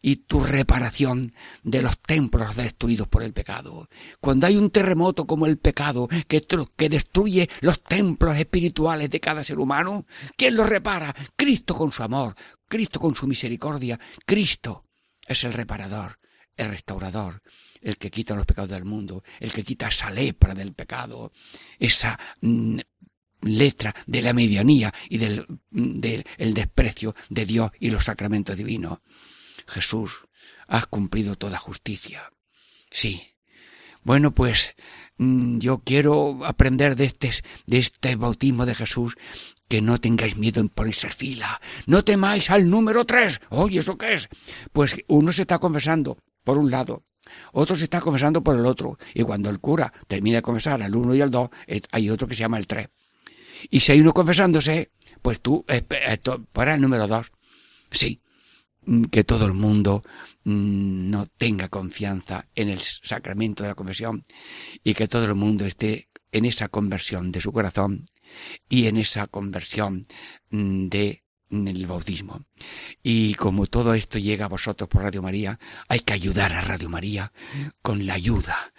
y 0.00 0.16
tu 0.16 0.40
reparación 0.40 1.32
de 1.62 1.80
los 1.80 1.98
templos 1.98 2.54
destruidos 2.56 3.08
por 3.08 3.22
el 3.22 3.32
pecado. 3.32 3.88
Cuando 4.20 4.46
hay 4.46 4.56
un 4.58 4.68
terremoto 4.68 5.26
como 5.26 5.46
el 5.46 5.56
pecado 5.56 6.08
que, 6.28 6.46
que 6.76 6.88
destruye 6.90 7.48
los 7.62 7.82
templos 7.82 8.36
espirituales 8.36 9.08
de 9.08 9.20
cada 9.20 9.42
ser 9.42 9.58
humano, 9.58 10.04
¿quién 10.36 10.56
los 10.56 10.68
repara? 10.68 11.14
Cristo 11.36 11.74
con 11.74 11.90
su 11.90 12.02
amor, 12.02 12.34
Cristo 12.68 13.00
con 13.00 13.14
su 13.14 13.26
misericordia, 13.26 13.98
Cristo 14.26 14.84
es 15.26 15.42
el 15.44 15.54
reparador, 15.54 16.18
el 16.54 16.68
restaurador, 16.68 17.42
el 17.80 17.96
que 17.96 18.10
quita 18.10 18.34
los 18.34 18.44
pecados 18.44 18.70
del 18.70 18.84
mundo, 18.84 19.22
el 19.40 19.52
que 19.52 19.64
quita 19.64 19.88
esa 19.88 20.10
lepra 20.10 20.54
del 20.54 20.74
pecado, 20.74 21.32
esa 21.78 22.18
mm, 22.42 22.78
letra 23.44 23.94
de 24.06 24.22
la 24.22 24.32
medianía 24.32 24.92
y 25.08 25.18
del, 25.18 25.46
del 25.70 26.24
el 26.38 26.54
desprecio 26.54 27.14
de 27.28 27.46
Dios 27.46 27.70
y 27.78 27.90
los 27.90 28.04
sacramentos 28.04 28.56
divinos. 28.56 28.98
Jesús, 29.66 30.26
has 30.66 30.86
cumplido 30.86 31.36
toda 31.36 31.58
justicia. 31.58 32.32
Sí. 32.90 33.22
Bueno, 34.02 34.34
pues 34.34 34.74
mm, 35.16 35.58
yo 35.58 35.78
quiero 35.78 36.44
aprender 36.44 36.96
de 36.96 37.04
este, 37.04 37.30
de 37.66 37.78
este 37.78 38.16
bautismo 38.16 38.66
de 38.66 38.74
Jesús 38.74 39.16
que 39.68 39.80
no 39.80 39.98
tengáis 39.98 40.36
miedo 40.36 40.60
en 40.60 40.68
ponerse 40.68 41.08
fila. 41.08 41.60
No 41.86 42.04
temáis 42.04 42.50
al 42.50 42.68
número 42.68 43.06
tres. 43.06 43.40
Oye, 43.48 43.80
¿eso 43.80 43.96
qué 43.96 44.14
es? 44.14 44.28
Pues 44.72 44.96
uno 45.06 45.32
se 45.32 45.42
está 45.42 45.58
confesando 45.58 46.18
por 46.44 46.58
un 46.58 46.70
lado, 46.70 47.04
otro 47.52 47.76
se 47.76 47.84
está 47.84 48.00
confesando 48.00 48.42
por 48.42 48.56
el 48.56 48.66
otro. 48.66 48.98
Y 49.14 49.22
cuando 49.22 49.50
el 49.50 49.60
cura 49.60 49.92
termina 50.06 50.38
de 50.38 50.42
confesar 50.42 50.82
al 50.82 50.94
uno 50.94 51.14
y 51.14 51.20
al 51.20 51.30
dos, 51.30 51.50
eh, 51.66 51.80
hay 51.90 52.10
otro 52.10 52.28
que 52.28 52.34
se 52.34 52.40
llama 52.40 52.58
el 52.58 52.66
tres. 52.66 52.88
Y 53.70 53.80
si 53.80 53.92
hay 53.92 54.00
uno 54.00 54.12
confesándose, 54.12 54.90
pues 55.22 55.40
tú, 55.40 55.64
para 56.52 56.74
el 56.74 56.80
número 56.80 57.06
dos. 57.06 57.32
Sí, 57.90 58.20
mm, 58.86 59.04
que 59.04 59.24
todo 59.24 59.46
el 59.46 59.52
mundo 59.52 60.02
mm, 60.44 61.10
no 61.10 61.26
tenga 61.26 61.68
confianza 61.68 62.48
en 62.54 62.68
el 62.68 62.80
sacramento 62.80 63.62
de 63.62 63.70
la 63.70 63.74
confesión 63.74 64.22
y 64.82 64.94
que 64.94 65.08
todo 65.08 65.24
el 65.24 65.34
mundo 65.34 65.64
esté 65.64 66.08
en 66.32 66.44
esa 66.44 66.68
conversión 66.68 67.30
de 67.30 67.40
su 67.40 67.52
corazón 67.52 68.04
y 68.68 68.86
en 68.86 68.96
esa 68.96 69.28
conversión 69.28 70.06
mm, 70.50 70.88
de 70.88 71.24
el 71.50 71.86
bautismo. 71.86 72.44
Y 73.02 73.34
como 73.34 73.66
todo 73.66 73.94
esto 73.94 74.18
llega 74.18 74.46
a 74.46 74.48
vosotros 74.48 74.88
por 74.88 75.02
Radio 75.02 75.22
María, 75.22 75.58
hay 75.88 76.00
que 76.00 76.12
ayudar 76.12 76.52
a 76.52 76.60
Radio 76.60 76.88
María 76.88 77.32
con 77.82 78.06
la 78.06 78.14
ayuda 78.14 78.72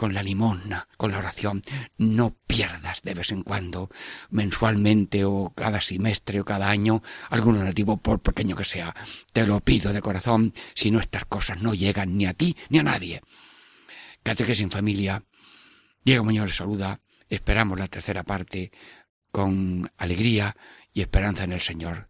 con 0.00 0.14
la 0.14 0.22
limosna, 0.22 0.88
con 0.96 1.10
la 1.10 1.18
oración. 1.18 1.60
No 1.98 2.34
pierdas 2.46 3.02
de 3.02 3.12
vez 3.12 3.32
en 3.32 3.42
cuando, 3.42 3.90
mensualmente 4.30 5.26
o 5.26 5.52
cada 5.54 5.82
semestre 5.82 6.40
o 6.40 6.44
cada 6.46 6.70
año, 6.70 7.02
algún 7.28 7.58
donativo, 7.58 7.98
por 7.98 8.20
pequeño 8.20 8.56
que 8.56 8.64
sea. 8.64 8.96
Te 9.34 9.46
lo 9.46 9.60
pido 9.60 9.92
de 9.92 10.00
corazón, 10.00 10.54
si 10.72 10.90
no 10.90 11.00
estas 11.00 11.26
cosas 11.26 11.60
no 11.60 11.74
llegan 11.74 12.16
ni 12.16 12.24
a 12.24 12.32
ti 12.32 12.56
ni 12.70 12.78
a 12.78 12.82
nadie. 12.82 13.20
Catequesis 14.22 14.62
en 14.62 14.70
familia. 14.70 15.22
Diego 16.02 16.24
Muñoz 16.24 16.46
les 16.46 16.56
saluda. 16.56 17.02
Esperamos 17.28 17.78
la 17.78 17.88
tercera 17.88 18.24
parte 18.24 18.72
con 19.30 19.92
alegría 19.98 20.56
y 20.94 21.02
esperanza 21.02 21.44
en 21.44 21.52
el 21.52 21.60
Señor. 21.60 22.09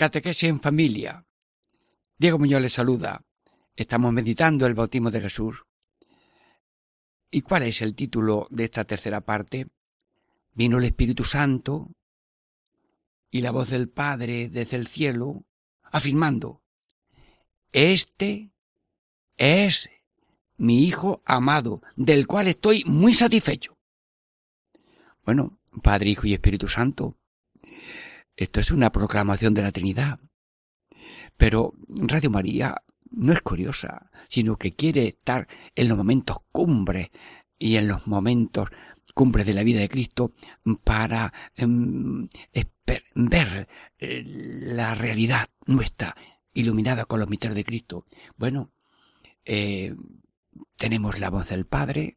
Catequesis 0.00 0.48
en 0.48 0.60
familia. 0.60 1.26
Diego 2.16 2.38
Muñoz 2.38 2.62
les 2.62 2.72
saluda. 2.72 3.22
Estamos 3.76 4.10
meditando 4.14 4.64
el 4.64 4.72
bautismo 4.72 5.10
de 5.10 5.20
Jesús. 5.20 5.66
¿Y 7.30 7.42
cuál 7.42 7.64
es 7.64 7.82
el 7.82 7.94
título 7.94 8.46
de 8.48 8.64
esta 8.64 8.86
tercera 8.86 9.20
parte? 9.20 9.66
Vino 10.54 10.78
el 10.78 10.84
Espíritu 10.84 11.24
Santo, 11.24 11.90
y 13.30 13.42
la 13.42 13.50
voz 13.50 13.68
del 13.68 13.90
Padre 13.90 14.48
desde 14.48 14.78
el 14.78 14.86
cielo, 14.86 15.44
afirmando, 15.82 16.62
Este 17.70 18.54
es 19.36 19.90
mi 20.56 20.86
Hijo 20.86 21.22
amado, 21.26 21.82
del 21.96 22.26
cual 22.26 22.48
estoy 22.48 22.84
muy 22.86 23.12
satisfecho. 23.12 23.76
Bueno, 25.26 25.60
Padre, 25.82 26.08
Hijo 26.08 26.26
y 26.26 26.32
Espíritu 26.32 26.68
Santo, 26.68 27.19
esto 28.40 28.60
es 28.60 28.70
una 28.70 28.90
proclamación 28.90 29.52
de 29.52 29.62
la 29.62 29.70
Trinidad. 29.70 30.18
Pero 31.36 31.74
Radio 31.86 32.30
María 32.30 32.82
no 33.10 33.34
es 33.34 33.42
curiosa, 33.42 34.10
sino 34.28 34.56
que 34.56 34.74
quiere 34.74 35.08
estar 35.08 35.46
en 35.74 35.88
los 35.88 35.98
momentos 35.98 36.38
cumbres 36.50 37.10
y 37.58 37.76
en 37.76 37.86
los 37.86 38.06
momentos 38.06 38.70
cumbres 39.14 39.44
de 39.44 39.52
la 39.52 39.62
vida 39.62 39.80
de 39.80 39.90
Cristo 39.90 40.32
para 40.84 41.34
em, 41.54 42.28
ver 43.14 43.68
eh, 43.98 44.22
la 44.24 44.94
realidad 44.94 45.50
nuestra 45.66 46.16
iluminada 46.54 47.04
con 47.04 47.20
los 47.20 47.28
misterios 47.28 47.56
de 47.56 47.64
Cristo. 47.64 48.06
Bueno, 48.38 48.72
eh, 49.44 49.94
tenemos 50.76 51.18
la 51.18 51.28
voz 51.28 51.50
del 51.50 51.66
Padre, 51.66 52.16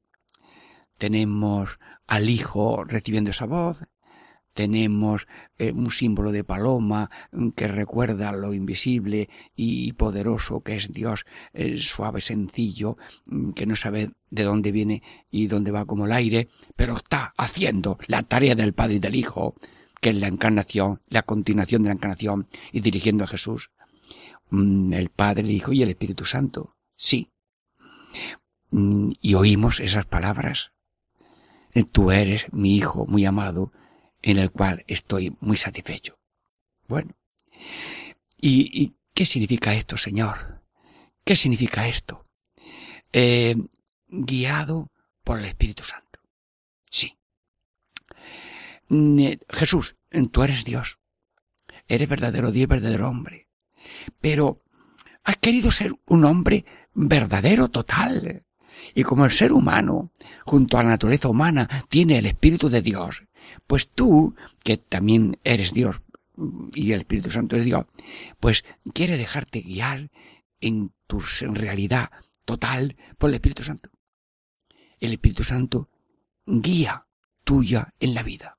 tenemos 0.98 1.80
al 2.08 2.30
Hijo 2.30 2.86
recibiendo 2.86 3.32
esa 3.32 3.46
voz, 3.46 3.84
tenemos 4.54 5.28
eh, 5.58 5.72
un 5.72 5.92
símbolo 5.92 6.32
de 6.32 6.44
paloma 6.44 7.10
mm, 7.32 7.50
que 7.50 7.68
recuerda 7.68 8.32
lo 8.32 8.54
invisible 8.54 9.30
y 9.56 9.94
poderoso 9.94 10.62
que 10.62 10.76
es 10.76 10.92
Dios, 10.92 11.26
suave, 11.78 12.22
sencillo, 12.22 12.98
mm, 13.28 13.52
que 13.52 13.66
no 13.66 13.76
sabe 13.76 14.12
de 14.30 14.44
dónde 14.44 14.72
viene 14.72 15.04
y 15.30 15.48
dónde 15.48 15.72
va 15.72 15.86
como 15.86 16.06
el 16.06 16.12
aire, 16.12 16.50
pero 16.76 16.98
está 16.98 17.34
haciendo 17.38 17.98
la 18.08 18.24
tarea 18.24 18.56
del 18.56 18.74
Padre 18.74 18.96
y 18.96 19.00
del 19.00 19.16
Hijo, 19.16 19.56
que 20.02 20.10
es 20.10 20.16
la 20.16 20.28
encarnación, 20.28 21.02
la 21.08 21.24
continuación 21.24 21.84
de 21.84 21.90
la 21.90 21.96
encarnación 21.96 22.48
y 22.72 22.82
dirigiendo 22.82 23.24
a 23.24 23.28
Jesús. 23.28 23.72
Mm, 24.50 24.94
el 24.94 25.10
Padre, 25.10 25.44
el 25.44 25.52
Hijo 25.52 25.72
y 25.72 25.82
el 25.82 25.90
Espíritu 25.90 26.26
Santo. 26.26 26.76
Sí. 26.96 27.32
Y 28.72 29.34
oímos 29.36 29.80
esas 29.80 30.06
palabras. 30.06 30.72
Tú 31.92 32.12
eres 32.12 32.52
mi 32.52 32.76
Hijo 32.76 33.06
muy 33.08 33.26
amado, 33.26 33.72
en 34.24 34.40
el 34.40 34.50
cual 34.52 34.84
estoy 34.88 35.36
muy 35.42 35.58
satisfecho. 35.58 36.18
Bueno, 36.88 37.16
¿y, 38.40 38.96
qué 39.14 39.26
significa 39.26 39.76
esto, 39.76 39.98
Señor? 39.98 40.64
¿Qué 41.24 41.36
significa 41.36 41.88
esto? 41.88 42.26
Eh, 43.12 43.56
guiado 44.08 44.92
por 45.24 45.38
el 45.40 45.46
Espíritu 45.46 45.84
Santo. 45.84 46.20
Sí. 46.90 47.18
Mm, 48.88 49.20
eh, 49.20 49.40
Jesús, 49.50 49.96
tú 50.32 50.44
eres 50.44 50.66
Dios. 50.66 51.00
Eres 51.88 52.10
verdadero 52.10 52.52
Dios, 52.52 52.68
verdadero 52.68 53.10
hombre. 53.10 53.50
Pero 54.22 54.64
has 55.24 55.38
querido 55.38 55.72
ser 55.72 55.94
un 56.06 56.26
hombre 56.26 56.66
verdadero, 56.94 57.70
total. 57.70 58.46
Y 58.96 59.04
como 59.04 59.26
el 59.26 59.32
ser 59.32 59.52
humano, 59.52 60.12
junto 60.46 60.78
a 60.78 60.84
la 60.84 60.92
naturaleza 60.92 61.30
humana, 61.30 61.70
tiene 61.90 62.18
el 62.18 62.26
Espíritu 62.26 62.70
de 62.70 62.82
Dios, 62.82 63.24
pues 63.68 63.90
tú, 63.90 64.36
que 64.64 64.78
también 64.78 65.40
eres 65.44 65.74
Dios 65.74 66.02
y 66.74 66.92
el 66.92 67.02
Espíritu 67.02 67.32
Santo 67.32 67.56
es 67.56 67.66
Dios, 67.66 67.86
pues 68.40 68.64
quiere 68.94 69.18
dejarte 69.18 69.62
guiar 69.62 70.10
en 70.62 70.94
tu 71.08 71.22
realidad 71.42 72.12
total 72.46 72.96
por 73.18 73.30
el 73.30 73.36
Espíritu 73.36 73.64
Santo. 73.64 73.90
El 75.00 75.14
Espíritu 75.14 75.44
Santo 75.44 75.90
guía 76.46 77.08
tuya 77.44 77.94
en 78.00 78.14
la 78.14 78.24
vida. 78.24 78.58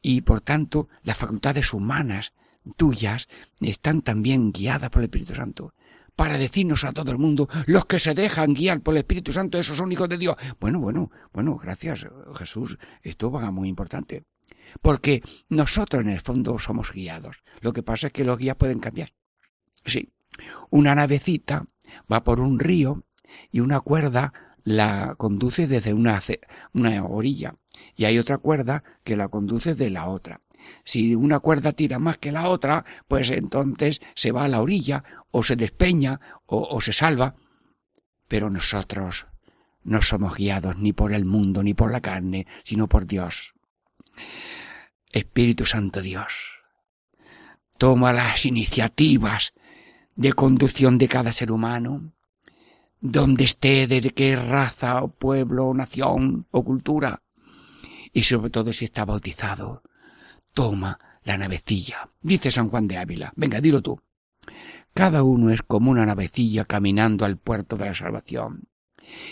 Y 0.00 0.20
por 0.20 0.40
tanto, 0.40 0.88
las 1.02 1.16
facultades 1.16 1.72
humanas 1.72 2.32
tuyas 2.76 3.28
están 3.60 4.02
también 4.02 4.52
guiadas 4.52 4.90
por 4.90 5.00
el 5.00 5.06
Espíritu 5.06 5.34
Santo 5.34 5.74
para 6.18 6.36
decirnos 6.36 6.82
a 6.82 6.90
todo 6.90 7.12
el 7.12 7.18
mundo, 7.18 7.48
los 7.66 7.84
que 7.86 8.00
se 8.00 8.12
dejan 8.12 8.52
guiar 8.52 8.80
por 8.80 8.92
el 8.92 8.98
Espíritu 8.98 9.32
Santo, 9.32 9.56
esos 9.56 9.76
son 9.76 9.92
hijos 9.92 10.08
de 10.08 10.18
Dios. 10.18 10.34
Bueno, 10.58 10.80
bueno, 10.80 11.12
bueno, 11.32 11.56
gracias 11.58 12.08
Jesús, 12.34 12.76
esto 13.02 13.30
va 13.30 13.52
muy 13.52 13.68
importante. 13.68 14.24
Porque 14.82 15.22
nosotros 15.48 16.02
en 16.02 16.08
el 16.08 16.20
fondo 16.20 16.58
somos 16.58 16.90
guiados. 16.92 17.44
Lo 17.60 17.72
que 17.72 17.84
pasa 17.84 18.08
es 18.08 18.12
que 18.12 18.24
los 18.24 18.36
guías 18.36 18.56
pueden 18.56 18.80
cambiar. 18.80 19.14
Sí, 19.84 20.12
una 20.70 20.96
navecita 20.96 21.66
va 22.12 22.24
por 22.24 22.40
un 22.40 22.58
río 22.58 23.04
y 23.52 23.60
una 23.60 23.78
cuerda 23.78 24.32
la 24.64 25.14
conduce 25.16 25.68
desde 25.68 25.94
una, 25.94 26.20
una 26.72 27.04
orilla 27.04 27.54
y 27.94 28.06
hay 28.06 28.18
otra 28.18 28.38
cuerda 28.38 28.82
que 29.04 29.16
la 29.16 29.28
conduce 29.28 29.76
de 29.76 29.90
la 29.90 30.08
otra. 30.08 30.40
Si 30.84 31.14
una 31.14 31.40
cuerda 31.40 31.72
tira 31.72 31.98
más 31.98 32.18
que 32.18 32.32
la 32.32 32.48
otra, 32.48 32.84
pues 33.06 33.30
entonces 33.30 34.00
se 34.14 34.32
va 34.32 34.44
a 34.44 34.48
la 34.48 34.60
orilla, 34.60 35.04
o 35.30 35.42
se 35.42 35.56
despeña, 35.56 36.20
o, 36.46 36.80
se 36.80 36.92
salva. 36.92 37.36
Pero 38.26 38.50
nosotros 38.50 39.26
no 39.84 40.02
somos 40.02 40.36
guiados 40.36 40.76
ni 40.78 40.92
por 40.92 41.12
el 41.12 41.24
mundo, 41.24 41.62
ni 41.62 41.74
por 41.74 41.90
la 41.90 42.00
carne, 42.00 42.46
sino 42.64 42.88
por 42.88 43.06
Dios. 43.06 43.54
Espíritu 45.12 45.64
Santo 45.64 46.02
Dios, 46.02 46.60
toma 47.78 48.12
las 48.12 48.44
iniciativas 48.44 49.54
de 50.16 50.32
conducción 50.32 50.98
de 50.98 51.08
cada 51.08 51.32
ser 51.32 51.52
humano, 51.52 52.12
donde 53.00 53.44
esté, 53.44 53.86
de 53.86 54.00
qué 54.10 54.36
raza, 54.36 55.02
o 55.02 55.08
pueblo, 55.08 55.66
o 55.66 55.74
nación, 55.74 56.46
o 56.50 56.64
cultura, 56.64 57.22
y 58.12 58.24
sobre 58.24 58.50
todo 58.50 58.72
si 58.72 58.84
está 58.84 59.04
bautizado, 59.04 59.82
toma 60.58 60.98
la 61.22 61.38
navecilla. 61.38 62.10
Dice 62.20 62.50
San 62.50 62.68
Juan 62.68 62.88
de 62.88 62.96
Ávila. 62.96 63.32
Venga, 63.36 63.60
dilo 63.60 63.80
tú. 63.80 64.00
Cada 64.92 65.22
uno 65.22 65.50
es 65.50 65.62
como 65.62 65.92
una 65.92 66.04
navecilla 66.04 66.64
caminando 66.64 67.24
al 67.24 67.36
puerto 67.36 67.76
de 67.76 67.84
la 67.84 67.94
salvación. 67.94 68.64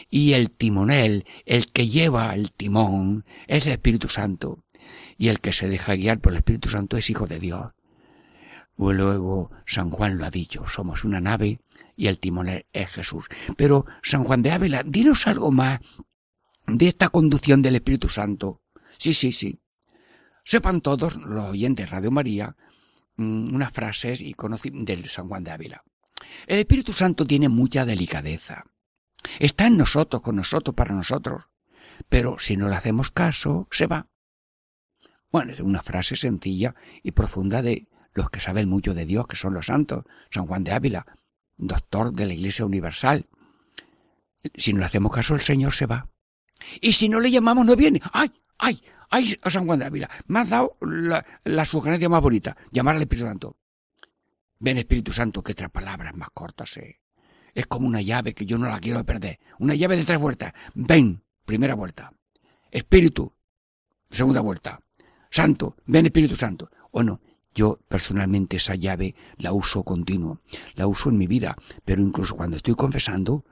Y 0.08 0.34
el 0.34 0.52
timonel, 0.52 1.26
el 1.44 1.72
que 1.72 1.88
lleva 1.88 2.32
el 2.32 2.52
timón, 2.52 3.24
es 3.48 3.66
el 3.66 3.72
Espíritu 3.72 4.06
Santo. 4.08 4.62
Y 5.18 5.26
el 5.26 5.40
que 5.40 5.52
se 5.52 5.68
deja 5.68 5.96
guiar 5.96 6.20
por 6.20 6.30
el 6.30 6.38
Espíritu 6.38 6.68
Santo 6.68 6.96
es 6.96 7.10
hijo 7.10 7.26
de 7.26 7.40
Dios. 7.40 7.72
Luego 8.76 9.50
San 9.66 9.90
Juan 9.90 10.16
lo 10.16 10.26
ha 10.26 10.30
dicho, 10.30 10.64
somos 10.68 11.02
una 11.02 11.20
nave 11.20 11.58
y 11.96 12.06
el 12.06 12.20
timonel 12.20 12.66
es 12.72 12.88
Jesús. 12.88 13.26
Pero 13.56 13.84
San 14.00 14.22
Juan 14.22 14.42
de 14.42 14.52
Ávila, 14.52 14.84
dinos 14.86 15.26
algo 15.26 15.50
más 15.50 15.80
de 16.68 16.86
esta 16.86 17.08
conducción 17.08 17.62
del 17.62 17.74
Espíritu 17.74 18.08
Santo. 18.08 18.62
Sí, 18.96 19.12
sí, 19.12 19.32
sí. 19.32 19.58
Sepan 20.46 20.80
todos 20.80 21.16
los 21.16 21.46
oyentes 21.46 21.86
de 21.86 21.90
Radio 21.90 22.12
María 22.12 22.56
mm, 23.16 23.52
unas 23.52 23.72
frases 23.72 24.20
y 24.22 24.36
del 24.74 25.08
San 25.08 25.26
Juan 25.26 25.42
de 25.42 25.50
Ávila. 25.50 25.82
El 26.46 26.60
Espíritu 26.60 26.92
Santo 26.92 27.26
tiene 27.26 27.48
mucha 27.48 27.84
delicadeza. 27.84 28.64
Está 29.40 29.66
en 29.66 29.76
nosotros, 29.76 30.22
con 30.22 30.36
nosotros, 30.36 30.76
para 30.76 30.94
nosotros. 30.94 31.48
Pero 32.08 32.38
si 32.38 32.56
no 32.56 32.68
le 32.68 32.76
hacemos 32.76 33.10
caso, 33.10 33.66
se 33.72 33.88
va. 33.88 34.06
Bueno, 35.32 35.52
es 35.52 35.58
una 35.58 35.82
frase 35.82 36.14
sencilla 36.14 36.76
y 37.02 37.10
profunda 37.10 37.60
de 37.60 37.88
los 38.14 38.30
que 38.30 38.38
saben 38.38 38.68
mucho 38.68 38.94
de 38.94 39.04
Dios, 39.04 39.26
que 39.26 39.34
son 39.34 39.52
los 39.52 39.66
santos. 39.66 40.04
San 40.30 40.46
Juan 40.46 40.62
de 40.62 40.70
Ávila, 40.70 41.06
doctor 41.56 42.12
de 42.12 42.24
la 42.24 42.34
Iglesia 42.34 42.64
Universal. 42.64 43.26
Si 44.54 44.72
no 44.72 44.78
le 44.78 44.86
hacemos 44.86 45.10
caso, 45.10 45.34
el 45.34 45.40
Señor 45.40 45.72
se 45.72 45.86
va. 45.86 46.08
Y 46.80 46.92
si 46.92 47.08
no 47.08 47.18
le 47.18 47.32
llamamos, 47.32 47.66
no 47.66 47.74
viene. 47.74 48.00
¡Ay! 48.12 48.30
¡Ay! 48.58 48.82
¡Ay, 49.10 49.36
San 49.46 49.66
Juan 49.66 49.78
de 49.78 49.86
Ávila! 49.86 50.10
Me 50.26 50.40
has 50.40 50.50
dado 50.50 50.76
la, 50.80 51.64
sugerencia 51.64 52.08
más 52.08 52.22
bonita. 52.22 52.56
Llamar 52.70 52.96
al 52.96 53.02
Espíritu 53.02 53.26
Santo. 53.26 53.56
Ven, 54.58 54.78
Espíritu 54.78 55.12
Santo, 55.12 55.42
que 55.42 55.54
tres 55.54 55.70
palabras 55.70 56.16
más 56.16 56.30
cortas, 56.32 56.76
eh. 56.78 57.00
Es 57.54 57.66
como 57.66 57.86
una 57.86 58.02
llave 58.02 58.34
que 58.34 58.46
yo 58.46 58.58
no 58.58 58.68
la 58.68 58.80
quiero 58.80 59.04
perder. 59.04 59.38
Una 59.58 59.74
llave 59.74 59.96
de 59.96 60.04
tres 60.04 60.18
vueltas. 60.18 60.52
Ven, 60.74 61.22
primera 61.44 61.74
vuelta. 61.74 62.12
Espíritu, 62.70 63.32
segunda 64.10 64.40
vuelta. 64.40 64.80
Santo, 65.30 65.76
ven 65.86 66.06
Espíritu 66.06 66.36
Santo. 66.36 66.70
Bueno, 66.92 67.20
yo 67.54 67.78
personalmente 67.88 68.56
esa 68.56 68.74
llave 68.74 69.14
la 69.38 69.52
uso 69.52 69.82
continuo. 69.82 70.40
La 70.74 70.86
uso 70.86 71.08
en 71.08 71.16
mi 71.16 71.26
vida. 71.26 71.56
Pero 71.84 72.02
incluso 72.02 72.36
cuando 72.36 72.58
estoy 72.58 72.74
confesando, 72.74 73.44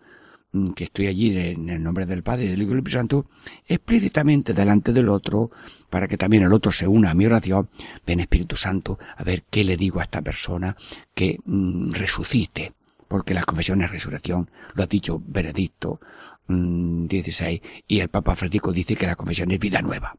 que 0.75 0.85
estoy 0.85 1.07
allí 1.07 1.37
en 1.37 1.69
el 1.69 1.83
nombre 1.83 2.07
del 2.07 2.23
Padre 2.23 2.45
y 2.45 2.49
del 2.49 2.63
Hijo 2.63 2.71
y 2.71 2.75
del 2.75 2.79
Espíritu 2.79 2.99
Santo, 2.99 3.27
explícitamente 3.67 4.55
delante 4.55 4.93
del 4.93 5.09
otro, 5.09 5.51
para 5.91 6.07
que 6.07 6.17
también 6.17 6.43
el 6.43 6.53
otro 6.53 6.71
se 6.71 6.87
una 6.87 7.11
a 7.11 7.15
mi 7.15 7.27
oración, 7.27 7.69
ven 8.07 8.21
Espíritu 8.21 8.57
Santo, 8.57 8.99
a 9.17 9.25
ver 9.25 9.45
qué 9.51 9.65
le 9.65 9.77
digo 9.77 10.01
a 10.01 10.05
esta 10.05 10.23
persona 10.23 10.77
que 11.15 11.39
mm, 11.45 11.93
resucite, 11.93 12.73
porque 13.09 13.35
la 13.35 13.43
confesión 13.43 13.83
es 13.83 13.91
resurrección, 13.91 14.51
lo 14.75 14.85
ha 14.85 14.87
dicho 14.87 15.21
Benedicto 15.27 16.01
XVI, 16.47 17.61
mm, 17.63 17.67
y 17.89 18.01
el 18.01 18.09
Papa 18.09 18.37
Francisco 18.37 18.73
dice 18.73 18.97
que 18.97 19.07
la 19.07 19.17
confesión 19.17 19.51
es 19.51 19.59
vida 19.59 19.83
nueva. 19.83 20.17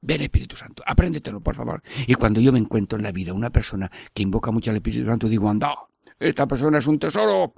Ven 0.00 0.20
Espíritu 0.20 0.54
Santo, 0.54 0.82
apréndetelo, 0.86 1.40
por 1.40 1.56
favor. 1.56 1.82
Y 2.06 2.14
cuando 2.14 2.38
yo 2.38 2.52
me 2.52 2.58
encuentro 2.58 2.98
en 2.98 3.04
la 3.04 3.12
vida 3.12 3.32
una 3.32 3.48
persona 3.48 3.90
que 4.12 4.22
invoca 4.22 4.50
mucho 4.50 4.70
al 4.70 4.76
Espíritu 4.76 5.06
Santo, 5.06 5.28
digo, 5.28 5.48
anda, 5.48 5.74
esta 6.18 6.46
persona 6.46 6.78
es 6.78 6.86
un 6.86 6.98
tesoro, 6.98 7.54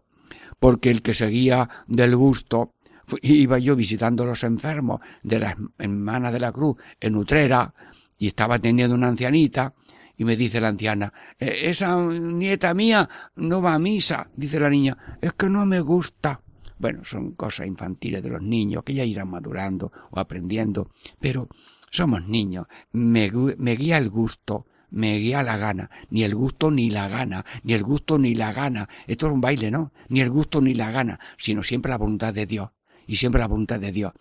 porque 0.59 0.90
el 0.90 1.02
que 1.02 1.14
seguía 1.14 1.68
del 1.86 2.16
gusto 2.16 2.74
iba 3.22 3.59
yo 3.59 3.76
visitando 3.76 4.24
los 4.24 4.42
enfermos 4.44 5.00
de 5.22 5.40
la 5.40 5.57
hermana 5.78 6.32
de 6.32 6.40
la 6.40 6.52
cruz 6.52 6.76
en 7.00 7.16
Utrera 7.16 7.74
y 8.18 8.28
estaba 8.28 8.57
atendiendo 8.57 8.94
una 8.94 9.09
ancianita 9.09 9.74
y 10.16 10.24
me 10.24 10.36
dice 10.36 10.61
la 10.61 10.68
anciana, 10.68 11.12
e, 11.38 11.70
esa 11.70 12.02
nieta 12.02 12.72
mía 12.74 13.09
no 13.36 13.61
va 13.61 13.74
a 13.74 13.78
misa, 13.78 14.30
dice 14.34 14.59
la 14.59 14.70
niña, 14.70 14.96
es 15.20 15.34
que 15.34 15.48
no 15.48 15.66
me 15.66 15.80
gusta. 15.80 16.40
Bueno, 16.78 17.04
son 17.04 17.32
cosas 17.32 17.66
infantiles 17.66 18.22
de 18.22 18.30
los 18.30 18.42
niños 18.42 18.82
que 18.82 18.94
ya 18.94 19.04
irán 19.04 19.28
madurando 19.28 19.92
o 20.11 20.18
aprendiendo, 20.18 20.90
pero 21.20 21.48
somos 21.90 22.26
niños, 22.26 22.66
me, 22.92 23.30
me 23.30 23.76
guía 23.76 23.98
el 23.98 24.11
gusto 24.11 24.66
me 24.91 25.18
guía 25.18 25.43
la 25.43 25.57
gana, 25.57 25.91
ni 26.11 26.22
el 26.22 26.34
gusto 26.34 26.70
ni 26.70 26.91
la 26.91 27.09
gana, 27.09 27.45
ni 27.62 27.72
el 27.74 27.82
gusto 27.82 28.18
ni 28.18 28.34
la 28.34 28.53
gana. 28.53 28.89
Esto 29.07 29.26
es 29.26 29.32
un 29.32 29.41
baile, 29.41 29.70
¿no? 29.70 29.93
Ni 30.09 30.20
el 30.20 30.30
gusto 30.30 30.61
ni 30.61 30.74
la 30.74 30.91
gana, 30.91 31.20
sino 31.37 31.62
siempre 31.62 31.91
la 31.91 31.99
voluntad 31.99 32.32
de 32.32 32.47
Dios. 32.47 32.70
Y 33.07 33.16
siempre 33.16 33.41
la 33.41 33.47
voluntad 33.47 33.78
de 33.80 33.93
Dios. 33.93 34.12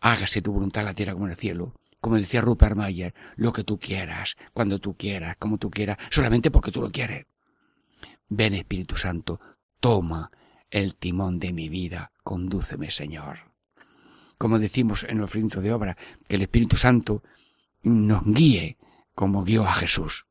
Hágase 0.00 0.42
tu 0.42 0.52
voluntad 0.52 0.82
en 0.82 0.86
la 0.86 0.94
tierra 0.94 1.12
como 1.12 1.26
en 1.26 1.32
el 1.32 1.36
cielo. 1.36 1.74
Como 2.00 2.16
decía 2.16 2.40
Rupert 2.40 2.76
Mayer, 2.76 3.14
lo 3.36 3.52
que 3.52 3.62
tú 3.62 3.78
quieras, 3.78 4.36
cuando 4.52 4.80
tú 4.80 4.96
quieras, 4.96 5.36
como 5.38 5.58
tú 5.58 5.70
quieras, 5.70 5.98
solamente 6.10 6.50
porque 6.50 6.72
tú 6.72 6.82
lo 6.82 6.90
quieres. 6.90 7.26
Ven 8.28 8.54
Espíritu 8.54 8.96
Santo, 8.96 9.40
toma 9.78 10.30
el 10.70 10.96
timón 10.96 11.38
de 11.38 11.52
mi 11.52 11.68
vida, 11.68 12.10
condúceme 12.24 12.90
Señor. 12.90 13.52
Como 14.38 14.58
decimos 14.58 15.04
en 15.04 15.18
el 15.18 15.22
ofrendo 15.22 15.60
de 15.60 15.72
obra, 15.72 15.96
que 16.26 16.36
el 16.36 16.42
Espíritu 16.42 16.76
Santo 16.76 17.22
nos 17.84 18.24
guíe 18.24 18.78
como 19.14 19.44
guió 19.44 19.64
a 19.64 19.74
Jesús. 19.74 20.26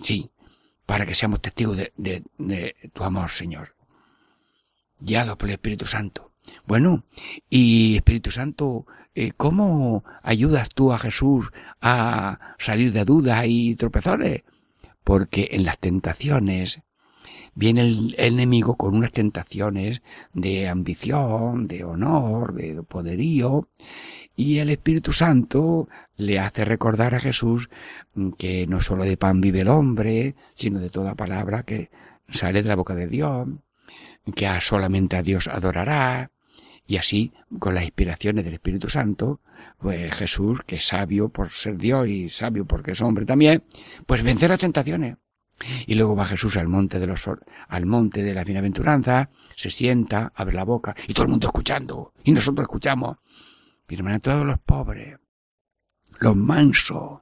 Sí, 0.00 0.30
para 0.86 1.06
que 1.06 1.14
seamos 1.14 1.40
testigos 1.40 1.76
de, 1.76 1.92
de, 1.96 2.76
tu 2.92 3.04
amor, 3.04 3.28
Señor. 3.30 3.76
Guiado 4.98 5.36
por 5.38 5.48
el 5.48 5.54
Espíritu 5.54 5.86
Santo. 5.86 6.32
Bueno, 6.66 7.04
y 7.48 7.96
Espíritu 7.96 8.30
Santo, 8.30 8.86
eh, 9.14 9.32
¿cómo 9.36 10.04
ayudas 10.22 10.70
tú 10.70 10.92
a 10.92 10.98
Jesús 10.98 11.50
a 11.80 12.56
salir 12.58 12.92
de 12.92 13.04
dudas 13.04 13.44
y 13.46 13.76
tropezones? 13.76 14.42
Porque 15.04 15.48
en 15.52 15.64
las 15.64 15.78
tentaciones 15.78 16.82
viene 17.54 17.82
el, 17.82 18.14
enemigo 18.18 18.76
con 18.76 18.96
unas 18.96 19.12
tentaciones 19.12 20.02
de 20.32 20.68
ambición, 20.68 21.66
de 21.66 21.84
honor, 21.84 22.54
de 22.54 22.82
poderío, 22.82 23.68
y 24.36 24.58
el 24.58 24.70
Espíritu 24.70 25.12
Santo 25.12 25.88
le 26.16 26.38
hace 26.38 26.64
recordar 26.64 27.14
a 27.14 27.20
Jesús 27.20 27.68
que 28.38 28.66
no 28.66 28.80
solo 28.80 29.04
de 29.04 29.16
pan 29.16 29.40
vive 29.40 29.60
el 29.60 29.68
hombre, 29.68 30.34
sino 30.54 30.80
de 30.80 30.90
toda 30.90 31.14
palabra 31.14 31.64
que 31.64 31.90
sale 32.28 32.62
de 32.62 32.68
la 32.68 32.76
boca 32.76 32.94
de 32.94 33.08
Dios, 33.08 33.48
que 34.34 34.48
solamente 34.60 35.16
a 35.16 35.22
Dios 35.22 35.48
adorará, 35.48 36.30
y 36.86 36.96
así, 36.96 37.32
con 37.58 37.74
las 37.74 37.84
inspiraciones 37.84 38.44
del 38.44 38.54
Espíritu 38.54 38.88
Santo, 38.88 39.40
pues 39.78 40.12
Jesús, 40.14 40.60
que 40.66 40.76
es 40.76 40.86
sabio 40.86 41.28
por 41.28 41.48
ser 41.48 41.78
Dios 41.78 42.08
y 42.08 42.28
sabio 42.28 42.64
porque 42.64 42.92
es 42.92 43.00
hombre 43.00 43.24
también, 43.24 43.64
pues 44.06 44.22
vence 44.22 44.48
las 44.48 44.58
tentaciones. 44.58 45.16
Y 45.86 45.94
luego 45.94 46.16
va 46.16 46.26
Jesús 46.26 46.56
al 46.56 46.66
monte 46.66 46.98
de 46.98 47.06
los, 47.06 47.28
al 47.68 47.86
monte 47.86 48.22
de 48.22 48.34
la 48.34 48.42
bienaventuranza, 48.42 49.30
se 49.54 49.70
sienta, 49.70 50.32
abre 50.34 50.54
la 50.54 50.64
boca, 50.64 50.94
y 51.06 51.14
todo 51.14 51.26
el 51.26 51.30
mundo 51.30 51.46
escuchando, 51.46 52.12
y 52.24 52.32
nosotros 52.32 52.64
escuchamos. 52.64 53.18
Todos 54.20 54.46
los 54.46 54.58
pobres, 54.58 55.18
los 56.18 56.36
mansos, 56.36 57.20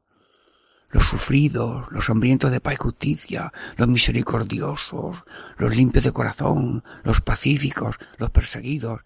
los 0.91 1.05
sufridos, 1.05 1.91
los 1.91 2.09
hambrientos 2.11 2.51
de 2.51 2.61
paz 2.61 2.75
y 2.75 2.77
justicia, 2.77 3.53
los 3.77 3.89
misericordiosos, 3.89 5.25
los 5.57 5.77
limpios 5.77 6.05
de 6.05 6.13
corazón, 6.13 6.85
los 7.03 7.21
pacíficos, 7.21 7.99
los 8.19 8.31
perseguidos, 8.31 9.01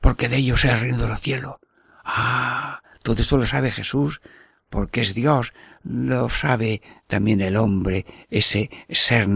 porque 0.00 0.28
de 0.28 0.36
ellos 0.36 0.64
es 0.64 0.72
el 0.72 0.80
reino 0.80 0.98
de 0.98 1.08
los 1.08 1.20
cielos. 1.20 1.56
Ah, 2.04 2.82
todo 3.02 3.20
eso 3.22 3.36
lo 3.36 3.46
sabe 3.46 3.70
Jesús, 3.70 4.20
porque 4.68 5.00
es 5.00 5.14
Dios, 5.14 5.52
lo 5.82 6.28
sabe 6.28 6.82
también 7.06 7.40
el 7.40 7.56
hombre, 7.56 8.06
ese 8.28 8.70
ser 8.90 9.28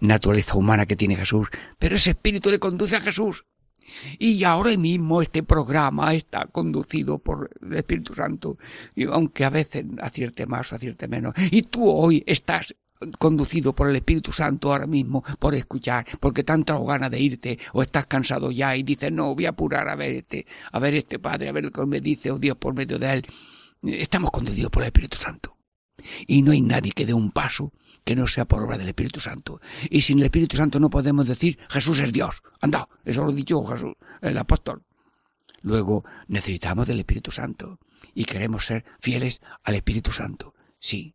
naturaleza 0.00 0.56
humana 0.56 0.86
que 0.86 0.96
tiene 0.96 1.16
Jesús, 1.16 1.48
pero 1.78 1.96
ese 1.96 2.10
espíritu 2.10 2.50
le 2.50 2.58
conduce 2.58 2.96
a 2.96 3.00
Jesús. 3.00 3.44
Y 4.18 4.44
ahora 4.44 4.76
mismo 4.76 5.22
este 5.22 5.42
programa 5.42 6.14
está 6.14 6.46
conducido 6.46 7.18
por 7.18 7.50
el 7.62 7.74
Espíritu 7.74 8.14
Santo, 8.14 8.58
y 8.94 9.04
aunque 9.04 9.44
a 9.44 9.50
veces 9.50 9.84
acierte 10.00 10.46
más 10.46 10.72
o 10.72 10.76
acierte 10.76 11.08
menos. 11.08 11.34
Y 11.50 11.62
tú 11.62 11.88
hoy 11.88 12.22
estás 12.26 12.74
conducido 13.18 13.74
por 13.74 13.88
el 13.88 13.96
Espíritu 13.96 14.32
Santo 14.32 14.72
ahora 14.72 14.86
mismo 14.86 15.22
por 15.38 15.54
escuchar, 15.54 16.06
porque 16.20 16.44
tantas 16.44 16.80
ganas 16.80 17.10
de 17.10 17.20
irte 17.20 17.58
o 17.72 17.82
estás 17.82 18.06
cansado 18.06 18.50
ya 18.50 18.76
y 18.76 18.82
dices, 18.82 19.12
no, 19.12 19.34
voy 19.34 19.46
a 19.46 19.50
apurar 19.50 19.88
a 19.88 19.96
ver 19.96 20.12
este, 20.12 20.46
a 20.72 20.78
ver 20.78 20.94
este 20.94 21.18
Padre, 21.18 21.48
a 21.48 21.52
ver 21.52 21.64
lo 21.64 21.70
que 21.70 21.86
me 21.86 22.00
dice, 22.00 22.30
oh 22.30 22.38
Dios, 22.38 22.56
por 22.56 22.74
medio 22.74 22.98
de 22.98 23.12
él. 23.12 23.26
Estamos 23.82 24.30
conducidos 24.30 24.70
por 24.70 24.82
el 24.82 24.88
Espíritu 24.88 25.16
Santo. 25.16 25.56
Y 26.26 26.42
no 26.42 26.52
hay 26.52 26.60
nadie 26.60 26.92
que 26.92 27.06
dé 27.06 27.14
un 27.14 27.30
paso 27.30 27.72
que 28.04 28.16
no 28.16 28.26
sea 28.26 28.46
por 28.46 28.62
obra 28.62 28.78
del 28.78 28.88
Espíritu 28.88 29.20
Santo. 29.20 29.60
Y 29.90 30.00
sin 30.02 30.18
el 30.18 30.26
Espíritu 30.26 30.56
Santo 30.56 30.80
no 30.80 30.90
podemos 30.90 31.26
decir 31.26 31.58
Jesús 31.68 32.00
es 32.00 32.12
Dios. 32.12 32.42
Anda, 32.60 32.88
eso 33.04 33.24
lo 33.24 33.30
ha 33.30 33.34
dicho 33.34 33.64
Jesús, 33.64 33.94
el 34.20 34.38
apóstol. 34.38 34.82
Luego 35.60 36.04
necesitamos 36.28 36.86
del 36.86 37.00
Espíritu 37.00 37.30
Santo 37.30 37.78
y 38.14 38.24
queremos 38.24 38.66
ser 38.66 38.84
fieles 39.00 39.40
al 39.64 39.74
Espíritu 39.74 40.12
Santo. 40.12 40.54
Sí. 40.78 41.14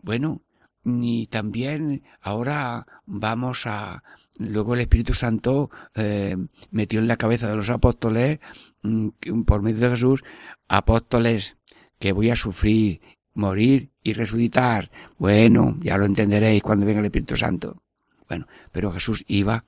Bueno, 0.00 0.42
y 0.84 1.28
también 1.28 2.02
ahora 2.20 2.86
vamos 3.06 3.66
a 3.66 4.02
luego 4.38 4.74
el 4.74 4.80
Espíritu 4.80 5.14
Santo 5.14 5.70
eh, 5.94 6.36
metió 6.70 6.98
en 6.98 7.06
la 7.06 7.16
cabeza 7.16 7.48
de 7.48 7.56
los 7.56 7.70
apóstoles 7.70 8.40
mm, 8.82 9.42
por 9.46 9.62
medio 9.62 9.78
de 9.78 9.90
Jesús 9.90 10.24
apóstoles 10.66 11.56
que 12.00 12.12
voy 12.12 12.30
a 12.30 12.36
sufrir 12.36 13.00
morir 13.34 13.90
y 14.02 14.12
resucitar. 14.12 14.90
Bueno, 15.18 15.76
ya 15.80 15.96
lo 15.96 16.04
entenderéis 16.04 16.62
cuando 16.62 16.86
venga 16.86 17.00
el 17.00 17.06
Espíritu 17.06 17.36
Santo. 17.36 17.82
Bueno, 18.28 18.46
pero 18.70 18.90
Jesús 18.92 19.24
iba 19.26 19.64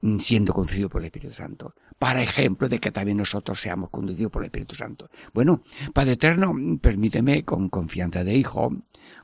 mm, 0.00 0.18
siendo 0.18 0.52
conducido 0.52 0.88
por 0.88 1.02
el 1.02 1.06
Espíritu 1.06 1.32
Santo, 1.32 1.74
para 1.98 2.22
ejemplo 2.22 2.68
de 2.68 2.78
que 2.78 2.92
también 2.92 3.16
nosotros 3.16 3.60
seamos 3.60 3.90
conducidos 3.90 4.30
por 4.30 4.42
el 4.42 4.46
Espíritu 4.46 4.74
Santo. 4.74 5.10
Bueno, 5.32 5.62
Padre 5.92 6.12
Eterno, 6.12 6.54
permíteme 6.80 7.44
con 7.44 7.68
confianza 7.68 8.22
de 8.22 8.36
hijo, 8.36 8.70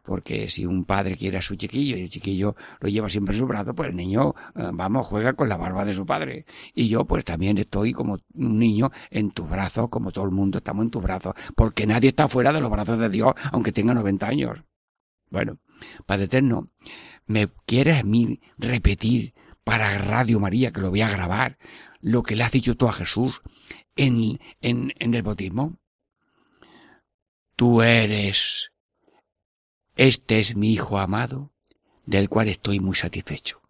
porque 0.02 0.48
si 0.48 0.66
un 0.66 0.84
padre 0.84 1.16
quiere 1.16 1.38
a 1.38 1.42
su 1.42 1.54
chiquillo 1.54 1.96
y 1.96 2.02
el 2.02 2.10
chiquillo 2.10 2.56
lo 2.80 2.88
lleva 2.88 3.08
siempre 3.08 3.34
en 3.34 3.38
su 3.38 3.46
brazo, 3.46 3.74
pues 3.74 3.90
el 3.90 3.96
niño, 3.96 4.34
eh, 4.56 4.70
vamos, 4.72 5.06
juega 5.06 5.34
con 5.34 5.48
la 5.48 5.56
barba 5.56 5.84
de 5.84 5.94
su 5.94 6.04
padre. 6.04 6.46
Y 6.74 6.88
yo 6.88 7.04
pues 7.04 7.24
también 7.24 7.58
estoy 7.58 7.92
como 7.92 8.18
un 8.34 8.58
niño 8.58 8.90
en 9.10 9.30
tu 9.30 9.44
brazo, 9.44 9.88
como 9.88 10.10
todo 10.10 10.24
el 10.24 10.32
mundo 10.32 10.58
estamos 10.58 10.84
en 10.84 10.90
tu 10.90 11.00
brazo, 11.00 11.34
porque 11.54 11.86
nadie 11.86 12.08
está 12.08 12.28
fuera 12.28 12.52
de 12.52 12.60
los 12.60 12.70
brazos 12.70 12.98
de 12.98 13.08
Dios, 13.08 13.34
aunque 13.52 13.72
tenga 13.72 13.94
90 13.94 14.26
años. 14.26 14.64
Bueno, 15.30 15.58
Padre 16.06 16.24
Eterno, 16.24 16.70
¿me 17.26 17.48
quieres 17.66 18.00
a 18.00 18.02
mí 18.02 18.40
repetir 18.58 19.34
para 19.64 19.96
Radio 19.98 20.38
María, 20.38 20.72
que 20.72 20.80
lo 20.80 20.90
voy 20.90 21.00
a 21.00 21.08
grabar, 21.08 21.58
lo 22.04 22.22
que 22.22 22.36
le 22.36 22.44
has 22.44 22.52
dicho 22.52 22.76
tú 22.76 22.86
a 22.86 22.92
Jesús 22.92 23.40
en, 23.96 24.38
en, 24.60 24.92
en 24.98 25.14
el 25.14 25.22
bautismo? 25.22 25.78
Tú 27.56 27.80
eres 27.80 28.72
este 29.96 30.38
es 30.38 30.54
mi 30.54 30.72
Hijo 30.72 30.98
amado, 30.98 31.52
del 32.04 32.28
cual 32.28 32.48
estoy 32.48 32.78
muy 32.78 32.94
satisfecho. 32.94 33.62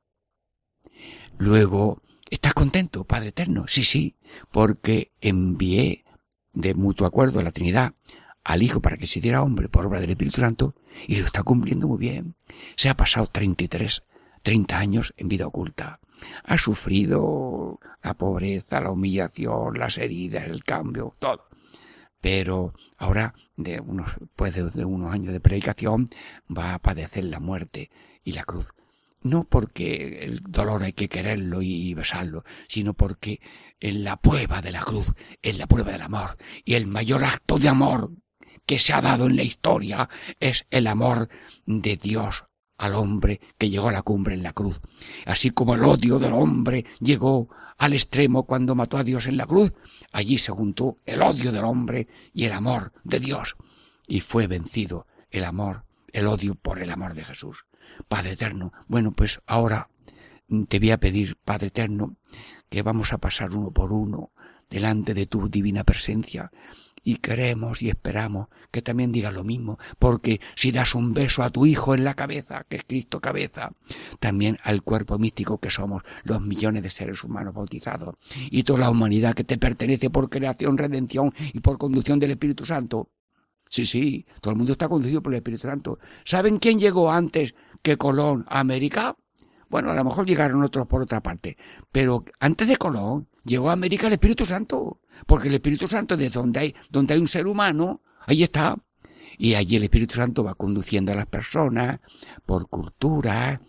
Luego, 1.38 2.02
¿estás 2.28 2.54
contento, 2.54 3.04
Padre 3.04 3.28
Eterno? 3.28 3.66
Sí, 3.68 3.84
sí, 3.84 4.16
porque 4.50 5.12
envié 5.20 6.04
de 6.52 6.74
mutuo 6.74 7.06
acuerdo 7.06 7.38
a 7.38 7.42
la 7.42 7.52
Trinidad 7.52 7.94
al 8.42 8.62
Hijo 8.62 8.80
para 8.80 8.96
que 8.96 9.06
se 9.06 9.20
hiciera 9.20 9.42
hombre 9.42 9.68
por 9.68 9.86
obra 9.86 10.00
del 10.00 10.10
Espíritu 10.10 10.40
Santo 10.40 10.74
y 11.06 11.16
lo 11.16 11.26
está 11.26 11.44
cumpliendo 11.44 11.86
muy 11.86 11.98
bien. 11.98 12.34
Se 12.76 12.88
ha 12.88 12.96
pasado 12.96 13.26
33, 13.26 14.02
30 14.44 14.78
años 14.78 15.14
en 15.16 15.26
vida 15.28 15.48
oculta. 15.48 15.98
Ha 16.44 16.56
sufrido 16.56 17.80
la 18.02 18.14
pobreza, 18.14 18.80
la 18.80 18.92
humillación, 18.92 19.76
las 19.76 19.98
heridas, 19.98 20.44
el 20.44 20.62
cambio, 20.62 21.16
todo 21.18 21.48
pero 22.24 22.72
ahora, 22.96 23.34
de 23.54 23.80
unos, 23.80 24.16
pues 24.34 24.54
de, 24.54 24.84
unos 24.86 25.12
años 25.12 25.30
de 25.34 25.40
predicación, 25.40 26.08
va 26.48 26.72
a 26.72 26.78
padecer 26.78 27.24
la 27.24 27.38
muerte 27.38 27.90
y 28.24 28.32
la 28.32 28.44
cruz. 28.44 28.72
No 29.20 29.44
porque 29.44 30.20
el 30.24 30.40
dolor 30.40 30.84
hay 30.84 30.94
que 30.94 31.10
quererlo 31.10 31.60
y 31.60 31.92
besarlo, 31.92 32.42
sino 32.66 32.94
porque 32.94 33.42
en 33.78 34.04
la 34.04 34.16
prueba 34.16 34.62
de 34.62 34.70
la 34.70 34.80
cruz, 34.80 35.12
en 35.42 35.58
la 35.58 35.66
prueba 35.66 35.92
del 35.92 36.00
amor, 36.00 36.38
y 36.64 36.76
el 36.76 36.86
mayor 36.86 37.24
acto 37.24 37.58
de 37.58 37.68
amor 37.68 38.10
que 38.64 38.78
se 38.78 38.94
ha 38.94 39.02
dado 39.02 39.26
en 39.26 39.36
la 39.36 39.42
historia 39.42 40.08
es 40.40 40.66
el 40.70 40.86
amor 40.86 41.28
de 41.66 41.98
Dios 41.98 42.46
al 42.78 42.94
hombre 42.94 43.40
que 43.58 43.70
llegó 43.70 43.88
a 43.88 43.92
la 43.92 44.02
cumbre 44.02 44.34
en 44.34 44.42
la 44.42 44.52
cruz. 44.52 44.80
Así 45.26 45.50
como 45.50 45.74
el 45.74 45.84
odio 45.84 46.18
del 46.18 46.32
hombre 46.32 46.84
llegó 47.00 47.48
al 47.78 47.92
extremo 47.92 48.44
cuando 48.44 48.74
mató 48.74 48.96
a 48.96 49.04
Dios 49.04 49.26
en 49.26 49.36
la 49.36 49.46
cruz, 49.46 49.72
allí 50.12 50.38
se 50.38 50.52
juntó 50.52 50.98
el 51.06 51.22
odio 51.22 51.52
del 51.52 51.64
hombre 51.64 52.08
y 52.32 52.44
el 52.44 52.52
amor 52.52 52.92
de 53.02 53.20
Dios, 53.20 53.56
y 54.06 54.20
fue 54.20 54.46
vencido 54.46 55.06
el 55.30 55.44
amor, 55.44 55.84
el 56.12 56.26
odio 56.26 56.54
por 56.54 56.80
el 56.80 56.90
amor 56.90 57.14
de 57.14 57.24
Jesús. 57.24 57.66
Padre 58.08 58.32
eterno, 58.32 58.72
bueno, 58.86 59.12
pues 59.12 59.40
ahora 59.46 59.88
te 60.68 60.78
voy 60.78 60.90
a 60.90 61.00
pedir, 61.00 61.36
Padre 61.44 61.68
eterno, 61.68 62.16
que 62.68 62.82
vamos 62.82 63.12
a 63.12 63.18
pasar 63.18 63.52
uno 63.52 63.70
por 63.70 63.92
uno 63.92 64.30
delante 64.70 65.14
de 65.14 65.26
tu 65.26 65.48
divina 65.48 65.84
presencia 65.84 66.50
y 67.04 67.16
queremos 67.16 67.82
y 67.82 67.90
esperamos 67.90 68.48
que 68.70 68.82
también 68.82 69.12
diga 69.12 69.30
lo 69.30 69.44
mismo, 69.44 69.78
porque 69.98 70.40
si 70.56 70.72
das 70.72 70.94
un 70.94 71.14
beso 71.14 71.42
a 71.42 71.50
tu 71.50 71.66
Hijo 71.66 71.94
en 71.94 72.02
la 72.02 72.14
cabeza, 72.14 72.64
que 72.68 72.76
es 72.76 72.84
Cristo 72.84 73.20
cabeza, 73.20 73.72
también 74.18 74.58
al 74.64 74.82
cuerpo 74.82 75.18
místico 75.18 75.58
que 75.58 75.70
somos 75.70 76.02
los 76.24 76.40
millones 76.40 76.82
de 76.82 76.90
seres 76.90 77.22
humanos 77.22 77.54
bautizados, 77.54 78.16
y 78.50 78.64
toda 78.64 78.80
la 78.80 78.90
humanidad 78.90 79.34
que 79.34 79.44
te 79.44 79.58
pertenece 79.58 80.10
por 80.10 80.30
creación, 80.30 80.78
redención 80.78 81.32
y 81.52 81.60
por 81.60 81.78
conducción 81.78 82.18
del 82.18 82.32
Espíritu 82.32 82.64
Santo, 82.64 83.10
Sí, 83.70 83.86
sí, 83.86 84.24
todo 84.40 84.52
el 84.52 84.58
mundo 84.58 84.70
está 84.70 84.88
conducido 84.88 85.20
por 85.20 85.32
el 85.32 85.38
Espíritu 85.38 85.66
Santo. 85.66 85.98
¿Saben 86.24 86.58
quién 86.58 86.78
llegó 86.78 87.10
antes 87.10 87.54
que 87.82 87.96
Colón 87.96 88.44
a 88.48 88.60
América? 88.60 89.16
Bueno, 89.74 89.90
a 89.90 89.94
lo 89.94 90.04
mejor 90.04 90.24
llegaron 90.24 90.62
otros 90.62 90.86
por 90.86 91.02
otra 91.02 91.20
parte, 91.20 91.56
pero 91.90 92.24
antes 92.38 92.68
de 92.68 92.76
Colón 92.76 93.26
llegó 93.42 93.70
a 93.70 93.72
América 93.72 94.06
el 94.06 94.12
Espíritu 94.12 94.46
Santo, 94.46 95.00
porque 95.26 95.48
el 95.48 95.54
Espíritu 95.54 95.88
Santo 95.88 96.16
de 96.16 96.30
donde 96.30 96.60
hay, 96.60 96.74
donde 96.90 97.14
hay 97.14 97.20
un 97.20 97.26
ser 97.26 97.48
humano, 97.48 98.00
ahí 98.24 98.44
está. 98.44 98.76
Y 99.36 99.54
allí 99.54 99.74
el 99.74 99.82
Espíritu 99.82 100.14
Santo 100.14 100.44
va 100.44 100.54
conduciendo 100.54 101.10
a 101.10 101.16
las 101.16 101.26
personas 101.26 101.98
por 102.46 102.68
cultura, 102.68 103.62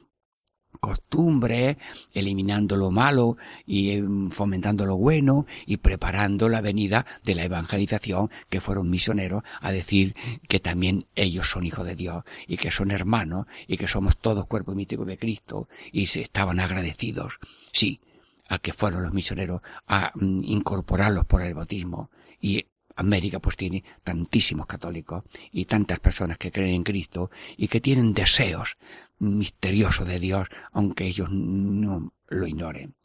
costumbre, 0.86 1.78
eliminando 2.14 2.76
lo 2.76 2.92
malo 2.92 3.38
y 3.66 3.92
em, 3.92 4.30
fomentando 4.30 4.86
lo 4.86 4.98
bueno 4.98 5.48
y 5.66 5.78
preparando 5.78 6.48
la 6.48 6.62
venida 6.62 7.06
de 7.24 7.34
la 7.34 7.44
evangelización 7.44 8.30
que 8.50 8.62
fueron 8.62 8.90
misioneros 8.90 9.42
a 9.62 9.72
decir 9.72 10.16
que 10.48 10.60
también 10.60 11.08
ellos 11.16 11.50
son 11.50 11.66
hijos 11.66 11.86
de 11.88 11.96
Dios 11.96 12.24
y 12.48 12.58
que 12.58 12.70
son 12.70 12.92
hermanos 12.92 13.48
y 13.68 13.78
que 13.78 13.88
somos 13.88 14.18
todos 14.18 14.46
cuerpo 14.46 14.76
mítico 14.76 15.06
de 15.06 15.18
Cristo 15.18 15.68
y 15.92 16.06
se 16.06 16.22
estaban 16.22 16.60
agradecidos, 16.60 17.40
sí, 17.72 18.00
a 18.48 18.60
que 18.60 18.74
fueron 18.74 19.02
los 19.02 19.14
misioneros 19.14 19.62
a 19.88 20.12
mm, 20.14 20.44
incorporarlos 20.44 21.26
por 21.26 21.42
el 21.42 21.56
bautismo. 21.56 22.12
Y 22.40 22.68
América 22.96 23.40
pues 23.40 23.58
tiene 23.58 23.84
tantísimos 24.04 24.68
católicos 24.68 25.24
y 25.52 25.66
tantas 25.66 26.00
personas 26.00 26.38
que 26.38 26.52
creen 26.52 26.76
en 26.76 26.84
Cristo 26.84 27.30
y 27.58 27.68
que 27.68 27.82
tienen 27.82 28.14
deseos 28.14 28.78
misterioso 29.20 30.06
de 30.06 30.20
Dios, 30.20 30.48
aunque 30.72 31.06
ellos 31.06 31.30
no 31.32 32.14
lo 32.28 32.48
ignoren. 32.48 32.96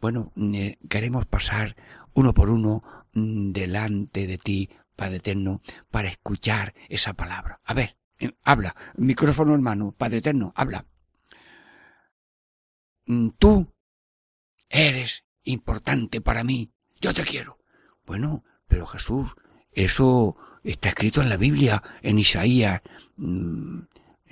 Bueno, 0.00 0.32
eh, 0.36 0.78
queremos 0.88 1.26
pasar 1.26 1.76
uno 2.14 2.34
por 2.34 2.50
uno 2.50 2.82
mm, 3.12 3.52
delante 3.52 4.26
de 4.26 4.38
ti, 4.38 4.70
Padre 4.96 5.16
Eterno, 5.16 5.62
para 5.90 6.08
escuchar 6.08 6.74
esa 6.88 7.14
palabra. 7.14 7.60
A 7.64 7.74
ver, 7.74 7.96
eh, 8.18 8.32
habla, 8.42 8.74
micrófono 8.96 9.54
hermano, 9.54 9.94
Padre 9.96 10.18
Eterno, 10.18 10.52
habla. 10.56 10.86
Mm, 13.06 13.28
tú 13.38 13.72
eres 14.68 15.24
importante 15.44 16.20
para 16.20 16.44
mí, 16.44 16.72
yo 17.00 17.14
te 17.14 17.22
quiero. 17.22 17.58
Bueno, 18.04 18.44
pero 18.66 18.86
Jesús, 18.86 19.30
eso 19.70 20.36
está 20.64 20.90
escrito 20.90 21.22
en 21.22 21.28
la 21.28 21.36
Biblia, 21.36 21.82
en 22.02 22.18
Isaías, 22.18 22.82
mm, 23.16 23.80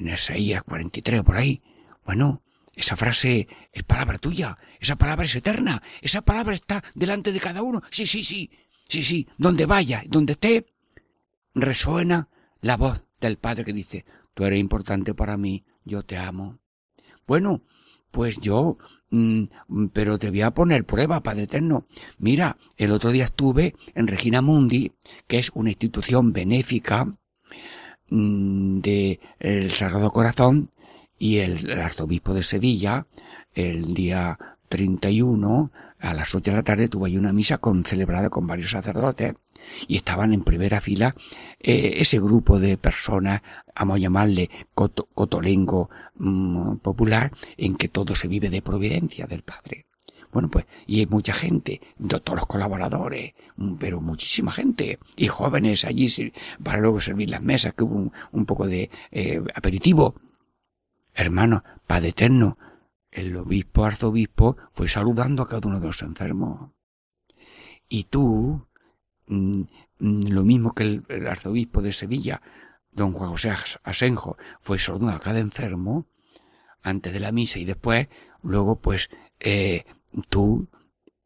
en 0.00 0.14
Isaías 0.14 0.62
43 0.64 1.22
por 1.22 1.36
ahí. 1.36 1.62
Bueno, 2.04 2.42
esa 2.74 2.96
frase 2.96 3.48
es 3.72 3.82
palabra 3.82 4.18
tuya, 4.18 4.58
esa 4.80 4.96
palabra 4.96 5.26
es 5.26 5.34
eterna, 5.34 5.82
esa 6.00 6.22
palabra 6.22 6.54
está 6.54 6.82
delante 6.94 7.32
de 7.32 7.40
cada 7.40 7.62
uno. 7.62 7.82
Sí, 7.90 8.06
sí, 8.06 8.24
sí, 8.24 8.50
sí, 8.88 9.02
sí, 9.02 9.28
donde 9.36 9.66
vaya, 9.66 10.02
donde 10.06 10.32
esté, 10.32 10.66
resuena 11.54 12.28
la 12.60 12.76
voz 12.76 13.04
del 13.20 13.36
Padre 13.36 13.64
que 13.64 13.72
dice, 13.72 14.04
tú 14.34 14.44
eres 14.44 14.58
importante 14.58 15.14
para 15.14 15.36
mí, 15.36 15.64
yo 15.84 16.02
te 16.02 16.16
amo. 16.16 16.58
Bueno, 17.26 17.62
pues 18.10 18.40
yo, 18.40 18.78
mm, 19.10 19.44
pero 19.92 20.18
te 20.18 20.30
voy 20.30 20.42
a 20.42 20.52
poner 20.52 20.84
prueba, 20.84 21.22
Padre 21.22 21.44
Eterno. 21.44 21.86
Mira, 22.18 22.56
el 22.76 22.92
otro 22.92 23.10
día 23.10 23.24
estuve 23.24 23.74
en 23.94 24.06
Regina 24.06 24.40
Mundi, 24.42 24.92
que 25.26 25.38
es 25.38 25.50
una 25.54 25.70
institución 25.70 26.32
benéfica 26.32 27.19
de 28.10 29.20
el 29.38 29.70
Sagrado 29.70 30.10
Corazón 30.10 30.70
y 31.18 31.38
el, 31.38 31.70
arzobispo 31.80 32.34
de 32.34 32.42
Sevilla 32.42 33.06
el 33.54 33.94
día 33.94 34.38
31 34.68 35.72
a 36.00 36.14
las 36.14 36.34
8 36.34 36.50
de 36.50 36.56
la 36.56 36.62
tarde 36.62 36.88
tuvo 36.88 37.06
ahí 37.06 37.16
una 37.16 37.32
misa 37.32 37.58
con 37.58 37.84
celebrada 37.84 38.30
con 38.30 38.46
varios 38.46 38.70
sacerdotes 38.70 39.34
y 39.86 39.96
estaban 39.96 40.32
en 40.32 40.42
primera 40.42 40.80
fila 40.80 41.14
eh, 41.58 41.96
ese 41.96 42.18
grupo 42.18 42.58
de 42.58 42.78
personas, 42.78 43.42
vamos 43.78 43.96
a 43.96 44.00
llamarle 44.00 44.50
cotolengo 44.74 45.90
mm, 46.16 46.76
popular, 46.76 47.32
en 47.56 47.76
que 47.76 47.88
todo 47.88 48.14
se 48.14 48.28
vive 48.28 48.48
de 48.48 48.62
providencia 48.62 49.26
del 49.26 49.42
Padre. 49.42 49.86
Bueno, 50.32 50.48
pues, 50.48 50.66
y 50.86 51.00
hay 51.00 51.06
mucha 51.06 51.32
gente, 51.32 51.80
todos 52.08 52.36
los 52.38 52.46
colaboradores, 52.46 53.34
mm, 53.56 53.74
pero 53.74 54.00
muchísima 54.00 54.52
gente, 54.52 54.98
y 55.16 55.26
jóvenes 55.26 55.84
allí 55.84 56.08
para 56.62 56.80
luego 56.80 57.00
servir 57.00 57.30
las 57.30 57.42
mesas, 57.42 57.74
que 57.74 57.84
hubo 57.84 58.12
un, 58.32 58.46
poco 58.46 58.66
de 58.66 58.90
eh, 59.10 59.42
aperitivo. 59.54 60.14
Hermano, 61.14 61.64
Padre 61.86 62.08
Eterno, 62.08 62.58
el 63.10 63.36
obispo, 63.36 63.84
arzobispo, 63.84 64.56
fue 64.72 64.88
saludando 64.88 65.42
a 65.42 65.48
cada 65.48 65.66
uno 65.68 65.80
de 65.80 65.86
los 65.86 66.02
enfermos. 66.02 66.70
Y 67.88 68.04
tú, 68.04 68.68
mm, 69.26 69.62
mm, 69.98 70.28
lo 70.28 70.44
mismo 70.44 70.74
que 70.74 70.84
el, 70.84 71.04
el, 71.08 71.26
arzobispo 71.26 71.82
de 71.82 71.92
Sevilla, 71.92 72.40
don 72.92 73.12
Juan 73.12 73.30
José 73.30 73.52
Asenjo, 73.82 74.36
fue 74.60 74.78
saludando 74.78 75.16
a 75.16 75.20
cada 75.20 75.40
enfermo, 75.40 76.06
antes 76.82 77.12
de 77.12 77.20
la 77.20 77.32
misa 77.32 77.58
y 77.58 77.64
después, 77.64 78.08
luego 78.42 78.80
pues, 78.80 79.10
eh, 79.40 79.84
tú, 80.28 80.68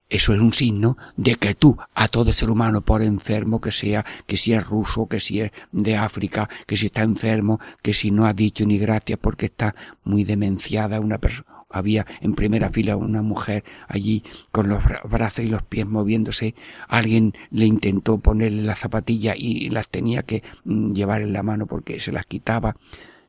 eso 0.08 0.34
es 0.34 0.40
un 0.40 0.52
signo 0.52 0.96
de 1.16 1.36
que 1.36 1.54
tú, 1.54 1.76
a 1.94 2.08
todo 2.08 2.32
ser 2.32 2.50
humano, 2.50 2.82
por 2.82 3.02
enfermo 3.02 3.60
que 3.60 3.72
sea, 3.72 4.04
que 4.26 4.36
si 4.36 4.52
es 4.52 4.64
ruso, 4.66 5.06
que 5.06 5.20
si 5.20 5.40
es 5.40 5.52
de 5.72 5.96
África, 5.96 6.48
que 6.66 6.76
si 6.76 6.86
está 6.86 7.02
enfermo, 7.02 7.58
que 7.82 7.94
si 7.94 8.10
no 8.10 8.26
ha 8.26 8.32
dicho 8.32 8.64
ni 8.66 8.78
gracias 8.78 9.18
porque 9.20 9.46
está 9.46 9.74
muy 10.04 10.24
demenciada 10.24 11.00
una 11.00 11.18
persona, 11.18 11.48
había 11.70 12.06
en 12.20 12.34
primera 12.34 12.68
fila 12.68 12.96
una 12.96 13.22
mujer 13.22 13.64
allí 13.88 14.22
con 14.52 14.68
los 14.68 14.82
brazos 15.04 15.44
y 15.44 15.48
los 15.48 15.62
pies 15.62 15.86
moviéndose, 15.86 16.54
alguien 16.86 17.34
le 17.50 17.66
intentó 17.66 18.18
ponerle 18.18 18.62
la 18.62 18.76
zapatilla 18.76 19.34
y 19.36 19.68
las 19.70 19.88
tenía 19.88 20.22
que 20.22 20.42
mm, 20.64 20.92
llevar 20.92 21.22
en 21.22 21.32
la 21.32 21.42
mano 21.42 21.66
porque 21.66 21.98
se 21.98 22.12
las 22.12 22.26
quitaba 22.26 22.76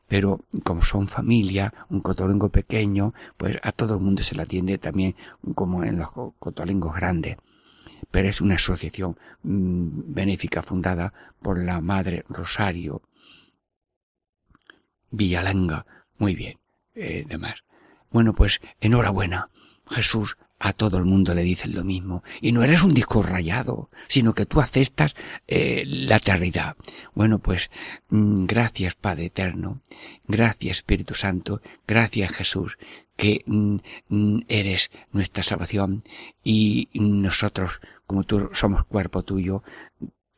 pero 0.07 0.45
como 0.63 0.83
son 0.83 1.07
familia, 1.07 1.73
un 1.89 1.99
cotolengo 1.99 2.49
pequeño, 2.49 3.13
pues 3.37 3.57
a 3.63 3.71
todo 3.71 3.95
el 3.95 4.01
mundo 4.01 4.23
se 4.23 4.35
le 4.35 4.43
atiende 4.43 4.77
también 4.77 5.15
como 5.55 5.83
en 5.83 5.97
los 5.97 6.09
cotolengos 6.39 6.95
grandes. 6.95 7.37
Pero 8.11 8.27
es 8.27 8.41
una 8.41 8.55
asociación 8.55 9.17
mm, 9.43 10.13
benéfica 10.13 10.61
fundada 10.61 11.13
por 11.41 11.57
la 11.63 11.81
Madre 11.81 12.23
Rosario 12.29 13.01
Villalanga. 15.11 15.85
Muy 16.17 16.35
bien, 16.35 16.59
eh, 16.93 17.25
demás. 17.27 17.55
Bueno, 18.11 18.33
pues 18.33 18.61
enhorabuena. 18.79 19.49
Jesús 19.89 20.37
a 20.59 20.73
todo 20.73 20.97
el 20.97 21.05
mundo 21.05 21.33
le 21.33 21.43
dicen 21.43 21.75
lo 21.75 21.83
mismo. 21.83 22.23
Y 22.41 22.51
no 22.51 22.63
eres 22.63 22.83
un 22.83 22.93
disco 22.93 23.21
rayado, 23.21 23.89
sino 24.07 24.33
que 24.33 24.45
tú 24.45 24.59
aceptas 24.59 25.15
eh, 25.47 25.83
la 25.85 26.19
caridad. 26.19 26.75
Bueno, 27.13 27.39
pues 27.39 27.69
mm, 28.09 28.45
gracias 28.45 28.95
Padre 28.95 29.25
Eterno, 29.25 29.81
gracias 30.27 30.77
Espíritu 30.77 31.13
Santo, 31.13 31.61
gracias 31.87 32.31
Jesús, 32.31 32.77
que 33.15 33.43
mm, 33.45 33.77
mm, 34.09 34.39
eres 34.47 34.91
nuestra 35.11 35.43
salvación. 35.43 36.03
Y 36.43 36.89
nosotros, 36.93 37.81
como 38.07 38.23
tú 38.23 38.49
somos 38.53 38.85
cuerpo 38.85 39.23
tuyo, 39.23 39.63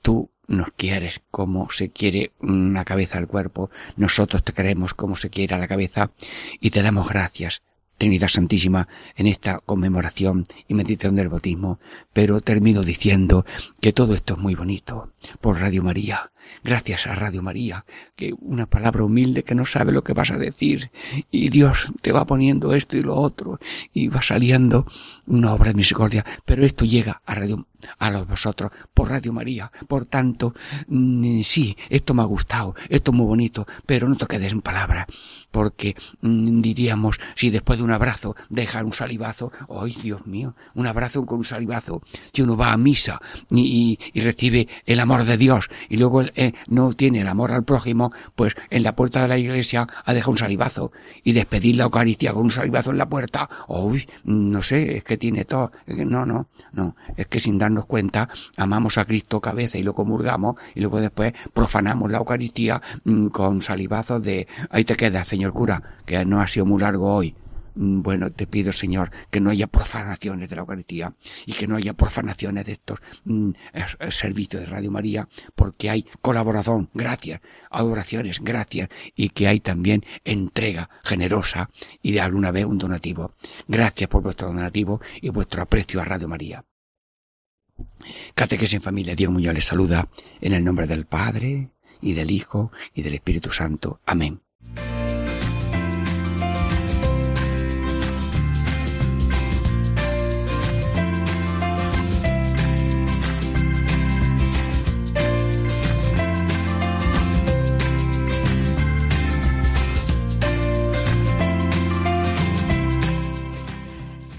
tú 0.02 0.32
nos 0.48 0.70
quieres 0.78 1.22
como 1.30 1.70
se 1.70 1.92
quiere 1.92 2.32
una 2.40 2.86
cabeza 2.86 3.18
al 3.18 3.28
cuerpo, 3.28 3.70
nosotros 3.98 4.44
te 4.44 4.54
queremos 4.54 4.94
como 4.94 5.16
se 5.16 5.30
quiere 5.30 5.56
a 5.56 5.60
la 5.60 5.68
cabeza. 5.68 6.12
Y 6.60 6.72
te 6.72 6.82
damos 6.82 7.10
gracias 7.10 7.62
Trinidad 7.98 8.28
Santísima 8.28 8.88
en 9.16 9.28
esta 9.28 9.60
conmemoración 9.60 10.44
y 10.68 10.74
meditación 10.74 11.16
del 11.16 11.30
bautismo, 11.30 11.80
pero 12.14 12.42
termino 12.42 12.82
diciendo 12.82 13.46
que 13.82 13.94
todo 13.94 14.14
esto 14.14 14.36
es 14.36 14.40
muy 14.40 14.56
bonito 14.56 15.12
por 15.42 15.60
Radio 15.60 15.84
María, 15.84 16.32
gracias 16.64 17.08
a 17.08 17.16
Radio 17.16 17.42
María, 17.42 17.86
que 18.16 18.34
una 18.40 18.66
palabra 18.66 19.04
humilde 19.04 19.44
que 19.44 19.56
no 19.56 19.66
sabe 19.66 19.92
lo 19.92 20.04
que 20.04 20.14
vas 20.14 20.32
a 20.32 20.38
decir 20.38 20.92
y 21.32 21.50
Dios 21.50 21.92
te 22.02 22.12
va 22.12 22.26
poniendo 22.26 22.74
esto 22.74 22.98
y 22.98 23.02
lo 23.02 23.16
otro 23.16 23.60
y 23.94 24.08
va 24.08 24.22
saliendo 24.22 24.86
una 25.26 25.54
obra 25.54 25.72
de 25.72 25.78
misericordia, 25.78 26.26
pero 26.46 26.66
esto 26.66 26.86
llega 26.86 27.22
a 27.26 27.36
Radio 27.36 27.66
a 28.00 28.10
los 28.10 28.28
vosotros 28.28 28.72
por 28.94 29.10
Radio 29.10 29.34
María. 29.34 29.72
Por 29.88 30.06
tanto, 30.06 30.54
mm, 30.88 31.42
sí, 31.42 31.78
esto 31.90 32.14
me 32.14 32.22
ha 32.22 32.26
gustado, 32.26 32.76
esto 32.90 33.12
es 33.12 33.18
muy 33.18 33.26
bonito, 33.26 33.66
pero 33.86 34.08
no 34.08 34.16
te 34.16 34.26
quedes 34.26 34.52
en 34.52 34.62
palabras, 34.62 35.08
porque 35.52 35.96
mm, 36.22 36.62
diríamos, 36.62 37.20
si 37.36 37.50
después 37.50 37.80
de 37.80 37.86
un 37.86 37.92
abrazo 37.92 38.36
dejar 38.50 38.86
un 38.86 38.94
salivazo, 38.94 39.52
¡ay 39.70 39.96
Dios 40.02 40.26
mío! 40.28 40.56
Un 40.74 40.88
abrazo 40.88 41.26
con 41.26 41.40
un 41.40 41.46
salivazo, 41.46 42.02
si 42.34 42.42
uno 42.42 42.58
va 42.58 42.72
a 42.72 42.78
misa 42.78 43.20
y, 43.50 44.00
y, 44.14 44.22
recibe 44.22 44.68
el 44.86 45.00
amor 45.00 45.24
de 45.24 45.38
Dios 45.38 45.70
y 45.90 45.98
luego 45.98 46.22
eh, 46.38 46.54
no 46.68 46.94
tiene 46.94 47.22
el 47.22 47.28
amor 47.28 47.52
al 47.52 47.64
prójimo, 47.64 48.12
pues 48.36 48.56
en 48.70 48.84
la 48.84 48.96
puerta 48.96 49.22
de 49.22 49.28
la 49.28 49.38
iglesia 49.38 49.88
ha 50.06 50.14
dejado 50.14 50.32
un 50.32 50.38
salivazo 50.38 50.92
y 51.24 51.34
despedir 51.34 51.76
la 51.76 51.86
Eucaristía 51.86 52.32
con 52.32 52.44
un 52.44 52.52
salivazo 52.52 52.92
en 52.92 52.98
la 52.98 53.10
puerta, 53.10 53.50
¡ay! 53.68 54.08
No 54.24 54.62
sé, 54.62 54.98
es 54.98 55.04
que 55.04 55.18
tiene 55.18 55.46
todo, 55.46 55.72
no, 55.88 56.26
no, 56.26 56.48
no, 56.72 56.96
es 57.16 57.28
que 57.28 57.40
sin 57.40 57.58
darnos 57.58 57.88
cuenta 57.88 58.30
amamos 58.56 58.98
a 58.98 59.06
Cristo 59.06 59.42
cabeza 59.42 59.78
y 59.78 59.84
lo 59.84 59.94
comulgamos 59.94 60.56
y 60.76 60.82
luego 60.82 61.02
después 61.02 61.34
profanamos 61.54 62.12
la 62.12 62.20
Eucaristía 62.20 62.82
mm, 63.04 63.28
con 63.28 63.62
salivazos 63.62 64.22
de 64.22 64.48
ahí 64.70 64.86
te 64.86 64.96
quedas, 64.96 65.28
señor 65.28 65.54
cura, 65.54 65.82
que 66.06 66.24
no 66.24 66.40
ha 66.40 66.48
sido 66.48 66.66
muy 66.66 66.82
largo 66.82 67.14
hoy. 67.14 67.36
Mm, 67.78 68.02
bueno, 68.02 68.32
te 68.32 68.48
pido, 68.48 68.72
Señor, 68.72 69.12
que 69.30 69.40
no 69.40 69.50
haya 69.50 69.68
profanaciones 69.68 70.50
de 70.50 70.56
la 70.56 70.62
Eucaristía 70.62 71.16
y 71.46 71.54
que 71.54 71.68
no 71.68 71.76
haya 71.76 71.94
profanaciones 71.94 72.66
de 72.66 72.74
estos 72.74 73.00
mm, 73.26 73.52
servicios 74.10 74.64
de 74.64 74.68
Radio 74.68 74.92
María, 74.92 75.28
porque 75.56 75.90
hay 75.90 76.06
colaboración, 76.22 76.90
gracias, 76.94 77.42
oraciones, 77.72 78.40
gracias, 78.42 78.90
y 79.16 79.30
que 79.30 79.48
hay 79.48 79.60
también 79.60 80.04
entrega 80.26 80.90
generosa 81.04 81.70
y 82.02 82.12
de 82.12 82.22
alguna 82.22 82.52
vez 82.52 82.66
un 82.66 82.78
donativo. 82.78 83.34
Gracias 83.68 84.10
por 84.10 84.24
vuestro 84.24 84.48
donativo 84.48 85.02
y 85.22 85.30
vuestro 85.30 85.62
aprecio 85.62 86.02
a 86.02 86.06
Radio 86.06 86.28
María. 86.28 86.66
Catequesis 88.34 88.76
en 88.76 88.82
familia, 88.82 89.16
Dios 89.16 89.32
Muñoz 89.32 89.54
les 89.54 89.66
saluda 89.66 90.10
en 90.42 90.54
el 90.54 90.64
nombre 90.64 90.88
del 90.88 91.06
Padre, 91.06 91.70
y 92.02 92.14
del 92.14 92.32
Hijo, 92.32 92.72
y 92.94 93.02
del 93.02 93.16
Espíritu 93.16 93.52
Santo. 93.52 94.02
Amén. 94.06 94.47